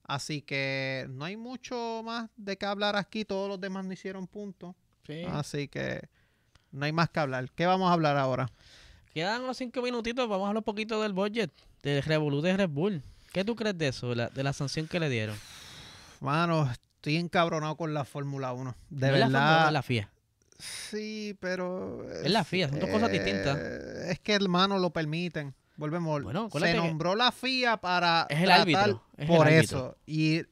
Así 0.02 0.42
que 0.42 1.06
no 1.08 1.24
hay 1.24 1.38
mucho 1.38 2.02
más 2.04 2.28
de 2.36 2.58
qué 2.58 2.66
hablar 2.66 2.94
aquí, 2.94 3.24
todos 3.24 3.48
los 3.48 3.58
demás 3.58 3.86
no 3.86 3.94
hicieron 3.94 4.26
puntos. 4.26 4.76
Sí. 5.06 5.24
Así 5.26 5.68
que 5.68 6.10
no 6.72 6.84
hay 6.84 6.92
más 6.92 7.08
que 7.08 7.20
hablar. 7.20 7.50
¿Qué 7.52 7.64
vamos 7.64 7.88
a 7.88 7.94
hablar 7.94 8.18
ahora? 8.18 8.50
Quedan 9.14 9.42
unos 9.42 9.56
cinco 9.56 9.82
minutitos. 9.82 10.28
Vamos 10.28 10.44
a 10.46 10.48
hablar 10.48 10.60
un 10.60 10.64
poquito 10.64 11.00
del 11.02 11.12
budget. 11.12 11.50
Del 11.82 12.02
Revolut 12.02 12.44
de 12.44 12.56
Red 12.56 12.68
Bull. 12.70 13.02
¿Qué 13.32 13.44
tú 13.44 13.54
crees 13.56 13.76
de 13.78 13.88
eso? 13.88 14.10
De 14.10 14.16
la, 14.16 14.28
de 14.28 14.42
la 14.42 14.52
sanción 14.52 14.86
que 14.88 15.00
le 15.00 15.08
dieron. 15.08 15.36
Mano, 16.20 16.70
estoy 16.70 17.16
encabronado 17.16 17.76
con 17.76 17.94
la 17.94 18.04
Fórmula 18.04 18.52
1. 18.52 18.74
De 18.90 19.06
¿No 19.10 19.16
la 19.16 19.26
verdad. 19.26 19.66
es 19.68 19.72
la 19.72 19.82
FIA? 19.82 20.10
Sí, 20.58 21.36
pero. 21.40 22.10
Es 22.10 22.30
la 22.30 22.44
FIA, 22.44 22.68
son 22.68 22.80
dos 22.80 22.90
cosas 22.90 23.10
distintas. 23.12 23.56
eh, 23.60 24.08
Es 24.12 24.18
que 24.20 24.32
hermano 24.34 24.78
lo 24.78 24.90
permiten. 24.90 25.54
Volvemos. 25.76 26.22
Bueno, 26.24 26.48
se 26.52 26.58
que- 26.60 26.74
nombró 26.74 27.14
la 27.14 27.30
FIA 27.30 27.76
para. 27.76 28.26
Es 28.28 28.38
el 28.40 28.46
tratar 28.46 28.60
árbitro, 28.62 29.04
es 29.16 29.28
el 29.30 29.36
por 29.36 29.46
árbitro. 29.46 29.78
eso. 29.78 29.96
Y 30.06 30.42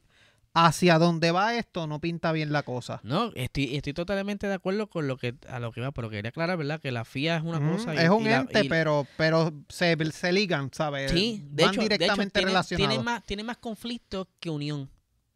hacia 0.65 0.97
dónde 0.97 1.31
va 1.31 1.55
esto 1.55 1.85
no 1.87 1.99
pinta 1.99 2.31
bien 2.31 2.51
la 2.51 2.63
cosa. 2.63 2.99
No, 3.03 3.31
estoy, 3.35 3.75
estoy 3.75 3.93
totalmente 3.93 4.47
de 4.47 4.53
acuerdo 4.55 4.87
con 4.89 5.07
lo 5.07 5.17
que 5.17 5.35
a 5.47 5.59
lo 5.59 5.71
que 5.71 5.81
va, 5.81 5.91
pero 5.91 6.09
quería 6.09 6.29
aclarar, 6.29 6.57
¿verdad? 6.57 6.79
Que 6.81 6.91
la 6.91 7.05
FIA 7.05 7.37
es 7.37 7.43
una 7.43 7.59
Mm, 7.59 7.71
cosa. 7.71 7.93
y- 7.95 7.99
es 7.99 8.09
un 8.09 8.21
y 8.23 8.29
la- 8.29 8.37
ente, 8.37 8.61
y- 8.65 8.69
pero, 8.69 9.05
pero 9.17 9.53
se, 9.69 9.95
se 10.11 10.31
ligan, 10.31 10.69
¿sabes? 10.73 11.11
Sí, 11.11 11.43
de 11.51 11.63
Van 11.65 11.73
hecho, 11.73 11.81
de 11.81 11.85
hecho, 11.85 11.93
directamente 11.93 12.33
tiene, 12.39 12.51
relacionados. 12.51 12.89
tiene 12.89 13.03
más, 13.03 13.23
tiene 13.23 13.43
más 13.43 13.57
conflicto 13.57 14.27
que 14.39 14.49
unión. 14.49 14.89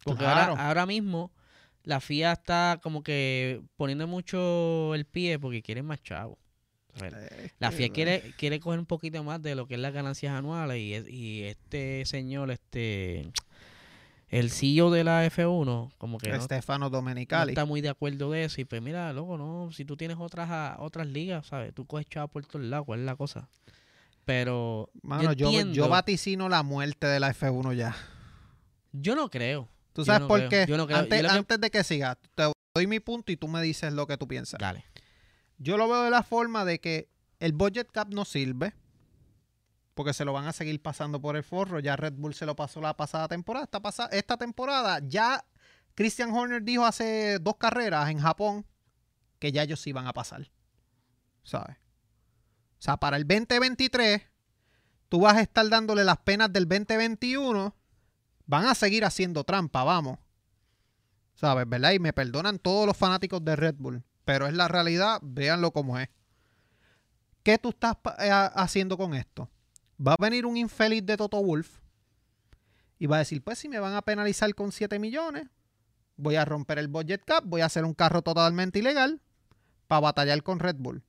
Porque 0.03 0.23
Claro. 0.23 0.53
ahora, 0.53 0.67
ahora 0.67 0.85
mismo 0.87 1.31
la 1.83 1.99
FIA 1.99 2.31
está 2.31 2.79
como 2.81 3.03
que 3.03 3.61
poniendo 3.77 4.07
mucho 4.07 4.95
el 4.95 5.05
pie 5.05 5.37
porque 5.39 5.61
quieren 5.61 5.85
más 5.85 6.01
chavos. 6.01 6.37
La 7.59 7.71
FIA 7.71 7.89
quiere, 7.89 8.33
quiere 8.37 8.59
coger 8.59 8.79
un 8.79 8.85
poquito 8.85 9.23
más 9.23 9.41
de 9.41 9.55
lo 9.55 9.65
que 9.67 9.75
es 9.75 9.79
las 9.79 9.93
ganancias 9.93 10.33
anuales 10.33 10.77
y, 10.77 10.95
y 11.15 11.43
este 11.43 12.03
señor, 12.05 12.51
este 12.51 13.31
el 14.31 14.49
CEO 14.49 14.89
de 14.91 15.03
la 15.03 15.25
F1, 15.27 15.91
como 15.99 16.17
que 16.17 16.29
no, 16.31 16.41
Stefano 16.41 16.85
no 16.85 16.89
Domenicali. 16.89 17.51
está 17.51 17.65
muy 17.65 17.81
de 17.81 17.89
acuerdo 17.89 18.31
de 18.31 18.45
eso. 18.45 18.59
Y 18.61 18.65
pues 18.65 18.81
mira, 18.81 19.13
loco, 19.13 19.37
no, 19.37 19.71
si 19.71 19.85
tú 19.85 19.95
tienes 19.97 20.17
otras 20.19 20.49
ah, 20.49 20.77
otras 20.79 21.05
ligas, 21.05 21.45
¿sabes? 21.45 21.73
Tú 21.73 21.85
coges 21.85 22.07
chavo 22.07 22.29
por 22.29 22.45
todos 22.45 22.65
lados, 22.65 22.85
¿cuál 22.85 23.01
es 23.01 23.05
la 23.05 23.15
cosa? 23.15 23.47
Pero 24.25 24.89
Mano, 25.01 25.33
yo, 25.33 25.47
entiendo- 25.47 25.73
yo 25.73 25.89
vaticino 25.89 26.47
la 26.49 26.63
muerte 26.63 27.07
de 27.07 27.19
la 27.19 27.33
F1 27.33 27.73
ya. 27.75 27.95
yo 28.91 29.15
no 29.15 29.29
creo. 29.29 29.67
¿Tú 29.93 30.01
Yo 30.01 30.05
sabes 30.05 30.21
no 30.21 30.27
por 30.29 30.39
creo, 30.39 30.49
qué? 30.49 30.65
yo 30.67 30.77
no 30.77 30.85
creo. 30.87 30.99
Antes, 30.99 31.21
Yo 31.21 31.27
que- 31.27 31.35
antes 31.35 31.59
de 31.61 31.69
que 31.69 31.83
siga, 31.83 32.17
te 32.35 32.43
doy 32.73 32.87
mi 32.87 32.99
punto 33.01 33.31
y 33.31 33.37
tú 33.37 33.47
me 33.49 33.61
dices 33.61 33.91
lo 33.91 34.07
que 34.07 34.15
tú 34.17 34.27
piensas. 34.27 34.57
Dale. 34.59 34.85
Yo 35.57 35.75
lo 35.77 35.87
veo 35.89 36.03
de 36.03 36.09
la 36.09 36.23
forma 36.23 36.63
de 36.63 36.79
que 36.79 37.09
el 37.41 37.51
budget 37.51 37.91
cap 37.91 38.07
no 38.13 38.23
sirve 38.23 38.73
porque 40.01 40.13
se 40.15 40.25
lo 40.25 40.33
van 40.33 40.47
a 40.47 40.51
seguir 40.51 40.81
pasando 40.81 41.21
por 41.21 41.35
el 41.35 41.43
forro. 41.43 41.79
Ya 41.79 41.95
Red 41.95 42.13
Bull 42.13 42.33
se 42.33 42.47
lo 42.47 42.55
pasó 42.55 42.81
la 42.81 42.97
pasada 42.97 43.27
temporada. 43.27 43.65
Esta, 43.65 43.79
pasa- 43.81 44.07
esta 44.11 44.35
temporada 44.35 44.99
ya 45.07 45.45
Christian 45.93 46.31
Horner 46.31 46.63
dijo 46.63 46.83
hace 46.85 47.37
dos 47.37 47.57
carreras 47.57 48.09
en 48.09 48.17
Japón 48.19 48.65
que 49.37 49.51
ya 49.51 49.61
ellos 49.61 49.85
iban 49.85 50.07
a 50.07 50.13
pasar. 50.13 50.49
¿Sabes? 51.43 51.77
O 51.77 52.81
sea, 52.81 52.97
para 52.97 53.15
el 53.15 53.27
2023 53.27 54.23
tú 55.07 55.19
vas 55.19 55.35
a 55.37 55.41
estar 55.41 55.69
dándole 55.69 56.03
las 56.03 56.17
penas 56.17 56.51
del 56.51 56.67
2021. 56.67 57.75
Van 58.47 58.65
a 58.65 58.73
seguir 58.73 59.05
haciendo 59.05 59.43
trampa, 59.43 59.83
vamos. 59.83 60.17
¿Sabes? 61.35 61.69
¿Verdad? 61.69 61.91
Y 61.91 61.99
me 61.99 62.11
perdonan 62.11 62.57
todos 62.57 62.87
los 62.87 62.97
fanáticos 62.97 63.45
de 63.45 63.55
Red 63.55 63.75
Bull. 63.77 64.03
Pero 64.25 64.47
es 64.47 64.53
la 64.55 64.67
realidad, 64.67 65.19
véanlo 65.21 65.69
como 65.71 65.99
es. 65.99 66.09
¿Qué 67.43 67.59
tú 67.59 67.69
estás 67.69 67.97
eh, 68.17 68.31
ha- 68.31 68.47
haciendo 68.47 68.97
con 68.97 69.13
esto? 69.13 69.47
Va 70.05 70.13
a 70.13 70.17
venir 70.19 70.45
un 70.45 70.57
infeliz 70.57 71.05
de 71.05 71.17
Toto 71.17 71.43
Wolf 71.43 71.79
y 72.97 73.07
va 73.07 73.17
a 73.17 73.19
decir, 73.19 73.43
pues 73.43 73.59
si 73.59 73.69
me 73.69 73.79
van 73.79 73.95
a 73.95 74.01
penalizar 74.01 74.53
con 74.55 74.71
7 74.71 74.99
millones, 74.99 75.47
voy 76.17 76.35
a 76.35 76.45
romper 76.45 76.79
el 76.79 76.87
budget 76.87 77.23
cap, 77.25 77.43
voy 77.45 77.61
a 77.61 77.65
hacer 77.65 77.85
un 77.85 77.93
carro 77.93 78.21
totalmente 78.21 78.79
ilegal 78.79 79.21
para 79.87 80.01
batallar 80.01 80.41
con 80.43 80.59
Red 80.59 80.77
Bull. 80.77 81.03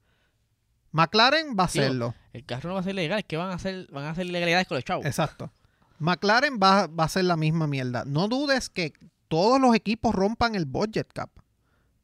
McLaren 0.90 1.56
va 1.58 1.64
a 1.64 1.66
hacerlo. 1.66 2.14
El 2.32 2.44
carro 2.44 2.68
no 2.68 2.74
va 2.74 2.80
a 2.80 2.84
ser 2.84 2.94
legal, 2.94 3.18
es 3.18 3.24
que 3.24 3.36
van 3.36 3.50
a 3.50 3.54
hacer, 3.54 3.88
van 3.90 4.04
a 4.04 4.10
hacer 4.10 4.26
ilegalidades 4.26 4.66
con 4.66 4.76
los 4.76 4.84
chavos. 4.84 5.06
Exacto. 5.06 5.50
McLaren 5.98 6.58
va, 6.62 6.86
va 6.86 7.04
a 7.04 7.06
hacer 7.06 7.24
la 7.24 7.36
misma 7.36 7.66
mierda. 7.66 8.04
No 8.04 8.28
dudes 8.28 8.68
que 8.68 8.92
todos 9.28 9.60
los 9.60 9.74
equipos 9.74 10.14
rompan 10.14 10.54
el 10.54 10.66
budget 10.66 11.10
cap. 11.12 11.30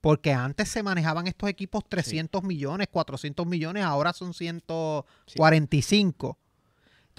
Porque 0.01 0.33
antes 0.33 0.69
se 0.69 0.83
manejaban 0.83 1.27
estos 1.27 1.51
equipos 1.51 1.83
300 1.89 2.43
millones, 2.45 2.87
400 2.91 3.47
millones, 3.47 3.85
ahora 3.85 4.13
son 4.13 4.33
145. 4.33 6.39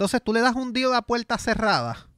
Entonces 0.00 0.22
tú 0.24 0.32
le 0.32 0.40
das 0.40 0.56
un 0.56 0.72
dio 0.72 0.92
de 0.92 1.02
puerta 1.02 1.36
cerrada 1.36 2.08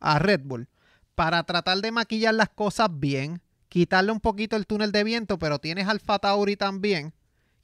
a 0.00 0.18
Red 0.18 0.40
Bull 0.44 0.66
para 1.14 1.42
tratar 1.42 1.76
de 1.82 1.92
maquillar 1.92 2.32
las 2.32 2.48
cosas 2.48 2.88
bien, 2.90 3.42
quitarle 3.68 4.12
un 4.12 4.20
poquito 4.20 4.56
el 4.56 4.66
túnel 4.66 4.92
de 4.92 5.04
viento, 5.04 5.38
pero 5.38 5.58
tienes 5.58 5.88
Alfa 5.88 6.18
Tauri 6.18 6.56
también, 6.56 7.12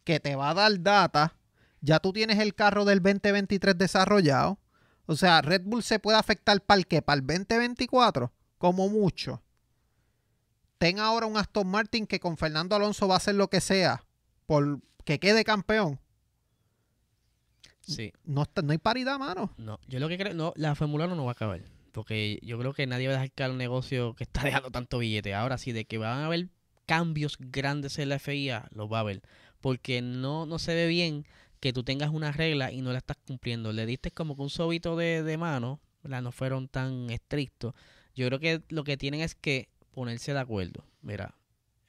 que 0.04 0.20
te 0.20 0.36
va 0.36 0.50
a 0.50 0.54
dar 0.54 0.82
data. 0.82 1.38
Ya 1.80 1.98
tú 1.98 2.12
tienes 2.12 2.40
el 2.40 2.54
carro 2.54 2.84
del 2.84 3.00
2023 3.00 3.78
desarrollado. 3.78 4.58
O 5.06 5.16
sea, 5.16 5.40
Red 5.40 5.62
Bull 5.64 5.82
se 5.82 5.98
puede 5.98 6.18
afectar 6.18 6.60
para 6.60 6.80
el 6.80 6.86
qué? 6.86 7.00
Para 7.00 7.20
el 7.20 7.26
2024, 7.26 8.30
como 8.58 8.90
mucho. 8.90 9.42
Ten 10.76 10.98
ahora 10.98 11.24
un 11.24 11.38
Aston 11.38 11.66
Martin 11.68 12.06
que 12.06 12.20
con 12.20 12.36
Fernando 12.36 12.76
Alonso 12.76 13.08
va 13.08 13.14
a 13.14 13.16
hacer 13.16 13.34
lo 13.34 13.48
que 13.48 13.62
sea 13.62 14.04
por 14.44 14.80
que 15.06 15.18
quede 15.18 15.42
campeón. 15.42 15.98
Sí. 17.86 18.12
No, 18.24 18.42
está- 18.42 18.62
no 18.62 18.72
hay 18.72 18.78
paridad, 18.78 19.18
mano. 19.18 19.52
No, 19.56 19.78
yo 19.88 19.98
lo 20.00 20.08
que 20.08 20.16
creo, 20.18 20.34
no, 20.34 20.52
la 20.56 20.74
Fórmula 20.74 21.06
1 21.06 21.14
no 21.16 21.24
va 21.24 21.30
a 21.30 21.32
acabar. 21.32 21.60
Porque 21.92 22.40
yo 22.42 22.58
creo 22.58 22.72
que 22.72 22.86
nadie 22.86 23.06
va 23.06 23.12
a 23.14 23.16
dejar 23.16 23.32
caer 23.32 23.50
un 23.52 23.58
negocio 23.58 24.14
que 24.14 24.24
está 24.24 24.42
dejando 24.62 24.70
tanto 24.70 24.98
billete. 24.98 25.34
Ahora 25.34 25.58
sí, 25.58 25.72
de 25.72 25.84
que 25.84 25.98
van 25.98 26.20
a 26.20 26.26
haber 26.26 26.48
cambios 26.86 27.36
grandes 27.38 27.98
en 27.98 28.08
la 28.08 28.18
FIA, 28.18 28.68
los 28.72 28.92
va 28.92 28.98
a 28.98 29.00
haber. 29.00 29.22
Porque 29.60 30.02
no, 30.02 30.44
no 30.46 30.58
se 30.58 30.74
ve 30.74 30.86
bien 30.86 31.24
que 31.60 31.72
tú 31.72 31.82
tengas 31.84 32.10
una 32.10 32.32
regla 32.32 32.72
y 32.72 32.82
no 32.82 32.92
la 32.92 32.98
estás 32.98 33.16
cumpliendo. 33.26 33.72
Le 33.72 33.86
diste 33.86 34.10
como 34.10 34.36
que 34.36 34.42
un 34.42 34.50
sobito 34.50 34.96
de, 34.96 35.22
de 35.22 35.38
mano, 35.38 35.80
¿verdad? 36.02 36.20
no 36.22 36.32
fueron 36.32 36.68
tan 36.68 37.08
estrictos. 37.10 37.74
Yo 38.14 38.26
creo 38.26 38.38
que 38.40 38.62
lo 38.68 38.84
que 38.84 38.96
tienen 38.96 39.20
es 39.20 39.34
que 39.34 39.68
ponerse 39.92 40.32
de 40.34 40.40
acuerdo. 40.40 40.84
Mira, 41.00 41.34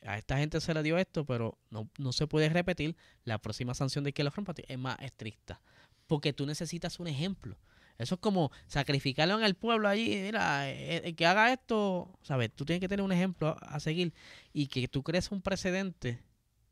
a 0.06 0.18
esta 0.18 0.38
gente 0.38 0.62
se 0.62 0.74
le 0.74 0.84
dio 0.84 0.98
esto, 0.98 1.26
pero 1.26 1.58
no, 1.72 1.90
no 1.98 2.14
se 2.14 2.28
puede 2.28 2.48
repetir. 2.50 2.96
La 3.26 3.40
próxima 3.40 3.74
sanción 3.74 4.04
de 4.04 4.14
que 4.14 4.24
lo 4.24 4.30
rompa 4.30 4.54
es 4.68 4.78
más 4.78 4.98
estricta. 5.02 5.62
Porque 6.08 6.34
tú 6.34 6.46
necesitas 6.46 7.00
un 7.00 7.08
ejemplo. 7.08 7.58
Eso 7.98 8.16
es 8.16 8.22
como 8.22 8.52
sacrificarlo 8.68 9.38
en 9.40 9.46
el 9.46 9.56
pueblo 9.56 9.88
allí. 9.88 10.08
Mira, 10.24 10.70
eh, 10.70 10.98
el 11.06 11.16
que 11.16 11.26
haga 11.26 11.54
esto, 11.54 12.18
¿sabes? 12.24 12.52
Tú 12.54 12.66
tienes 12.66 12.82
que 12.82 12.90
tener 12.90 13.04
un 13.04 13.12
ejemplo 13.14 13.50
a, 13.62 13.76
a 13.76 13.80
seguir 13.80 14.14
y 14.54 14.68
que 14.68 14.88
tú 14.90 15.02
crees 15.02 15.32
un 15.32 15.42
precedente 15.42 16.20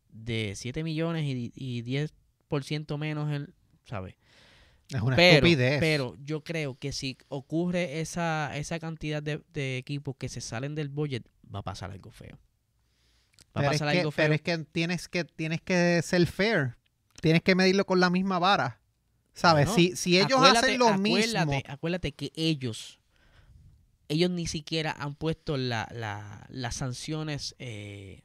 de 0.09 0.53
7 0.55 0.83
millones 0.83 1.23
y, 1.25 1.51
y 1.55 1.81
10% 1.83 2.97
menos, 2.97 3.31
el, 3.31 3.53
¿sabes? 3.85 4.15
Es 4.89 5.01
una 5.01 5.15
pero, 5.15 5.47
estupidez. 5.47 5.79
pero 5.79 6.17
yo 6.23 6.43
creo 6.43 6.77
que 6.77 6.91
si 6.91 7.17
ocurre 7.29 8.01
esa, 8.01 8.55
esa 8.57 8.77
cantidad 8.79 9.23
de, 9.23 9.41
de 9.53 9.77
equipos 9.77 10.15
que 10.17 10.27
se 10.29 10.41
salen 10.41 10.75
del 10.75 10.89
budget, 10.89 11.25
va 11.53 11.59
a 11.59 11.63
pasar 11.63 11.89
algo 11.89 12.11
feo. 12.11 12.37
Va 13.55 13.61
Pero 13.61 13.67
a 13.67 13.71
pasar 13.71 13.91
que- 13.93 13.99
algo 13.99 14.11
feo. 14.11 14.25
pero 14.25 14.33
es 14.35 14.41
que 14.41 14.57
tienes 14.65 15.07
que 15.07 15.23
tienes 15.23 15.61
que 15.61 16.01
ser 16.03 16.27
fair. 16.27 16.75
Tienes 17.21 17.41
que 17.41 17.55
medirlo 17.55 17.85
con 17.85 18.01
la 18.01 18.09
misma 18.09 18.37
vara. 18.39 18.81
¿Sabes? 19.33 19.69
Si, 19.75 19.95
si 19.95 20.17
ellos 20.17 20.39
hacen 20.59 20.79
lo 20.79 20.87
acuérdate, 20.87 21.45
mismo. 21.47 21.61
Acuérdate 21.67 22.11
que 22.11 22.31
ellos, 22.35 22.99
ellos 24.09 24.29
ni 24.29 24.45
siquiera 24.47 24.95
han 24.97 25.15
puesto 25.15 25.57
la, 25.57 25.87
la- 25.91 26.45
las 26.49 26.75
sanciones, 26.75 27.55
eh, 27.59 28.21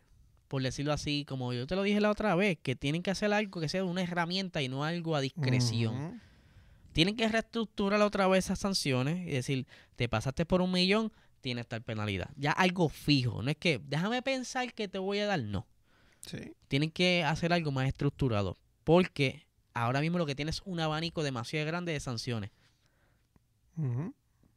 por 0.48 0.62
decirlo 0.62 0.92
así, 0.92 1.24
como 1.26 1.52
yo 1.52 1.66
te 1.66 1.76
lo 1.76 1.82
dije 1.82 2.00
la 2.00 2.10
otra 2.10 2.34
vez, 2.34 2.58
que 2.62 2.76
tienen 2.76 3.02
que 3.02 3.10
hacer 3.10 3.32
algo 3.32 3.60
que 3.60 3.68
sea 3.68 3.84
una 3.84 4.02
herramienta 4.02 4.60
y 4.62 4.68
no 4.68 4.84
algo 4.84 5.16
a 5.16 5.20
discreción. 5.20 6.20
Tienen 6.92 7.16
que 7.16 7.28
reestructurar 7.28 8.00
otra 8.02 8.26
vez 8.26 8.46
esas 8.46 8.58
sanciones 8.58 9.26
y 9.26 9.30
decir, 9.30 9.66
te 9.96 10.08
pasaste 10.08 10.44
por 10.46 10.62
un 10.62 10.72
millón, 10.72 11.12
tienes 11.40 11.66
tal 11.68 11.82
penalidad. 11.82 12.30
Ya 12.36 12.50
algo 12.52 12.88
fijo, 12.88 13.42
no 13.42 13.50
es 13.50 13.56
que 13.56 13.80
déjame 13.86 14.20
pensar 14.22 14.72
que 14.74 14.88
te 14.88 14.98
voy 14.98 15.18
a 15.20 15.26
dar, 15.26 15.40
no. 15.40 15.66
Sí. 16.26 16.38
Tienen 16.66 16.90
que 16.90 17.24
hacer 17.24 17.52
algo 17.52 17.70
más 17.70 17.86
estructurado, 17.86 18.56
porque 18.84 19.46
ahora 19.82 20.00
mismo 20.00 20.18
lo 20.18 20.26
que 20.26 20.34
tienes 20.34 20.56
es 20.56 20.62
un 20.64 20.80
abanico 20.80 21.22
demasiado 21.22 21.66
grande 21.66 21.92
de 21.92 22.00
sanciones. 22.00 22.50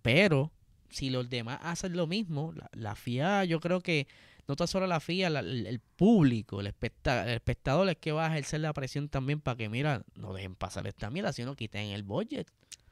Pero 0.02 0.52
si 0.90 1.10
los 1.10 1.30
demás 1.30 1.60
hacen 1.62 1.96
lo 1.96 2.08
mismo, 2.08 2.54
la, 2.56 2.70
la 2.74 2.96
FIA, 2.96 3.46
yo 3.46 3.60
creo 3.60 3.82
que 3.82 4.08
no 4.48 4.56
tan 4.56 4.68
solo 4.68 4.88
la 4.88 5.00
FIA, 5.00 5.30
la- 5.30 5.40
el, 5.42 5.68
el 5.68 5.80
público, 5.80 6.60
el, 6.60 6.68
especta- 6.68 7.24
el 7.28 7.36
espectador 7.36 7.88
es 7.90 7.98
que 7.98 8.12
va 8.12 8.26
a 8.28 8.32
ejercer 8.32 8.62
la 8.62 8.74
presión 8.74 9.08
también 9.10 9.40
para 9.40 9.56
que, 9.58 9.70
mira, 9.70 10.04
no 10.16 10.34
dejen 10.34 10.56
pasar 10.56 10.88
esta 10.88 11.10
mierda, 11.10 11.32
sino 11.34 11.56
quiten 11.56 11.90
el 11.90 12.04
budget. 12.04 12.48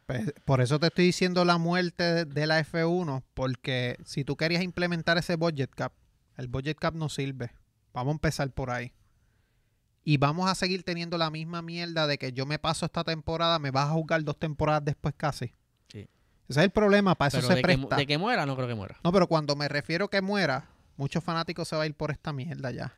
Pues, 0.06 0.34
por 0.46 0.62
eso 0.62 0.80
te 0.80 0.88
estoy 0.88 1.06
diciendo 1.06 1.46
la 1.46 1.58
muerte 1.58 2.04
de, 2.04 2.26
de 2.26 2.48
la 2.48 2.60
F1, 2.64 3.24
porque 3.34 3.98
si 4.06 4.24
tú 4.24 4.36
querías 4.38 4.64
implementar 4.64 5.18
ese 5.18 5.36
budget 5.36 5.70
cap, 5.72 5.94
el 6.38 6.48
budget 6.48 6.78
cap 6.78 6.96
no 6.96 7.10
sirve. 7.10 7.52
Vamos 7.94 8.12
a 8.12 8.16
empezar 8.16 8.52
por 8.52 8.70
ahí. 8.72 8.92
Y 10.04 10.18
vamos 10.18 10.50
a 10.50 10.56
seguir 10.56 10.84
teniendo 10.84 11.18
la 11.18 11.30
misma 11.30 11.62
mierda 11.62 12.08
de 12.08 12.18
que 12.18 12.32
yo 12.34 12.46
me 12.46 12.58
paso 12.60 12.86
esta 12.86 13.04
temporada, 13.04 13.60
me 13.60 13.72
vas 13.72 13.90
a 13.90 13.94
jugar 13.94 14.24
dos 14.24 14.38
temporadas 14.38 14.84
después 14.86 15.14
casi. 15.16 15.54
Sí. 15.92 16.08
Ese 16.48 16.60
es 16.60 16.66
el 16.66 16.72
problema, 16.72 17.16
para 17.16 17.28
eso 17.28 17.38
Pero 17.38 17.48
se 17.48 17.56
de 17.56 17.62
que, 17.62 17.64
presta. 17.64 17.96
de 17.96 18.08
que 18.08 18.18
muera, 18.18 18.46
no 18.46 18.56
creo 18.56 18.68
que 18.68 18.76
muera. 18.76 18.98
No, 19.04 19.12
pero 19.12 19.28
cuando 19.28 19.56
me 19.56 19.68
refiero 19.68 20.10
que 20.10 20.22
muera, 20.22 20.70
muchos 20.98 21.24
fanáticos 21.24 21.68
se 21.68 21.76
va 21.76 21.84
a 21.84 21.86
ir 21.86 21.96
por 21.96 22.12
esta 22.12 22.34
mierda 22.34 22.72
ya. 22.72 22.98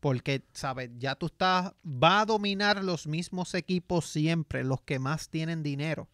Porque, 0.00 0.44
¿sabes? 0.52 0.90
Ya 0.98 1.16
tú 1.16 1.26
estás, 1.26 1.72
va 1.84 2.20
a 2.20 2.26
dominar 2.26 2.84
los 2.84 3.06
mismos 3.06 3.54
equipos 3.54 4.06
siempre, 4.06 4.62
los 4.62 4.80
que 4.82 4.98
más 4.98 5.28
tienen 5.28 5.62
dinero. 5.62 6.08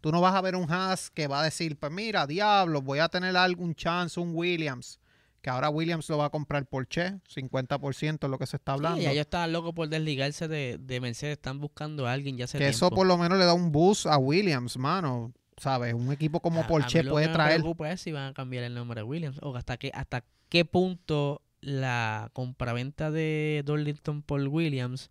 Tú 0.00 0.12
no 0.12 0.20
vas 0.20 0.34
a 0.34 0.40
ver 0.40 0.54
un 0.54 0.70
Haas 0.70 1.10
que 1.10 1.26
va 1.26 1.40
a 1.40 1.44
decir, 1.44 1.78
pues 1.78 1.90
mira, 1.90 2.26
diablo, 2.26 2.82
voy 2.82 2.98
a 2.98 3.08
tener 3.08 3.36
algún 3.36 3.74
chance, 3.74 4.20
un 4.20 4.32
Williams. 4.34 5.00
Que 5.42 5.50
ahora 5.50 5.68
Williams 5.70 6.08
lo 6.08 6.18
va 6.18 6.26
a 6.26 6.30
comprar 6.30 6.66
por 6.66 6.88
Che, 6.88 7.20
50% 7.32 8.24
es 8.24 8.30
lo 8.30 8.38
que 8.38 8.46
se 8.46 8.56
está 8.56 8.72
hablando. 8.72 8.98
Sí, 8.98 9.04
ya 9.04 9.12
ellos 9.12 9.22
estaban 9.26 9.52
locos 9.52 9.72
por 9.74 9.88
desligarse 9.88 10.48
de, 10.48 10.78
de 10.80 11.00
Mercedes, 11.00 11.34
están 11.36 11.60
buscando 11.60 12.06
a 12.06 12.12
alguien 12.12 12.36
ya 12.36 12.44
hace 12.46 12.58
que 12.58 12.64
tiempo. 12.64 12.76
eso 12.86 12.90
por 12.90 13.06
lo 13.06 13.16
menos 13.16 13.38
le 13.38 13.44
da 13.44 13.54
un 13.54 13.70
boost 13.70 14.06
a 14.06 14.18
Williams, 14.18 14.76
mano. 14.76 15.32
¿Sabes? 15.58 15.94
Un 15.94 16.12
equipo 16.12 16.40
como 16.40 16.60
A- 16.60 16.64
a 16.64 16.66
Porsche 16.66 16.98
mí 16.98 17.04
lo 17.06 17.12
puede 17.12 17.28
que 17.28 17.32
traer. 17.32 17.52
Me 17.58 17.60
preocupa 17.60 17.90
es 17.92 18.00
si 18.02 18.12
van 18.12 18.26
a 18.26 18.34
cambiar 18.34 18.64
el 18.64 18.74
nombre 18.74 19.00
de 19.00 19.04
Williams 19.04 19.38
o 19.42 19.54
hasta 19.56 19.76
qué, 19.78 19.90
hasta 19.94 20.24
qué 20.50 20.64
punto 20.66 21.40
la 21.60 22.28
compraventa 22.34 23.10
de 23.10 23.62
Darlington 23.64 24.22
por 24.22 24.40
Williams 24.46 25.10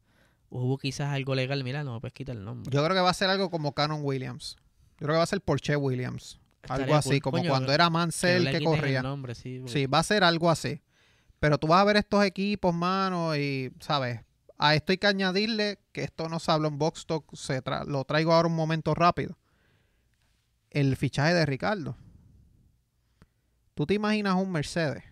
hubo 0.49 0.77
quizás 0.77 1.09
algo 1.13 1.33
legal. 1.33 1.63
Mira, 1.63 1.83
no, 1.83 1.99
pues 1.99 2.13
quita 2.13 2.31
el 2.31 2.43
nombre. 2.43 2.69
Yo 2.71 2.83
creo 2.83 2.95
que 2.95 3.01
va 3.01 3.09
a 3.09 3.13
ser 3.15 3.29
algo 3.29 3.49
como 3.49 3.73
Canon 3.73 4.01
Williams. 4.03 4.55
Yo 4.99 5.05
creo 5.07 5.13
que 5.13 5.17
va 5.17 5.23
a 5.23 5.27
ser 5.27 5.41
Porsche 5.41 5.75
Williams. 5.77 6.39
Algo 6.69 6.95
así, 6.95 7.09
cool. 7.09 7.21
como 7.21 7.37
Coño, 7.37 7.49
cuando 7.49 7.71
era 7.73 7.89
Mansell 7.89 8.49
que 8.51 8.63
corría. 8.63 9.01
nombre, 9.01 9.35
sí, 9.35 9.61
Sí, 9.67 9.85
va 9.87 9.99
a 9.99 10.03
ser 10.03 10.23
algo 10.23 10.49
así. 10.49 10.81
Pero 11.39 11.57
tú 11.57 11.67
vas 11.67 11.81
a 11.81 11.85
ver 11.85 11.97
estos 11.97 12.23
equipos, 12.23 12.73
mano, 12.73 13.35
y, 13.35 13.71
¿sabes? 13.79 14.21
A 14.57 14.73
esto 14.73 14.91
hay 14.93 14.97
que 14.97 15.07
añadirle 15.07 15.79
que 15.91 16.03
esto 16.03 16.29
no 16.29 16.39
se 16.39 16.51
habla 16.51 16.67
en 16.69 16.77
Box 16.77 17.05
Talk, 17.05 17.25
se 17.35 17.61
tra- 17.63 17.85
lo 17.85 18.03
traigo 18.05 18.33
ahora 18.33 18.47
un 18.47 18.55
momento 18.55 18.93
rápido. 18.95 19.37
El 20.71 20.95
fichaje 20.95 21.33
de 21.33 21.45
Ricardo. 21.45 21.95
¿Tú 23.73 23.85
te 23.85 23.93
imaginas 23.93 24.35
un 24.35 24.51
Mercedes 24.51 25.03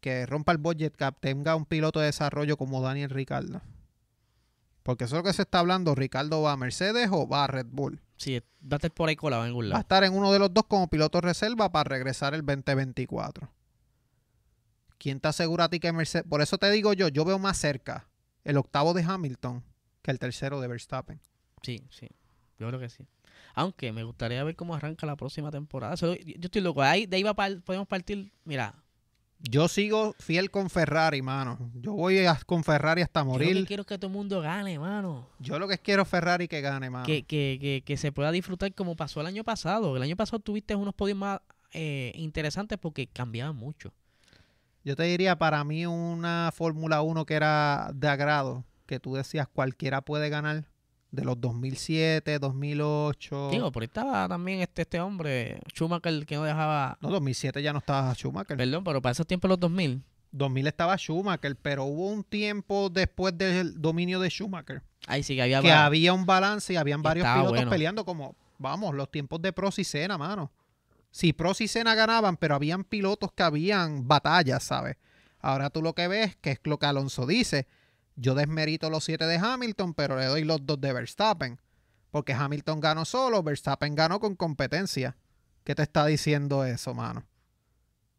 que 0.00 0.26
rompa 0.26 0.52
el 0.52 0.58
budget 0.58 0.96
cap, 0.96 1.16
tenga 1.20 1.54
un 1.56 1.64
piloto 1.64 2.00
de 2.00 2.06
desarrollo 2.06 2.56
como 2.56 2.80
Daniel 2.82 3.10
Ricardo? 3.10 3.60
Porque 4.86 5.02
eso 5.04 5.16
es 5.16 5.20
lo 5.20 5.24
que 5.24 5.32
se 5.32 5.42
está 5.42 5.58
hablando. 5.58 5.96
¿Ricardo 5.96 6.42
va 6.42 6.52
a 6.52 6.56
Mercedes 6.56 7.08
o 7.10 7.26
va 7.28 7.42
a 7.42 7.46
Red 7.48 7.66
Bull? 7.70 8.00
Sí, 8.16 8.36
estar 8.62 8.90
por 8.92 9.08
ahí 9.08 9.16
colado 9.16 9.42
en 9.42 9.48
algún 9.48 9.64
Va 9.64 9.66
a 9.66 9.70
lado. 9.70 9.80
estar 9.80 10.04
en 10.04 10.14
uno 10.14 10.32
de 10.32 10.38
los 10.38 10.54
dos 10.54 10.64
como 10.68 10.86
piloto 10.88 11.20
reserva 11.20 11.72
para 11.72 11.88
regresar 11.88 12.34
el 12.34 12.46
2024. 12.46 13.50
¿Quién 14.98 15.18
te 15.20 15.28
asegura 15.28 15.64
a 15.64 15.68
ti 15.68 15.80
que 15.80 15.92
Mercedes? 15.92 16.24
Por 16.28 16.40
eso 16.40 16.56
te 16.56 16.70
digo 16.70 16.92
yo, 16.92 17.08
yo 17.08 17.24
veo 17.24 17.38
más 17.38 17.58
cerca 17.58 18.08
el 18.44 18.56
octavo 18.56 18.94
de 18.94 19.02
Hamilton 19.02 19.64
que 20.02 20.10
el 20.12 20.18
tercero 20.20 20.60
de 20.60 20.68
Verstappen. 20.68 21.20
Sí, 21.62 21.82
sí. 21.90 22.08
Yo 22.58 22.68
creo 22.68 22.78
que 22.78 22.88
sí. 22.88 23.04
Aunque 23.54 23.92
me 23.92 24.04
gustaría 24.04 24.42
ver 24.44 24.54
cómo 24.54 24.74
arranca 24.76 25.04
la 25.04 25.16
próxima 25.16 25.50
temporada. 25.50 25.96
Yo 25.96 26.14
estoy 26.14 26.62
loco. 26.62 26.80
Ahí, 26.82 27.06
de 27.06 27.16
ahí 27.16 27.22
va 27.24 27.34
par- 27.34 27.60
podemos 27.62 27.88
partir. 27.88 28.32
Mira, 28.44 28.74
Yo 29.38 29.68
sigo 29.68 30.14
fiel 30.18 30.50
con 30.50 30.70
Ferrari, 30.70 31.22
mano. 31.22 31.70
Yo 31.74 31.92
voy 31.92 32.18
a- 32.26 32.40
con 32.46 32.64
Ferrari 32.64 33.02
hasta 33.02 33.20
yo 33.20 33.26
lo 33.26 33.32
morir. 33.32 33.56
que 33.58 33.66
quiero 33.66 33.82
es 33.82 33.86
que 33.86 33.98
todo 33.98 34.08
el 34.08 34.16
mundo 34.16 34.40
gane, 34.40 34.78
mano. 34.78 35.28
Yo 35.38 35.58
lo 35.58 35.68
que 35.68 35.78
quiero 35.78 36.02
es 36.02 36.08
Ferrari 36.08 36.48
que 36.48 36.60
gane, 36.60 36.90
mano. 36.90 37.04
Que, 37.06 37.22
que, 37.22 37.58
que, 37.60 37.82
que 37.84 37.96
se 37.96 38.12
pueda 38.12 38.32
disfrutar 38.32 38.72
como 38.74 38.96
pasó 38.96 39.20
el 39.20 39.26
año 39.26 39.44
pasado. 39.44 39.94
El 39.96 40.02
año 40.02 40.16
pasado 40.16 40.40
tuviste 40.40 40.74
unos 40.74 40.94
podios 40.94 41.18
más 41.18 41.40
eh, 41.72 42.12
interesantes 42.16 42.78
porque 42.78 43.06
cambiaban 43.06 43.54
mucho. 43.56 43.92
Yo 44.84 44.96
te 44.96 45.02
diría 45.02 45.36
para 45.36 45.62
mí 45.64 45.84
una 45.84 46.50
Fórmula 46.54 47.02
1 47.02 47.26
que 47.26 47.34
era 47.34 47.90
de 47.94 48.08
agrado, 48.08 48.64
que 48.86 49.00
tú 49.00 49.14
decías 49.14 49.48
cualquiera 49.48 50.00
puede 50.00 50.28
ganar, 50.30 50.64
de 51.16 51.24
los 51.24 51.40
2007, 51.40 52.38
2008. 52.38 53.48
Digo, 53.50 53.72
por 53.72 53.82
ahí 53.82 53.86
estaba 53.86 54.28
también 54.28 54.60
este, 54.60 54.82
este 54.82 55.00
hombre, 55.00 55.58
Schumacher, 55.74 56.24
que 56.26 56.36
no 56.36 56.44
dejaba... 56.44 56.98
No, 57.00 57.10
2007 57.10 57.62
ya 57.62 57.72
no 57.72 57.80
estaba 57.80 58.14
Schumacher. 58.14 58.56
Perdón, 58.56 58.84
pero 58.84 59.02
para 59.02 59.12
esos 59.12 59.26
tiempos 59.26 59.48
los 59.48 59.58
2000. 59.58 60.02
2000 60.30 60.66
estaba 60.66 60.96
Schumacher, 60.96 61.56
pero 61.56 61.84
hubo 61.84 62.10
un 62.10 62.22
tiempo 62.22 62.90
después 62.90 63.36
del 63.36 63.80
dominio 63.80 64.20
de 64.20 64.28
Schumacher 64.28 64.82
Ahí 65.06 65.22
sí 65.22 65.34
que 65.34 65.42
había... 65.42 65.62
que 65.62 65.72
había 65.72 66.12
un 66.12 66.26
balance 66.26 66.72
y 66.72 66.76
habían 66.76 67.00
Y 67.00 67.02
varios 67.02 67.26
pilotos 67.26 67.52
bueno. 67.52 67.70
peleando 67.70 68.04
como, 68.04 68.36
vamos, 68.58 68.94
los 68.94 69.10
tiempos 69.10 69.40
de 69.40 69.52
Prost 69.52 69.78
y 69.78 69.84
Senna, 69.84 70.18
mano. 70.18 70.52
Si 71.10 71.32
Prost 71.32 71.62
y 71.62 71.68
Senna 71.68 71.94
ganaban, 71.94 72.36
pero 72.36 72.54
habían 72.54 72.84
pilotos 72.84 73.32
que 73.32 73.42
habían 73.42 74.06
batallas, 74.06 74.62
¿sabes? 74.62 74.96
Ahora 75.40 75.70
tú 75.70 75.80
lo 75.80 75.94
que 75.94 76.08
ves, 76.08 76.36
que 76.36 76.50
es 76.50 76.60
lo 76.64 76.78
que 76.78 76.86
Alonso 76.86 77.26
dice, 77.26 77.66
yo 78.16 78.34
desmerito 78.34 78.90
los 78.90 79.04
siete 79.04 79.26
de 79.26 79.36
Hamilton, 79.36 79.94
pero 79.94 80.18
le 80.18 80.26
doy 80.26 80.44
los 80.44 80.64
dos 80.64 80.80
de 80.80 80.92
Verstappen. 80.92 81.60
Porque 82.10 82.32
Hamilton 82.32 82.80
ganó 82.80 83.04
solo, 83.04 83.42
Verstappen 83.42 83.94
ganó 83.94 84.20
con 84.20 84.34
competencia. 84.34 85.16
¿Qué 85.64 85.74
te 85.74 85.82
está 85.82 86.06
diciendo 86.06 86.64
eso, 86.64 86.94
mano? 86.94 87.26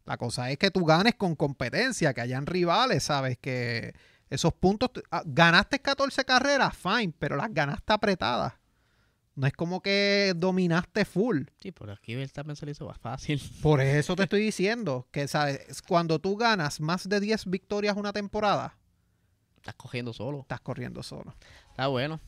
La 0.04 0.16
cosa 0.16 0.50
es 0.50 0.58
que 0.58 0.70
tú 0.70 0.84
ganes 0.84 1.16
con 1.16 1.34
competencia, 1.34 2.14
que 2.14 2.20
hayan 2.20 2.46
rivales, 2.46 3.04
¿sabes? 3.04 3.38
Que 3.38 3.94
esos 4.30 4.52
puntos, 4.54 4.90
ah, 5.10 5.22
ganaste 5.26 5.80
14 5.80 6.24
carreras, 6.24 6.76
fine, 6.76 7.12
pero 7.18 7.36
las 7.36 7.52
ganaste 7.52 7.92
apretadas. 7.92 8.54
No 9.34 9.46
es 9.46 9.52
como 9.52 9.80
que 9.80 10.32
dominaste 10.36 11.04
full. 11.04 11.42
Sí, 11.60 11.70
por 11.72 11.90
aquí 11.90 12.14
Verstappen 12.14 12.56
se 12.56 12.66
le 12.66 12.72
hizo 12.72 12.86
más 12.86 12.98
fácil. 12.98 13.40
Por 13.62 13.80
eso 13.80 14.16
te 14.16 14.22
estoy 14.24 14.40
diciendo 14.40 15.06
que, 15.10 15.28
¿sabes? 15.28 15.82
Cuando 15.82 16.18
tú 16.18 16.36
ganas 16.36 16.80
más 16.80 17.08
de 17.08 17.20
10 17.20 17.46
victorias 17.46 17.96
una 17.96 18.12
temporada, 18.12 18.76
Estás 19.68 19.76
cogiendo 19.76 20.14
solo. 20.14 20.40
estás 20.40 20.62
corriendo 20.62 21.02
solo. 21.02 21.34
Está 21.68 21.88
bueno. 21.88 22.22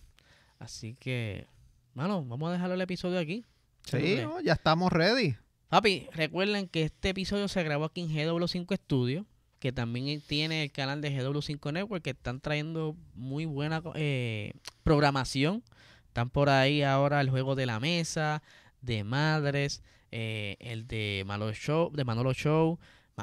Así 0.59 0.95
que, 1.01 1.47
mano, 1.95 2.23
vamos 2.23 2.51
a 2.51 2.53
dejarlo 2.53 2.75
el 2.75 2.81
episodio 2.83 3.19
aquí. 3.19 3.47
Sí, 3.87 4.19
ya 4.45 4.53
estamos 4.53 4.93
ready. 4.93 5.37
Papi, 5.71 6.07
recuerden 6.13 6.69
que 6.69 6.83
este 6.83 7.09
episodio 7.09 7.49
se 7.49 7.63
grabó 7.63 7.87
aquí 7.87 8.03
en 8.03 8.11
GW5 8.11 8.77
Studio, 8.77 9.25
que 9.59 9.73
también 9.73 10.21
tiene 10.21 10.65
el 10.65 10.71
canal 10.71 11.01
de 11.01 11.17
GW5 11.17 11.73
Network, 11.73 12.05
que 12.05 12.11
están 12.11 12.41
trayendo 12.41 12.95
muy 13.15 13.47
buena 13.47 13.83
eh, 13.95 14.53
programación. 14.83 15.65
Están 16.09 16.29
por 16.29 16.51
ahí 16.51 16.83
ahora 16.83 17.23
el 17.23 17.31
juego 17.31 17.55
de 17.55 17.65
la 17.65 17.81
mesa, 17.81 18.43
de 18.83 19.03
madres, 19.03 19.83
eh, 20.11 20.59
el 20.61 20.87
de 20.87 21.25
Manolo 21.27 21.55
Show, 21.55 21.91
de 21.91 22.05
Manolo 22.05 22.35
Show, 22.35 22.79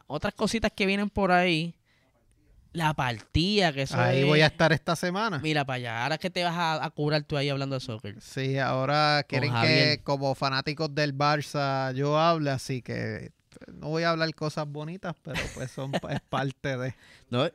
otras 0.07 0.33
cositas 0.33 0.71
que 0.71 0.87
vienen 0.87 1.11
por 1.11 1.31
ahí. 1.31 1.75
La 2.77 2.93
partida, 2.93 3.73
que 3.73 3.81
eso 3.81 3.99
Ahí 3.99 4.19
es- 4.19 4.25
voy 4.27 4.41
a 4.41 4.45
estar 4.45 4.71
esta 4.71 4.95
semana. 4.95 5.39
Mira 5.39 5.65
para 5.65 5.77
allá, 5.77 6.03
ahora 6.03 6.17
que 6.19 6.29
te 6.29 6.43
vas 6.43 6.55
a, 6.55 6.83
a 6.85 6.89
curar 6.91 7.23
tú 7.23 7.35
ahí 7.35 7.49
hablando 7.49 7.73
de 7.73 7.79
soccer. 7.79 8.21
Sí, 8.21 8.59
ahora 8.59 9.25
quieren 9.27 9.51
que 9.61 9.99
como 10.03 10.35
fanáticos 10.35 10.93
del 10.93 11.17
Barça 11.17 11.91
yo 11.95 12.19
hable, 12.19 12.51
así 12.51 12.83
que 12.83 13.31
pues, 13.49 13.75
no 13.77 13.87
voy 13.89 14.03
a 14.03 14.11
hablar 14.11 14.31
cosas 14.35 14.67
bonitas, 14.67 15.15
pero 15.23 15.41
pues 15.55 15.71
son 15.71 15.91
es 16.09 16.21
parte 16.29 16.77
de... 16.77 16.93
No, 17.31 17.45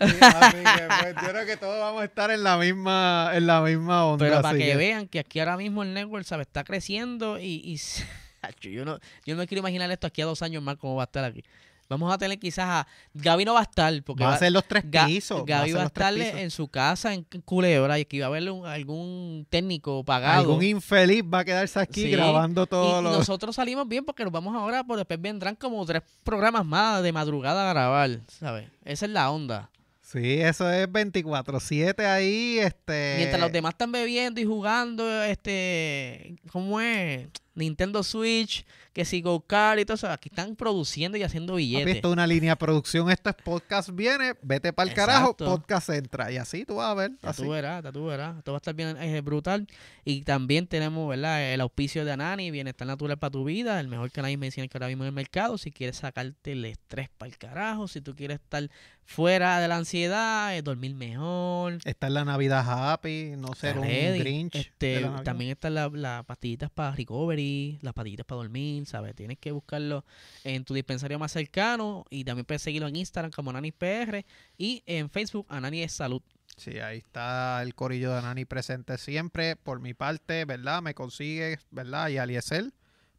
Sí, 0.00 0.08
que, 0.08 0.88
pues, 1.00 1.14
yo 1.22 1.28
creo 1.28 1.46
que 1.46 1.56
todos 1.56 1.78
vamos 1.80 2.02
a 2.02 2.04
estar 2.04 2.30
en 2.30 2.42
la 2.42 2.56
misma, 2.56 3.30
en 3.34 3.46
la 3.46 3.60
misma 3.60 4.04
onda. 4.06 4.24
Pero 4.26 4.42
para 4.42 4.58
que, 4.58 4.64
que- 4.64 4.76
vean 4.76 5.06
que 5.08 5.20
aquí 5.20 5.38
ahora 5.40 5.56
mismo 5.56 5.82
el 5.82 5.94
network, 5.94 6.24
¿sabes? 6.24 6.46
Está 6.48 6.64
creciendo 6.64 7.38
y, 7.38 7.60
y 7.64 7.76
yo 8.68 8.84
no 8.84 8.98
yo 9.24 9.34
no 9.34 9.40
me 9.42 9.46
quiero 9.46 9.60
imaginar 9.60 9.90
esto 9.90 10.06
aquí 10.08 10.20
a 10.22 10.24
dos 10.26 10.42
años 10.42 10.62
más 10.62 10.76
cómo 10.76 10.96
va 10.96 11.02
a 11.02 11.06
estar 11.06 11.24
aquí. 11.24 11.44
Vamos 11.92 12.12
a 12.12 12.18
tener 12.18 12.38
quizás 12.38 12.64
a... 12.66 12.86
Gaby 13.14 13.44
no 13.44 13.54
va 13.54 13.60
a 13.60 13.62
estar 13.64 14.02
porque 14.02 14.24
va 14.24 14.30
va- 14.30 14.36
a 14.36 14.38
ser 14.38 14.52
los 14.52 14.64
tres 14.64 14.84
Ga- 14.90 15.06
pisos. 15.06 15.44
Gaby 15.46 15.72
va 15.72 15.80
a 15.80 15.84
los 15.84 15.92
tres 15.92 16.06
estar 16.08 16.26
pisos. 16.26 16.40
en 16.40 16.50
su 16.50 16.68
casa 16.68 17.14
en 17.14 17.24
Culebra 17.44 17.98
y 17.98 18.02
aquí 18.02 18.18
va 18.20 18.26
a 18.26 18.28
haber 18.28 18.50
un- 18.50 18.66
algún 18.66 19.46
técnico 19.50 20.02
pagado. 20.04 20.40
Algún 20.40 20.62
infeliz 20.64 21.22
va 21.22 21.40
a 21.40 21.44
quedarse 21.44 21.78
aquí 21.80 22.02
Sí, 22.02 22.10
grabando 22.10 22.64
y, 22.64 22.66
todos 22.66 23.00
y 23.00 23.04
los... 23.04 23.18
nosotros 23.18 23.54
salimos 23.56 23.86
bien 23.88 24.04
porque 24.04 24.24
nos 24.24 24.32
vamos 24.32 24.54
ahora, 24.54 24.82
por 24.84 24.96
después 24.98 25.20
vendrán 25.20 25.54
como 25.56 25.84
tres 25.86 26.02
programas 26.24 26.64
más 26.64 27.02
de 27.02 27.12
madrugada 27.12 27.68
a 27.68 27.72
grabar, 27.72 28.20
¿sabes? 28.28 28.68
Esa 28.84 29.06
es 29.06 29.12
la 29.12 29.30
onda. 29.30 29.68
Sí, 30.00 30.40
eso 30.40 30.70
es 30.70 30.86
24-7 30.88 32.04
ahí, 32.04 32.58
este... 32.58 33.14
Mientras 33.16 33.40
los 33.40 33.50
demás 33.52 33.72
están 33.72 33.92
bebiendo 33.92 34.40
y 34.40 34.44
jugando, 34.44 35.22
este, 35.22 36.36
¿cómo 36.50 36.80
es? 36.80 37.28
Nintendo 37.54 38.02
Switch, 38.02 38.64
que 38.92 39.04
si 39.04 39.20
Go 39.22 39.40
Kart 39.40 39.80
y 39.80 39.84
todo 39.84 39.94
eso, 39.94 40.08
aquí 40.10 40.28
están 40.30 40.56
produciendo 40.56 41.16
y 41.18 41.22
haciendo 41.22 41.56
billetes. 41.56 41.96
esto 41.96 42.08
es 42.08 42.12
una 42.12 42.26
línea 42.26 42.52
de 42.52 42.56
producción, 42.56 43.10
esto 43.10 43.30
es 43.30 43.36
podcast 43.36 43.90
viene, 43.90 44.34
vete 44.42 44.72
para 44.72 44.88
el 44.88 44.94
carajo, 44.96 45.36
podcast 45.36 45.90
entra. 45.90 46.32
Y 46.32 46.36
así 46.38 46.64
tú 46.64 46.76
vas 46.76 46.88
a 46.90 46.94
ver. 46.94 47.12
Ya 47.22 47.30
Así. 47.30 47.42
tú 47.42 47.50
verás, 47.50 47.82
ya 47.82 47.92
tú 47.92 48.06
verás. 48.06 48.38
Esto 48.38 48.52
va 48.52 48.56
a 48.56 48.60
estar 48.60 48.74
bien 48.74 48.96
eh, 48.98 49.20
brutal. 49.20 49.66
Y 50.04 50.22
también 50.22 50.66
tenemos, 50.66 51.08
¿verdad? 51.08 51.52
El 51.52 51.60
auspicio 51.60 52.04
de 52.04 52.12
Anani, 52.12 52.50
Bienestar 52.50 52.86
Natural 52.86 53.18
para 53.18 53.30
tu 53.30 53.44
vida, 53.44 53.80
el 53.80 53.88
mejor 53.88 54.10
canal 54.10 54.36
medicinal 54.38 54.68
que 54.68 54.78
ahora 54.78 54.88
mismo 54.88 55.04
en 55.04 55.08
el 55.08 55.14
mercado. 55.14 55.58
Si 55.58 55.70
quieres 55.70 55.96
sacarte 55.96 56.52
el 56.52 56.64
estrés 56.64 57.08
para 57.18 57.30
el 57.30 57.38
carajo, 57.38 57.88
si 57.88 58.00
tú 58.00 58.14
quieres 58.14 58.40
estar 58.40 58.68
fuera 59.04 59.58
de 59.60 59.68
la 59.68 59.76
ansiedad, 59.76 60.56
eh, 60.56 60.62
dormir 60.62 60.94
mejor. 60.94 61.78
Está 61.84 62.06
en 62.06 62.14
la 62.14 62.24
Navidad 62.24 62.64
Happy, 62.66 63.34
no 63.36 63.54
ser 63.54 63.78
un. 63.78 63.86
Grinch. 63.86 64.52
de 64.52 64.60
Este, 64.60 65.00
la 65.00 65.22
también 65.22 65.50
están 65.50 65.74
la- 65.74 65.90
las 65.92 66.24
pastillitas 66.24 66.70
para 66.70 66.92
recovery, 66.94 67.41
las 67.82 67.94
pastillitas 67.94 68.26
para 68.26 68.42
dormir, 68.42 68.86
¿sabes? 68.86 69.14
Tienes 69.14 69.38
que 69.38 69.52
buscarlo 69.52 70.04
en 70.44 70.64
tu 70.64 70.74
dispensario 70.74 71.18
más 71.18 71.32
cercano 71.32 72.04
y 72.10 72.24
también 72.24 72.44
puedes 72.44 72.62
seguirlo 72.62 72.88
en 72.88 72.96
Instagram 72.96 73.30
como 73.32 73.50
Ananis 73.50 73.74
PR 73.74 74.24
y 74.56 74.82
en 74.86 75.10
Facebook 75.10 75.46
Ananis 75.48 75.86
es 75.86 75.92
Salud. 75.92 76.22
Sí, 76.56 76.78
ahí 76.78 76.98
está 76.98 77.62
el 77.62 77.74
corillo 77.74 78.14
de 78.14 78.22
Nani 78.22 78.44
presente 78.44 78.98
siempre. 78.98 79.56
Por 79.56 79.80
mi 79.80 79.94
parte, 79.94 80.44
¿verdad? 80.44 80.82
Me 80.82 80.94
consigues, 80.94 81.60
¿verdad? 81.70 82.08
Y 82.08 82.18
Aliesel. 82.18 82.74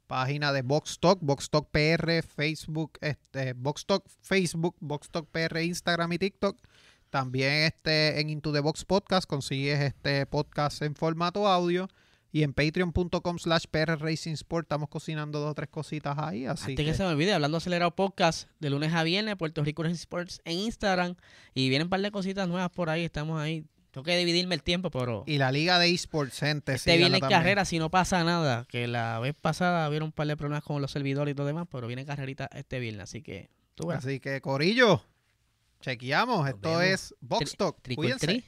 Página 0.08 0.52
de 0.52 0.62
Box 0.62 1.00
Talk, 1.00 1.20
Box 1.22 1.50
Talk 1.50 1.72
PR, 1.72 2.22
Facebook, 2.22 3.00
este, 3.02 3.54
Box 3.54 3.86
Talk 3.86 4.04
Facebook, 4.22 4.76
Box 4.80 5.10
Talk 5.10 5.28
PR, 5.32 5.62
Instagram 5.64 6.14
y 6.14 6.20
TikTok. 6.20 6.58
También 7.10 7.64
este, 7.64 8.20
en 8.20 8.30
Into 8.30 8.52
the 8.52 8.60
Box 8.60 8.86
Podcast 8.86 9.28
consigues 9.28 9.80
este 9.80 10.26
podcast 10.26 10.82
en 10.82 10.96
formato 10.96 11.48
audio. 11.48 11.88
Y 12.36 12.42
en 12.42 12.52
patreon.com 12.52 13.38
slash 13.38 13.66
PR 13.70 13.96
Racing 14.00 14.34
Sport 14.34 14.66
estamos 14.66 14.90
cocinando 14.90 15.40
dos 15.40 15.52
o 15.52 15.54
tres 15.54 15.70
cositas 15.70 16.18
ahí. 16.18 16.48
Así 16.48 16.72
Antes 16.72 16.84
que 16.84 16.92
que, 16.92 16.98
se 16.98 17.04
me 17.04 17.10
olvide, 17.10 17.32
hablando 17.32 17.58
acelerado 17.58 17.96
podcast 17.96 18.50
de 18.60 18.72
lunes 18.72 18.92
a 18.92 19.04
viernes, 19.04 19.36
Puerto 19.36 19.64
Rico 19.64 19.84
Racing 19.84 19.94
Sports 19.96 20.42
en 20.44 20.58
Instagram. 20.58 21.16
Y 21.54 21.70
vienen 21.70 21.86
un 21.86 21.90
par 21.92 22.02
de 22.02 22.10
cositas 22.10 22.48
nuevas 22.48 22.72
por 22.72 22.90
ahí, 22.90 23.04
estamos 23.06 23.40
ahí. 23.40 23.66
Tengo 23.92 24.04
que 24.04 24.18
dividirme 24.18 24.56
el 24.56 24.64
tiempo, 24.64 24.90
pero 24.90 25.24
y 25.28 25.38
la 25.38 25.52
Liga 25.52 25.78
de 25.78 25.92
Esports, 25.92 26.40
gente. 26.40 26.74
este 26.74 26.98
viene 26.98 27.18
en 27.18 27.22
carrera 27.30 27.66
si 27.66 27.78
no 27.78 27.92
pasa 27.92 28.24
nada. 28.24 28.66
Que 28.68 28.88
la 28.88 29.20
vez 29.20 29.36
pasada 29.40 29.88
hubieron 29.88 30.08
un 30.08 30.12
par 30.12 30.26
de 30.26 30.36
problemas 30.36 30.64
con 30.64 30.82
los 30.82 30.90
servidores 30.90 31.34
y 31.34 31.36
todo 31.36 31.46
demás, 31.46 31.68
pero 31.72 31.86
viene 31.86 32.04
carrerita 32.04 32.50
este 32.56 32.80
viernes. 32.80 33.04
Así 33.04 33.22
que 33.22 33.52
tú 33.76 33.86
verás. 33.86 34.04
Así 34.04 34.20
que, 34.20 34.42
Corillo, 34.42 35.04
chequeamos. 35.82 36.50
Esto 36.50 36.78
vemos. 36.80 36.84
es 36.84 37.16
Box 37.22 37.54
Tri- 37.54 37.58
Talk. 37.58 37.78
el 37.88 37.96
Cuídense. 37.96 38.26
tri. 38.26 38.44